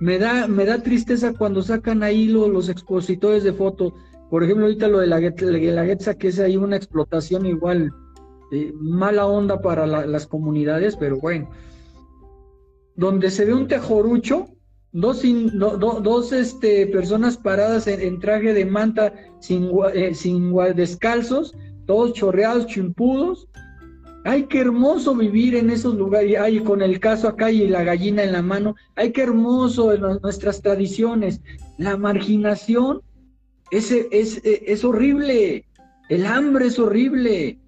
me 0.00 0.18
da, 0.18 0.46
me 0.46 0.64
da 0.64 0.82
tristeza 0.82 1.32
cuando 1.32 1.62
sacan 1.62 2.02
ahí 2.02 2.28
los 2.28 2.68
expositores 2.68 3.42
de 3.42 3.52
fotos. 3.52 3.92
Por 4.30 4.44
ejemplo, 4.44 4.66
ahorita 4.66 4.88
lo 4.88 4.98
de 4.98 5.06
la, 5.06 5.20
la 5.20 6.14
que 6.18 6.28
es 6.28 6.38
ahí 6.38 6.56
una 6.56 6.76
explotación 6.76 7.46
igual, 7.46 7.92
eh, 8.52 8.72
mala 8.74 9.26
onda 9.26 9.60
para 9.60 9.86
las 9.86 10.26
comunidades, 10.26 10.96
pero 10.96 11.18
bueno. 11.18 11.50
Donde 12.94 13.30
se 13.30 13.44
ve 13.44 13.54
un 13.54 13.68
tejorucho, 13.68 14.48
dos, 14.92 15.22
dos 15.22 16.32
este, 16.32 16.86
personas 16.86 17.36
paradas 17.36 17.86
en, 17.86 18.18
traje 18.20 18.54
de 18.54 18.64
manta 18.64 19.14
sin, 19.40 19.70
eh, 19.94 20.14
sin 20.14 20.54
descalzos, 20.74 21.54
todos 21.86 22.12
chorreados, 22.12 22.66
chimpudos. 22.66 23.48
Ay, 24.24 24.44
qué 24.44 24.60
hermoso 24.60 25.14
vivir 25.14 25.54
en 25.54 25.70
esos 25.70 25.94
lugares, 25.94 26.36
ay, 26.38 26.60
con 26.60 26.82
el 26.82 27.00
caso 27.00 27.28
acá 27.28 27.50
y 27.50 27.68
la 27.68 27.84
gallina 27.84 28.24
en 28.24 28.32
la 28.32 28.42
mano. 28.42 28.74
Ay, 28.96 29.12
qué 29.12 29.22
hermoso 29.22 29.96
nuestras 30.22 30.60
tradiciones. 30.60 31.40
La 31.78 31.96
marginación 31.96 33.00
es, 33.70 33.90
es, 33.90 34.40
es 34.42 34.84
horrible, 34.84 35.64
el 36.08 36.26
hambre 36.26 36.66
es 36.66 36.78
horrible. 36.78 37.58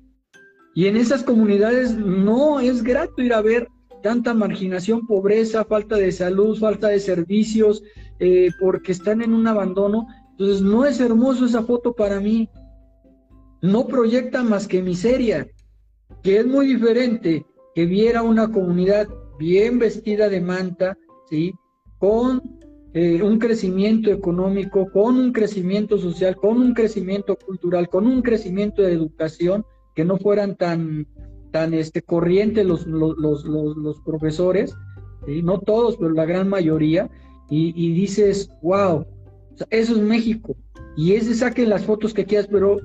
Y 0.74 0.86
en 0.86 0.96
esas 0.96 1.22
comunidades 1.22 1.96
no 1.96 2.60
es 2.60 2.82
grato 2.82 3.22
ir 3.22 3.34
a 3.34 3.42
ver 3.42 3.68
tanta 4.02 4.34
marginación, 4.34 5.06
pobreza, 5.06 5.64
falta 5.64 5.96
de 5.96 6.12
salud, 6.12 6.58
falta 6.58 6.88
de 6.88 7.00
servicios, 7.00 7.82
eh, 8.18 8.50
porque 8.58 8.92
están 8.92 9.22
en 9.22 9.34
un 9.34 9.46
abandono. 9.46 10.06
Entonces 10.32 10.62
no 10.62 10.84
es 10.84 11.00
hermoso 11.00 11.46
esa 11.46 11.62
foto 11.62 11.94
para 11.94 12.20
mí. 12.20 12.48
No 13.62 13.86
proyecta 13.86 14.42
más 14.42 14.66
que 14.66 14.80
miseria, 14.80 15.46
que 16.22 16.38
es 16.38 16.46
muy 16.46 16.66
diferente 16.66 17.46
que 17.74 17.86
viera 17.86 18.22
una 18.22 18.50
comunidad 18.50 19.08
bien 19.38 19.78
vestida 19.78 20.28
de 20.28 20.40
manta, 20.40 20.98
¿sí? 21.28 21.54
Con 21.98 22.42
eh, 22.92 23.22
un 23.22 23.38
crecimiento 23.38 24.10
económico, 24.10 24.90
con 24.92 25.16
un 25.16 25.32
crecimiento 25.32 25.98
social, 25.98 26.36
con 26.36 26.58
un 26.58 26.74
crecimiento 26.74 27.36
cultural, 27.36 27.88
con 27.88 28.06
un 28.06 28.22
crecimiento 28.22 28.82
de 28.82 28.92
educación, 28.92 29.64
que 29.94 30.04
no 30.04 30.18
fueran 30.18 30.56
tan 30.56 31.06
tan 31.50 31.74
este, 31.74 32.00
corriente 32.02 32.62
los, 32.62 32.86
los, 32.86 33.16
los, 33.18 33.44
los 33.44 34.00
profesores, 34.02 34.76
no 35.26 35.58
todos, 35.58 35.96
pero 35.96 36.12
la 36.12 36.24
gran 36.24 36.48
mayoría, 36.48 37.10
y, 37.52 37.92
dices, 37.94 38.48
wow, 38.62 39.04
eso 39.70 39.96
es 39.96 40.00
México. 40.00 40.56
Y 40.96 41.14
ese 41.14 41.34
saquen 41.34 41.68
las 41.68 41.84
fotos 41.84 42.14
que 42.14 42.24
quieras, 42.24 42.46
pero 42.48 42.78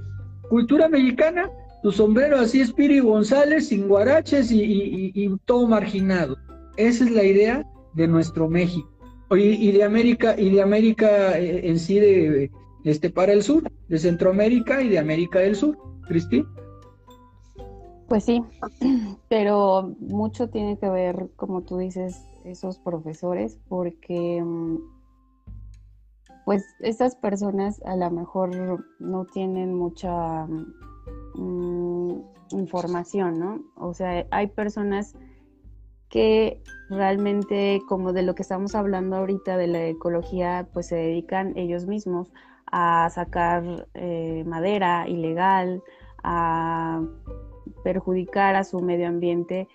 cultura 0.50 0.90
mexicana, 0.90 1.52
tu 1.86 1.92
sombrero 1.92 2.40
así 2.40 2.62
es 2.62 2.74
Piri 2.74 3.00
González, 3.00 3.68
sin 3.68 3.88
guaraches 3.88 4.50
y, 4.52 5.30
todo 5.46 5.68
marginado. 5.68 6.36
Esa 6.78 7.04
es 7.04 7.12
la 7.12 7.24
idea 7.24 7.64
de 7.94 8.08
nuestro 8.08 8.50
México. 8.50 8.90
Y, 9.30 9.70
y 9.70 9.72
de 9.72 9.84
América, 9.84 10.34
y 10.36 10.50
de 10.50 10.64
América 10.64 11.38
eh, 11.38 11.70
en 11.70 11.78
sí, 11.78 12.00
de, 12.00 12.50
este, 12.86 13.12
para 13.12 13.34
el 13.34 13.44
sur, 13.44 13.72
de 13.88 14.00
Centroamérica 14.00 14.82
y 14.82 14.90
de 14.90 14.98
América 14.98 15.38
del 15.38 15.56
Sur. 15.56 15.78
Cristina. 16.08 16.52
Pues 18.08 18.24
sí, 18.24 18.42
pero 19.30 19.94
mucho 20.00 20.50
tiene 20.50 20.80
que 20.80 20.90
ver, 20.90 21.30
como 21.36 21.62
tú 21.62 21.78
dices, 21.78 22.20
esos 22.46 22.80
profesores, 22.80 23.60
porque 23.70 24.42
mm, 24.44 24.78
pues 26.46 26.66
estas 26.80 27.16
personas 27.16 27.80
a 27.86 27.96
lo 27.96 28.10
mejor 28.10 28.84
no 28.98 29.26
tienen 29.26 29.76
mucha 29.76 30.48
mm, 31.36 32.20
información, 32.52 33.40
¿no? 33.40 33.62
O 33.76 33.94
sea, 33.94 34.26
hay 34.32 34.48
personas 34.48 35.16
que 36.10 36.62
realmente, 36.90 37.82
como 37.88 38.14
de 38.14 38.24
lo 38.24 38.36
que 38.36 38.44
estamos 38.44 38.76
hablando 38.76 39.18
ahorita 39.18 39.58
de 39.58 39.68
la 39.68 39.86
ecología, 39.88 40.68
pues 40.74 40.88
se 40.88 40.96
dedican 40.96 41.58
ellos 41.58 41.88
mismos 41.88 42.32
a 42.72 43.10
sacar 43.10 43.88
eh, 43.94 44.44
madera 44.46 45.08
ilegal, 45.08 45.84
a 46.24 47.02
perjudicar 47.84 48.56
a 48.56 48.64
su 48.64 48.82
medio 48.82 49.08
ambiente 49.08 49.68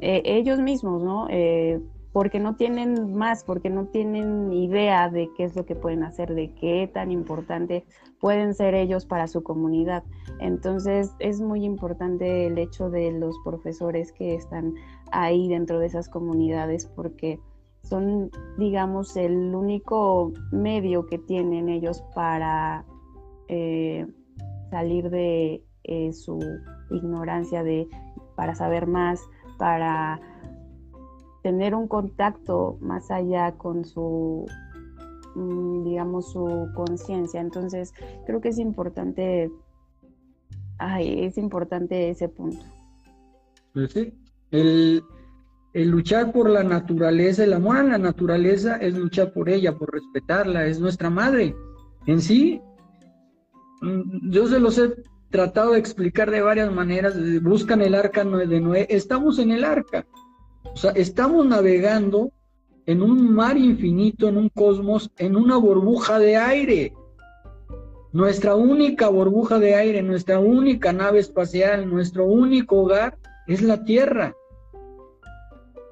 eh, 0.00 0.22
ellos 0.24 0.58
mismos, 0.58 1.02
¿no? 1.02 1.26
Eh, 1.30 1.80
porque 2.14 2.38
no 2.38 2.54
tienen 2.54 3.16
más, 3.16 3.42
porque 3.42 3.70
no 3.70 3.86
tienen 3.86 4.52
idea 4.52 5.10
de 5.10 5.28
qué 5.36 5.42
es 5.42 5.56
lo 5.56 5.66
que 5.66 5.74
pueden 5.74 6.04
hacer, 6.04 6.32
de 6.32 6.54
qué 6.54 6.88
tan 6.94 7.10
importante 7.10 7.84
pueden 8.20 8.54
ser 8.54 8.76
ellos 8.76 9.04
para 9.04 9.26
su 9.26 9.42
comunidad. 9.42 10.04
Entonces 10.38 11.12
es 11.18 11.40
muy 11.40 11.64
importante 11.64 12.46
el 12.46 12.56
hecho 12.58 12.88
de 12.88 13.10
los 13.10 13.34
profesores 13.44 14.12
que 14.12 14.36
están 14.36 14.74
ahí 15.10 15.48
dentro 15.48 15.80
de 15.80 15.86
esas 15.86 16.08
comunidades 16.08 16.86
porque 16.86 17.40
son, 17.82 18.30
digamos, 18.58 19.16
el 19.16 19.52
único 19.52 20.32
medio 20.52 21.06
que 21.06 21.18
tienen 21.18 21.68
ellos 21.68 22.04
para 22.14 22.84
eh, 23.48 24.06
salir 24.70 25.10
de 25.10 25.64
su 26.12 26.38
ignorancia 26.92 27.64
de 27.64 27.88
para 28.36 28.54
saber 28.54 28.86
más, 28.86 29.20
para 29.58 30.20
tener 31.44 31.74
un 31.74 31.88
contacto 31.88 32.78
más 32.80 33.10
allá 33.10 33.52
con 33.58 33.84
su, 33.84 34.46
mm, 35.34 35.84
digamos, 35.84 36.32
su 36.32 36.70
conciencia. 36.74 37.38
Entonces, 37.38 37.92
creo 38.24 38.40
que 38.40 38.48
es 38.48 38.58
importante, 38.58 39.50
ay, 40.78 41.26
es 41.26 41.36
importante 41.36 42.08
ese 42.08 42.30
punto. 42.30 42.64
Pues 43.74 43.92
sí, 43.92 44.14
el, 44.52 45.04
el 45.74 45.90
luchar 45.90 46.32
por 46.32 46.48
la 46.48 46.64
naturaleza, 46.64 47.44
el 47.44 47.52
amor 47.52 47.76
a 47.76 47.82
la 47.82 47.98
naturaleza 47.98 48.76
es 48.76 48.96
luchar 48.96 49.34
por 49.34 49.50
ella, 49.50 49.76
por 49.76 49.92
respetarla, 49.92 50.66
es 50.66 50.80
nuestra 50.80 51.10
madre. 51.10 51.54
En 52.06 52.22
sí, 52.22 52.62
mm, 53.82 54.30
yo 54.30 54.46
se 54.46 54.58
los 54.58 54.78
he 54.78 54.94
tratado 55.28 55.72
de 55.72 55.78
explicar 55.78 56.30
de 56.30 56.40
varias 56.40 56.72
maneras, 56.72 57.18
buscan 57.42 57.82
el 57.82 57.94
arca 57.94 58.24
de 58.24 58.60
Noé, 58.62 58.86
estamos 58.88 59.38
en 59.38 59.50
el 59.50 59.64
arca, 59.64 60.06
o 60.74 60.76
sea, 60.76 60.90
estamos 60.90 61.46
navegando 61.46 62.32
en 62.86 63.00
un 63.00 63.32
mar 63.32 63.56
infinito, 63.56 64.28
en 64.28 64.36
un 64.36 64.48
cosmos, 64.48 65.10
en 65.18 65.36
una 65.36 65.56
burbuja 65.56 66.18
de 66.18 66.36
aire. 66.36 66.92
Nuestra 68.12 68.56
única 68.56 69.08
burbuja 69.08 69.60
de 69.60 69.76
aire, 69.76 70.02
nuestra 70.02 70.40
única 70.40 70.92
nave 70.92 71.20
espacial, 71.20 71.88
nuestro 71.88 72.26
único 72.26 72.82
hogar 72.82 73.16
es 73.46 73.62
la 73.62 73.84
Tierra. 73.84 74.34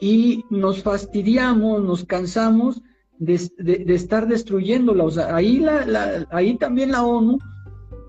Y 0.00 0.44
nos 0.50 0.82
fastidiamos, 0.82 1.82
nos 1.82 2.04
cansamos 2.04 2.82
de, 3.18 3.34
estar 3.94 4.26
destruyéndola. 4.26 5.04
O 5.04 5.10
sea, 5.12 5.34
ahí, 5.34 5.58
la, 5.58 6.26
ahí 6.30 6.56
también 6.58 6.90
la 6.90 7.04
ONU 7.04 7.38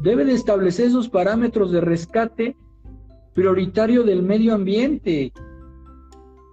debe 0.02 0.26
de 0.26 0.34
establecer 0.34 0.88
esos 0.88 1.08
parámetros 1.08 1.72
de 1.72 1.82
rescate 1.82 2.58
prioritario 3.36 4.04
del 4.04 4.24
medio 4.24 4.56
ambiente. 4.56 5.32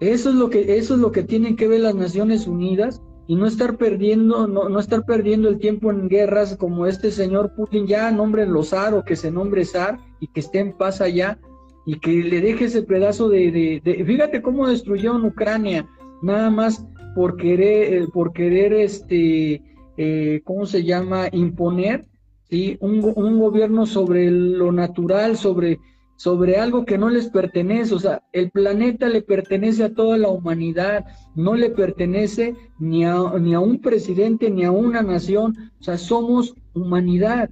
Eso 0.00 0.30
es 0.30 0.34
lo 0.34 0.48
que, 0.48 0.78
eso 0.78 0.94
es 0.94 1.00
lo 1.00 1.12
que 1.12 1.22
tienen 1.22 1.56
que 1.56 1.68
ver 1.68 1.80
las 1.80 1.94
Naciones 1.94 2.46
Unidas 2.46 3.02
y 3.26 3.36
no 3.36 3.46
estar 3.46 3.76
perdiendo, 3.76 4.48
no, 4.48 4.68
no 4.68 4.80
estar 4.80 5.04
perdiendo 5.04 5.48
el 5.48 5.58
tiempo 5.58 5.90
en 5.90 6.08
guerras 6.08 6.56
como 6.56 6.86
este 6.86 7.12
señor 7.12 7.54
Putin, 7.54 7.86
ya 7.86 8.10
nombre 8.10 8.46
los 8.46 8.70
zar 8.70 8.94
o 8.94 9.04
que 9.04 9.14
se 9.14 9.30
nombre 9.30 9.64
zar 9.64 9.98
y 10.18 10.26
que 10.28 10.40
esté 10.40 10.58
en 10.58 10.72
paz 10.72 11.00
allá 11.00 11.38
y 11.86 12.00
que 12.00 12.10
le 12.10 12.40
deje 12.40 12.64
ese 12.64 12.82
pedazo 12.82 13.28
de, 13.28 13.80
de, 13.84 14.04
fíjate 14.04 14.42
cómo 14.42 14.68
destruyó 14.68 15.16
en 15.16 15.26
Ucrania, 15.26 15.88
nada 16.22 16.50
más 16.50 16.84
por 17.14 17.36
querer, 17.36 17.94
eh, 17.94 18.06
por 18.12 18.32
querer 18.32 18.72
este, 18.72 19.62
eh, 19.96 20.40
¿cómo 20.44 20.66
se 20.66 20.82
llama? 20.82 21.28
Imponer, 21.32 22.06
¿sí? 22.48 22.78
Un, 22.80 23.12
un 23.14 23.38
gobierno 23.38 23.86
sobre 23.86 24.30
lo 24.30 24.72
natural, 24.72 25.36
sobre 25.36 25.78
sobre 26.20 26.58
algo 26.58 26.84
que 26.84 26.98
no 26.98 27.08
les 27.08 27.30
pertenece, 27.30 27.94
o 27.94 27.98
sea, 27.98 28.22
el 28.34 28.50
planeta 28.50 29.08
le 29.08 29.22
pertenece 29.22 29.84
a 29.84 29.94
toda 29.94 30.18
la 30.18 30.28
humanidad, 30.28 31.06
no 31.34 31.54
le 31.54 31.70
pertenece 31.70 32.54
ni 32.78 33.06
a, 33.06 33.16
ni 33.40 33.54
a 33.54 33.60
un 33.60 33.80
presidente 33.80 34.50
ni 34.50 34.64
a 34.64 34.70
una 34.70 35.00
nación, 35.00 35.56
o 35.80 35.82
sea, 35.82 35.96
somos 35.96 36.54
humanidad. 36.74 37.48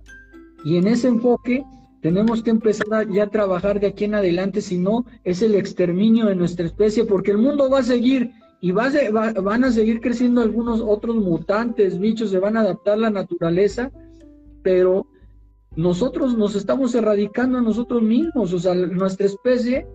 Y 0.67 0.77
en 0.77 0.87
ese 0.87 1.09
enfoque 1.09 1.65
tenemos 2.03 2.43
que 2.43 2.51
empezar 2.51 3.09
ya 3.11 3.23
a 3.23 3.31
trabajar 3.31 3.81
de 3.81 3.87
aquí 3.87 4.05
en 4.05 4.17
adelante, 4.17 4.61
si 4.61 4.77
no, 4.77 5.07
es 5.25 5.41
el 5.41 5.55
exterminio 5.55 6.27
de 6.27 6.37
nuestra 6.37 6.67
especie, 6.67 7.07
porque 7.07 7.31
el 7.31 7.39
mundo 7.39 7.71
va 7.71 7.79
a 7.79 7.83
seguir 7.83 8.33
y 8.61 8.73
va 8.73 8.91
van 9.43 9.65
a 9.65 9.73
seguir 9.73 10.03
creciendo 10.03 10.43
algunos 10.43 10.83
otros 10.83 11.17
mutantes, 11.17 11.99
bichos, 11.99 12.29
se 12.29 12.39
van 12.39 12.59
a 12.59 12.61
adaptar 12.61 12.99
a 12.99 13.05
la 13.09 13.11
naturaleza, 13.11 13.91
pero 14.63 15.07
nosotros 15.79 16.37
nos 16.37 16.57
estamos 16.57 16.93
erradicando 16.97 17.59
a 17.59 17.63
nosotros 17.63 18.03
mismos, 18.03 18.53
o 18.53 18.59
sea, 18.59 18.75
nuestra 18.75 19.27
especie 19.27 19.87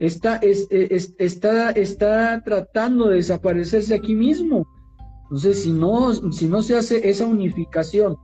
está, 0.00 0.40
está, 0.42 1.70
está 1.70 2.42
tratando 2.44 3.06
de 3.06 3.18
desaparecerse 3.18 3.94
aquí 3.94 4.16
mismo. 4.16 4.66
Entonces, 5.22 5.62
si 5.62 5.70
no, 5.70 6.12
si 6.32 6.48
no 6.48 6.62
se 6.62 6.76
hace 6.76 7.08
esa 7.08 7.26
unificación 7.26 8.16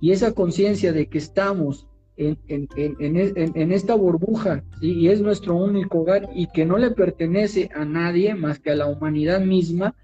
y 0.00 0.12
esa 0.12 0.30
conciencia 0.32 0.92
de 0.92 1.08
que 1.08 1.18
estamos 1.18 1.88
en, 2.16 2.38
en, 2.46 3.72
esta 3.72 3.96
burbuja 3.96 4.62
y 4.80 5.08
es 5.08 5.20
nuestro 5.20 5.56
único 5.56 5.98
hogar 5.98 6.30
y 6.32 6.46
que 6.46 6.64
no 6.64 6.78
le 6.78 6.92
pertenece 6.92 7.70
a 7.74 7.84
nadie 7.84 8.36
más 8.36 8.60
que 8.60 8.70
a 8.70 8.76
la 8.76 8.86
humanidad 8.86 9.40
misma, 9.40 9.96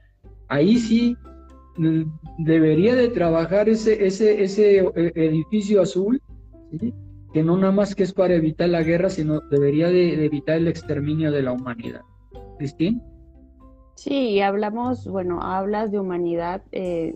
ahí 0.49 0.77
sí 0.79 1.17
debería 2.39 2.95
de 2.95 3.09
trabajar 3.09 3.69
ese, 3.69 4.07
ese, 4.07 4.43
ese 4.43 4.79
eh, 4.79 5.13
edificio 5.15 5.83
azul, 5.83 6.21
que 7.33 7.43
no 7.43 7.57
nada 7.57 7.73
más 7.73 7.95
que 7.95 8.03
es 8.03 8.13
para 8.13 8.35
evitar 8.35 8.69
la 8.69 8.83
guerra, 8.83 9.11
sino 9.11 9.41
debería 9.51 9.89
de, 9.89 10.25
evitar 10.25 10.57
el 10.57 10.69
exterminio 10.69 11.31
de 11.33 11.43
la 11.43 11.53
humanidad. 11.53 12.03
Cristín. 12.59 13.03
Sí, 13.97 14.41
hablamos, 14.41 15.07
bueno, 15.07 15.41
hablas 15.43 15.93
de 15.93 16.01
humanidad, 16.01 16.63
eh, 16.73 17.15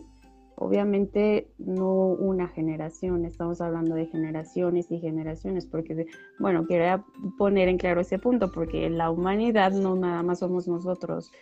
obviamente 0.56 1.48
no 1.58 2.06
una 2.06 2.48
generación, 2.48 3.24
estamos 3.24 3.60
hablando 3.60 3.94
de 3.94 4.06
generaciones 4.06 4.90
y 4.90 4.98
generaciones, 4.98 5.66
porque, 5.66 6.06
bueno, 6.38 6.66
quería 6.66 7.04
poner 7.38 7.68
en 7.68 7.78
claro 7.78 8.00
ese 8.00 8.18
punto, 8.18 8.50
porque 8.52 8.88
la 8.90 9.10
humanidad 9.10 9.72
no 9.72 9.96
nada 9.96 10.22
más 10.22 10.40
somos 10.40 10.68
nosotros, 10.68 11.32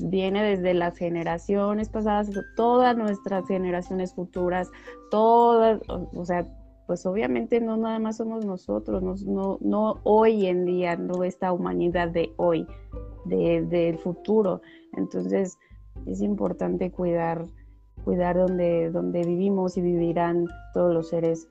viene 0.00 0.42
desde 0.42 0.74
las 0.74 0.96
generaciones 0.96 1.88
pasadas, 1.88 2.30
todas 2.56 2.96
nuestras 2.96 3.46
generaciones 3.46 4.14
futuras, 4.14 4.70
todas, 5.10 5.80
o, 5.88 6.24
sea, 6.24 6.46
pues 6.86 7.06
obviamente 7.06 7.60
no 7.60 7.76
nada 7.76 7.98
más 7.98 8.18
somos 8.18 8.44
nosotros, 8.44 9.02
no, 9.24 9.58
no, 9.60 10.00
hoy 10.04 10.46
en 10.46 10.64
día, 10.64 10.96
no 10.96 11.24
esta 11.24 11.52
humanidad 11.52 12.08
de 12.08 12.32
hoy, 12.36 12.66
del 13.24 13.98
futuro. 13.98 14.60
Entonces, 14.96 15.58
es 16.06 16.20
importante 16.20 16.90
cuidar 16.90 17.46
cuidar 18.04 18.36
donde, 18.36 18.90
donde 18.90 19.22
vivimos 19.22 19.76
y 19.76 19.82
vivirán 19.82 20.46
todos 20.74 20.92
los 20.92 21.08
seres 21.08 21.48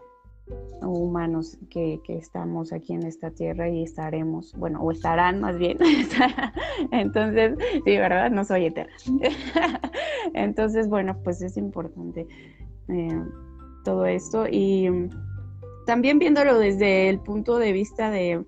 humanos 0.82 1.58
que, 1.70 2.00
estamos 2.08 2.74
aquí 2.74 2.93
en 2.93 3.04
esta 3.04 3.32
tierra 3.32 3.70
y 3.70 3.84
estaremos, 3.84 4.54
bueno, 4.58 4.82
o 4.82 4.91
estarán 4.91 5.41
más 5.41 5.58
bien. 5.58 5.78
Entonces, 6.91 7.56
sí, 7.86 7.97
¿verdad? 7.97 8.32
No 8.32 8.43
soy 8.43 8.66
eterna. 8.66 8.93
Entonces, 10.34 10.88
bueno, 10.89 11.18
pues 11.24 11.41
es 11.41 11.58
importante 11.58 12.28
eh, 12.88 13.24
todo 13.84 14.06
esto 14.06 14.45
y 14.50 14.89
también 15.86 16.20
viéndolo 16.20 16.58
desde 16.58 17.10
el 17.10 17.20
punto 17.20 17.58
de 17.58 17.72
vista 17.72 18.10
de, 18.10 18.43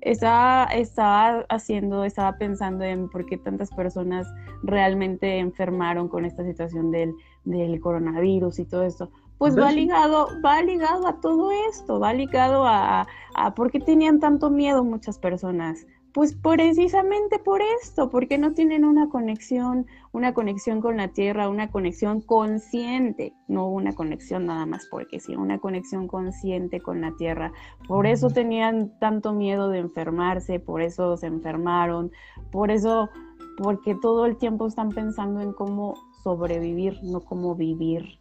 estaba, 0.00 0.64
estaba 0.72 1.44
haciendo, 1.48 2.04
estaba 2.04 2.36
pensando 2.38 2.84
en 2.84 3.08
por 3.08 3.26
qué 3.26 3.38
tantas 3.38 3.70
personas 3.70 4.26
realmente 4.62 5.38
enfermaron 5.38 6.08
con 6.08 6.24
esta 6.24 6.44
situación 6.44 6.90
del, 6.90 7.14
del 7.44 7.80
coronavirus 7.80 8.58
y 8.58 8.64
todo 8.64 8.82
esto. 8.82 9.10
Pues 9.38 9.58
va 9.58 9.72
ligado, 9.72 10.28
va 10.44 10.62
ligado 10.62 11.08
a 11.08 11.20
todo 11.20 11.50
esto, 11.68 11.98
va 11.98 12.12
ligado 12.14 12.64
a, 12.64 13.08
a, 13.34 13.54
por 13.54 13.72
qué 13.72 13.80
tenían 13.80 14.20
tanto 14.20 14.50
miedo 14.50 14.84
muchas 14.84 15.18
personas. 15.18 15.84
Pues 16.14 16.34
precisamente 16.34 17.40
por 17.40 17.60
esto, 17.82 18.08
porque 18.08 18.38
no 18.38 18.52
tienen 18.52 18.84
una 18.84 19.08
conexión, 19.08 19.86
una 20.12 20.32
conexión 20.32 20.80
con 20.80 20.98
la 20.98 21.08
tierra, 21.08 21.48
una 21.48 21.72
conexión 21.72 22.20
consciente, 22.20 23.34
no 23.48 23.68
una 23.68 23.94
conexión 23.94 24.46
nada 24.46 24.64
más 24.64 24.86
porque 24.90 25.18
sí, 25.18 25.34
una 25.34 25.58
conexión 25.58 26.06
consciente 26.06 26.80
con 26.80 27.00
la 27.00 27.16
tierra. 27.16 27.52
Por 27.88 28.06
eso 28.06 28.28
tenían 28.28 28.96
tanto 29.00 29.32
miedo 29.32 29.70
de 29.70 29.78
enfermarse, 29.78 30.60
por 30.60 30.82
eso 30.82 31.16
se 31.16 31.26
enfermaron, 31.26 32.12
por 32.52 32.70
eso, 32.70 33.08
porque 33.56 33.96
todo 33.96 34.26
el 34.26 34.36
tiempo 34.36 34.68
están 34.68 34.90
pensando 34.90 35.40
en 35.40 35.52
cómo 35.52 35.94
sobrevivir, 36.22 36.98
no 37.02 37.20
como 37.20 37.54
vivir 37.54 38.18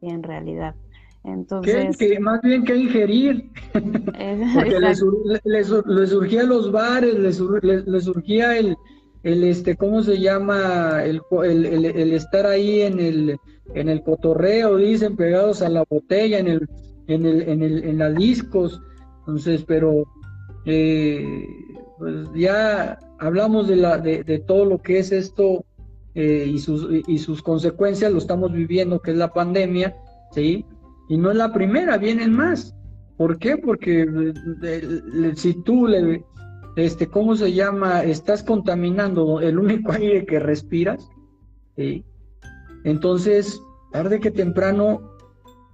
en 0.00 0.22
realidad. 0.22 0.74
Entonces, 1.24 1.96
que 1.96 2.20
más 2.20 2.42
bien 2.42 2.64
que 2.64 2.76
ingerir, 2.76 3.50
porque 3.72 4.78
les, 5.46 5.68
surgía 6.10 6.42
los 6.42 6.70
bares, 6.70 7.18
les, 7.18 7.36
surgía 8.04 8.58
el, 8.58 8.76
el, 9.22 9.44
este, 9.44 9.74
¿cómo 9.74 10.02
se 10.02 10.20
llama? 10.20 11.02
El, 11.02 11.22
el, 11.42 12.12
estar 12.12 12.46
ahí 12.46 12.82
en 12.82 13.00
el, 13.00 13.38
en 13.74 13.88
el 13.88 14.02
cotorreo, 14.02 14.76
dicen, 14.76 15.16
pegados 15.16 15.62
a 15.62 15.70
la 15.70 15.84
botella, 15.88 16.38
en 16.38 16.48
el, 16.48 16.68
en 17.06 17.24
el, 17.24 17.42
en 17.48 17.62
el, 17.62 17.84
en 17.84 17.98
las 17.98 18.14
discos, 18.14 18.82
entonces, 19.20 19.64
pero 19.66 20.04
eh, 20.66 21.46
pues 21.98 22.28
ya 22.34 22.98
hablamos 23.18 23.66
de 23.68 23.76
la, 23.76 23.96
de, 23.96 24.24
de 24.24 24.40
todo 24.40 24.66
lo 24.66 24.78
que 24.82 24.98
es 24.98 25.10
esto 25.10 25.64
eh, 26.14 26.46
y, 26.48 26.58
sus, 26.58 26.88
y 27.06 27.18
sus 27.18 27.42
consecuencias 27.42 28.12
lo 28.12 28.18
estamos 28.18 28.52
viviendo, 28.52 29.00
que 29.00 29.10
es 29.10 29.16
la 29.16 29.32
pandemia, 29.32 29.96
¿sí? 30.32 30.64
Y 31.08 31.16
no 31.16 31.30
es 31.30 31.36
la 31.36 31.52
primera, 31.52 31.98
vienen 31.98 32.32
más. 32.32 32.74
¿Por 33.16 33.38
qué? 33.38 33.56
Porque 33.56 34.06
eh, 34.62 35.32
si 35.34 35.54
tú 35.62 35.86
le, 35.86 36.24
este, 36.76 37.08
¿cómo 37.08 37.36
se 37.36 37.52
llama? 37.52 38.02
Estás 38.02 38.42
contaminando 38.42 39.40
el 39.40 39.58
único 39.58 39.92
aire 39.92 40.24
que 40.24 40.38
respiras, 40.38 41.08
¿sí? 41.76 42.04
Entonces, 42.84 43.60
tarde 43.92 44.20
que 44.20 44.30
temprano, 44.30 45.16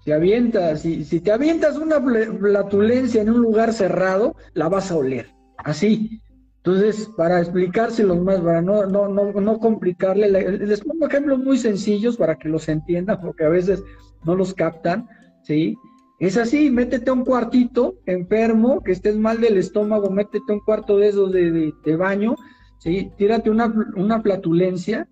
si 0.04 0.12
avientas, 0.12 0.82
si, 0.82 1.04
si 1.04 1.20
te 1.20 1.32
avientas 1.32 1.76
una 1.76 2.00
flatulencia 2.00 3.20
en 3.20 3.30
un 3.30 3.40
lugar 3.40 3.72
cerrado, 3.72 4.36
la 4.54 4.68
vas 4.68 4.90
a 4.90 4.96
oler, 4.96 5.28
así. 5.58 6.22
Entonces, 6.62 7.10
para 7.16 7.40
explicárselo 7.40 8.16
más, 8.16 8.40
para 8.40 8.60
no, 8.60 8.84
no, 8.84 9.08
no, 9.08 9.32
no 9.32 9.58
complicarle, 9.58 10.28
les 10.58 10.82
pongo 10.82 11.06
ejemplos 11.06 11.38
muy 11.38 11.56
sencillos 11.56 12.18
para 12.18 12.36
que 12.36 12.50
los 12.50 12.68
entiendan, 12.68 13.18
porque 13.20 13.44
a 13.44 13.48
veces 13.48 13.82
no 14.24 14.34
los 14.34 14.52
captan, 14.52 15.08
¿sí? 15.42 15.74
Es 16.18 16.36
así, 16.36 16.68
métete 16.68 17.08
a 17.08 17.14
un 17.14 17.24
cuartito 17.24 17.94
enfermo, 18.04 18.82
que 18.82 18.92
estés 18.92 19.16
mal 19.16 19.40
del 19.40 19.56
estómago, 19.56 20.10
métete 20.10 20.44
a 20.50 20.52
un 20.52 20.60
cuarto 20.60 20.98
de 20.98 21.08
esos 21.08 21.32
de, 21.32 21.72
de, 21.82 21.96
baño, 21.96 22.34
¿sí? 22.78 23.10
Tírate 23.16 23.48
una, 23.48 23.72
una 23.96 24.20
flatulencia 24.20 25.08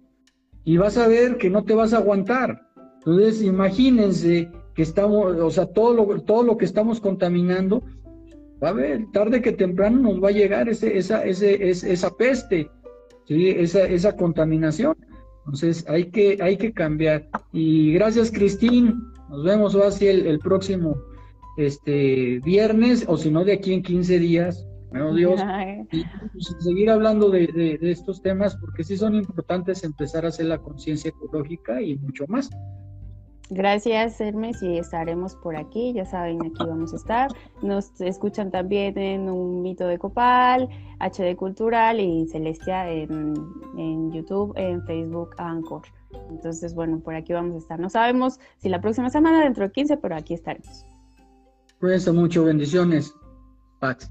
y 0.65 0.77
vas 0.77 0.99
a 0.99 1.09
ver 1.09 1.39
que 1.39 1.49
no 1.49 1.65
te 1.65 1.73
vas 1.73 1.95
a 1.95 1.99
aguantar. 1.99 2.61
Entonces, 2.99 3.43
imagínense 3.43 4.51
que 4.75 4.83
estamos, 4.83 5.35
o 5.35 5.51
sea, 5.51 5.65
todo 5.65 5.95
lo, 5.95 6.21
todo 6.21 6.43
lo 6.43 6.59
que 6.59 6.67
estamos 6.67 7.01
contaminando, 7.01 7.83
va 8.63 8.69
a 8.69 8.71
haber, 8.71 9.11
tarde 9.13 9.43
que 9.43 9.53
temprano 9.53 10.01
nos 10.01 10.23
va 10.23 10.29
a 10.29 10.33
llegar 10.33 10.69
ese, 10.69 10.97
esa, 10.97 11.25
ese, 11.25 11.71
esa 11.71 12.11
peste, 12.17 12.71
¿sí? 13.27 13.51
esa, 13.51 13.85
esa 13.85 14.17
contaminación. 14.17 14.97
Entonces 15.39 15.85
hay 15.89 16.11
que, 16.11 16.39
hay 16.41 16.57
que 16.57 16.73
cambiar. 16.73 17.29
Y 17.53 17.93
gracias, 17.93 18.31
Cristín. 18.31 18.95
Nos 19.31 19.45
vemos 19.45 19.75
así 19.75 20.07
el, 20.07 20.27
el 20.27 20.39
próximo 20.39 20.97
este, 21.57 22.41
viernes, 22.45 23.05
o 23.09 23.17
si 23.17 23.31
no, 23.31 23.45
de 23.45 23.55
aquí 23.55 23.73
en 23.73 23.83
15 23.83 24.19
días. 24.19 24.67
Bueno, 24.91 25.15
Dios. 25.15 25.41
Y 25.91 26.05
pues, 26.33 26.55
seguir 26.61 26.91
hablando 26.91 27.31
de, 27.31 27.47
de, 27.47 27.79
de 27.79 27.91
estos 27.91 28.21
temas, 28.21 28.57
porque 28.57 28.85
sí 28.85 28.97
son 28.97 29.15
importantes 29.15 29.85
empezar 29.85 30.27
a 30.27 30.29
hacer 30.29 30.47
la 30.47 30.59
conciencia 30.59 31.09
ecológica 31.11 31.81
y 31.81 31.97
mucho 31.97 32.25
más. 32.29 32.51
Gracias, 33.51 34.21
Hermes, 34.21 34.63
y 34.63 34.77
estaremos 34.77 35.35
por 35.37 35.57
aquí. 35.57 35.95
Ya 35.95 36.05
saben, 36.05 36.45
aquí 36.45 36.59
vamos 36.59 36.93
a 36.93 36.97
estar. 36.97 37.31
Nos 37.63 37.99
escuchan 38.01 38.51
también 38.51 38.99
en 38.99 39.31
Un 39.31 39.63
Mito 39.63 39.87
de 39.87 39.99
Copal, 39.99 40.69
HD 41.01 41.35
Cultural 41.35 41.99
y 41.99 42.27
Celestia 42.29 42.91
en, 42.91 43.35
en 43.79 44.13
YouTube, 44.13 44.53
en 44.57 44.85
Facebook, 44.85 45.31
Anchor. 45.39 45.83
Entonces, 46.31 46.75
bueno, 46.75 47.01
por 47.01 47.15
aquí 47.15 47.33
vamos 47.33 47.55
a 47.55 47.59
estar. 47.59 47.81
No 47.81 47.89
sabemos 47.89 48.39
si 48.59 48.69
la 48.69 48.81
próxima 48.81 49.09
semana, 49.09 49.43
dentro 49.43 49.65
de 49.65 49.73
15, 49.73 49.97
pero 49.97 50.17
aquí 50.17 50.35
estaremos. 50.35 50.85
Cuídense 51.81 52.13
mucho, 52.13 52.45
bendiciones. 52.45 53.15
Pax. 53.79 54.11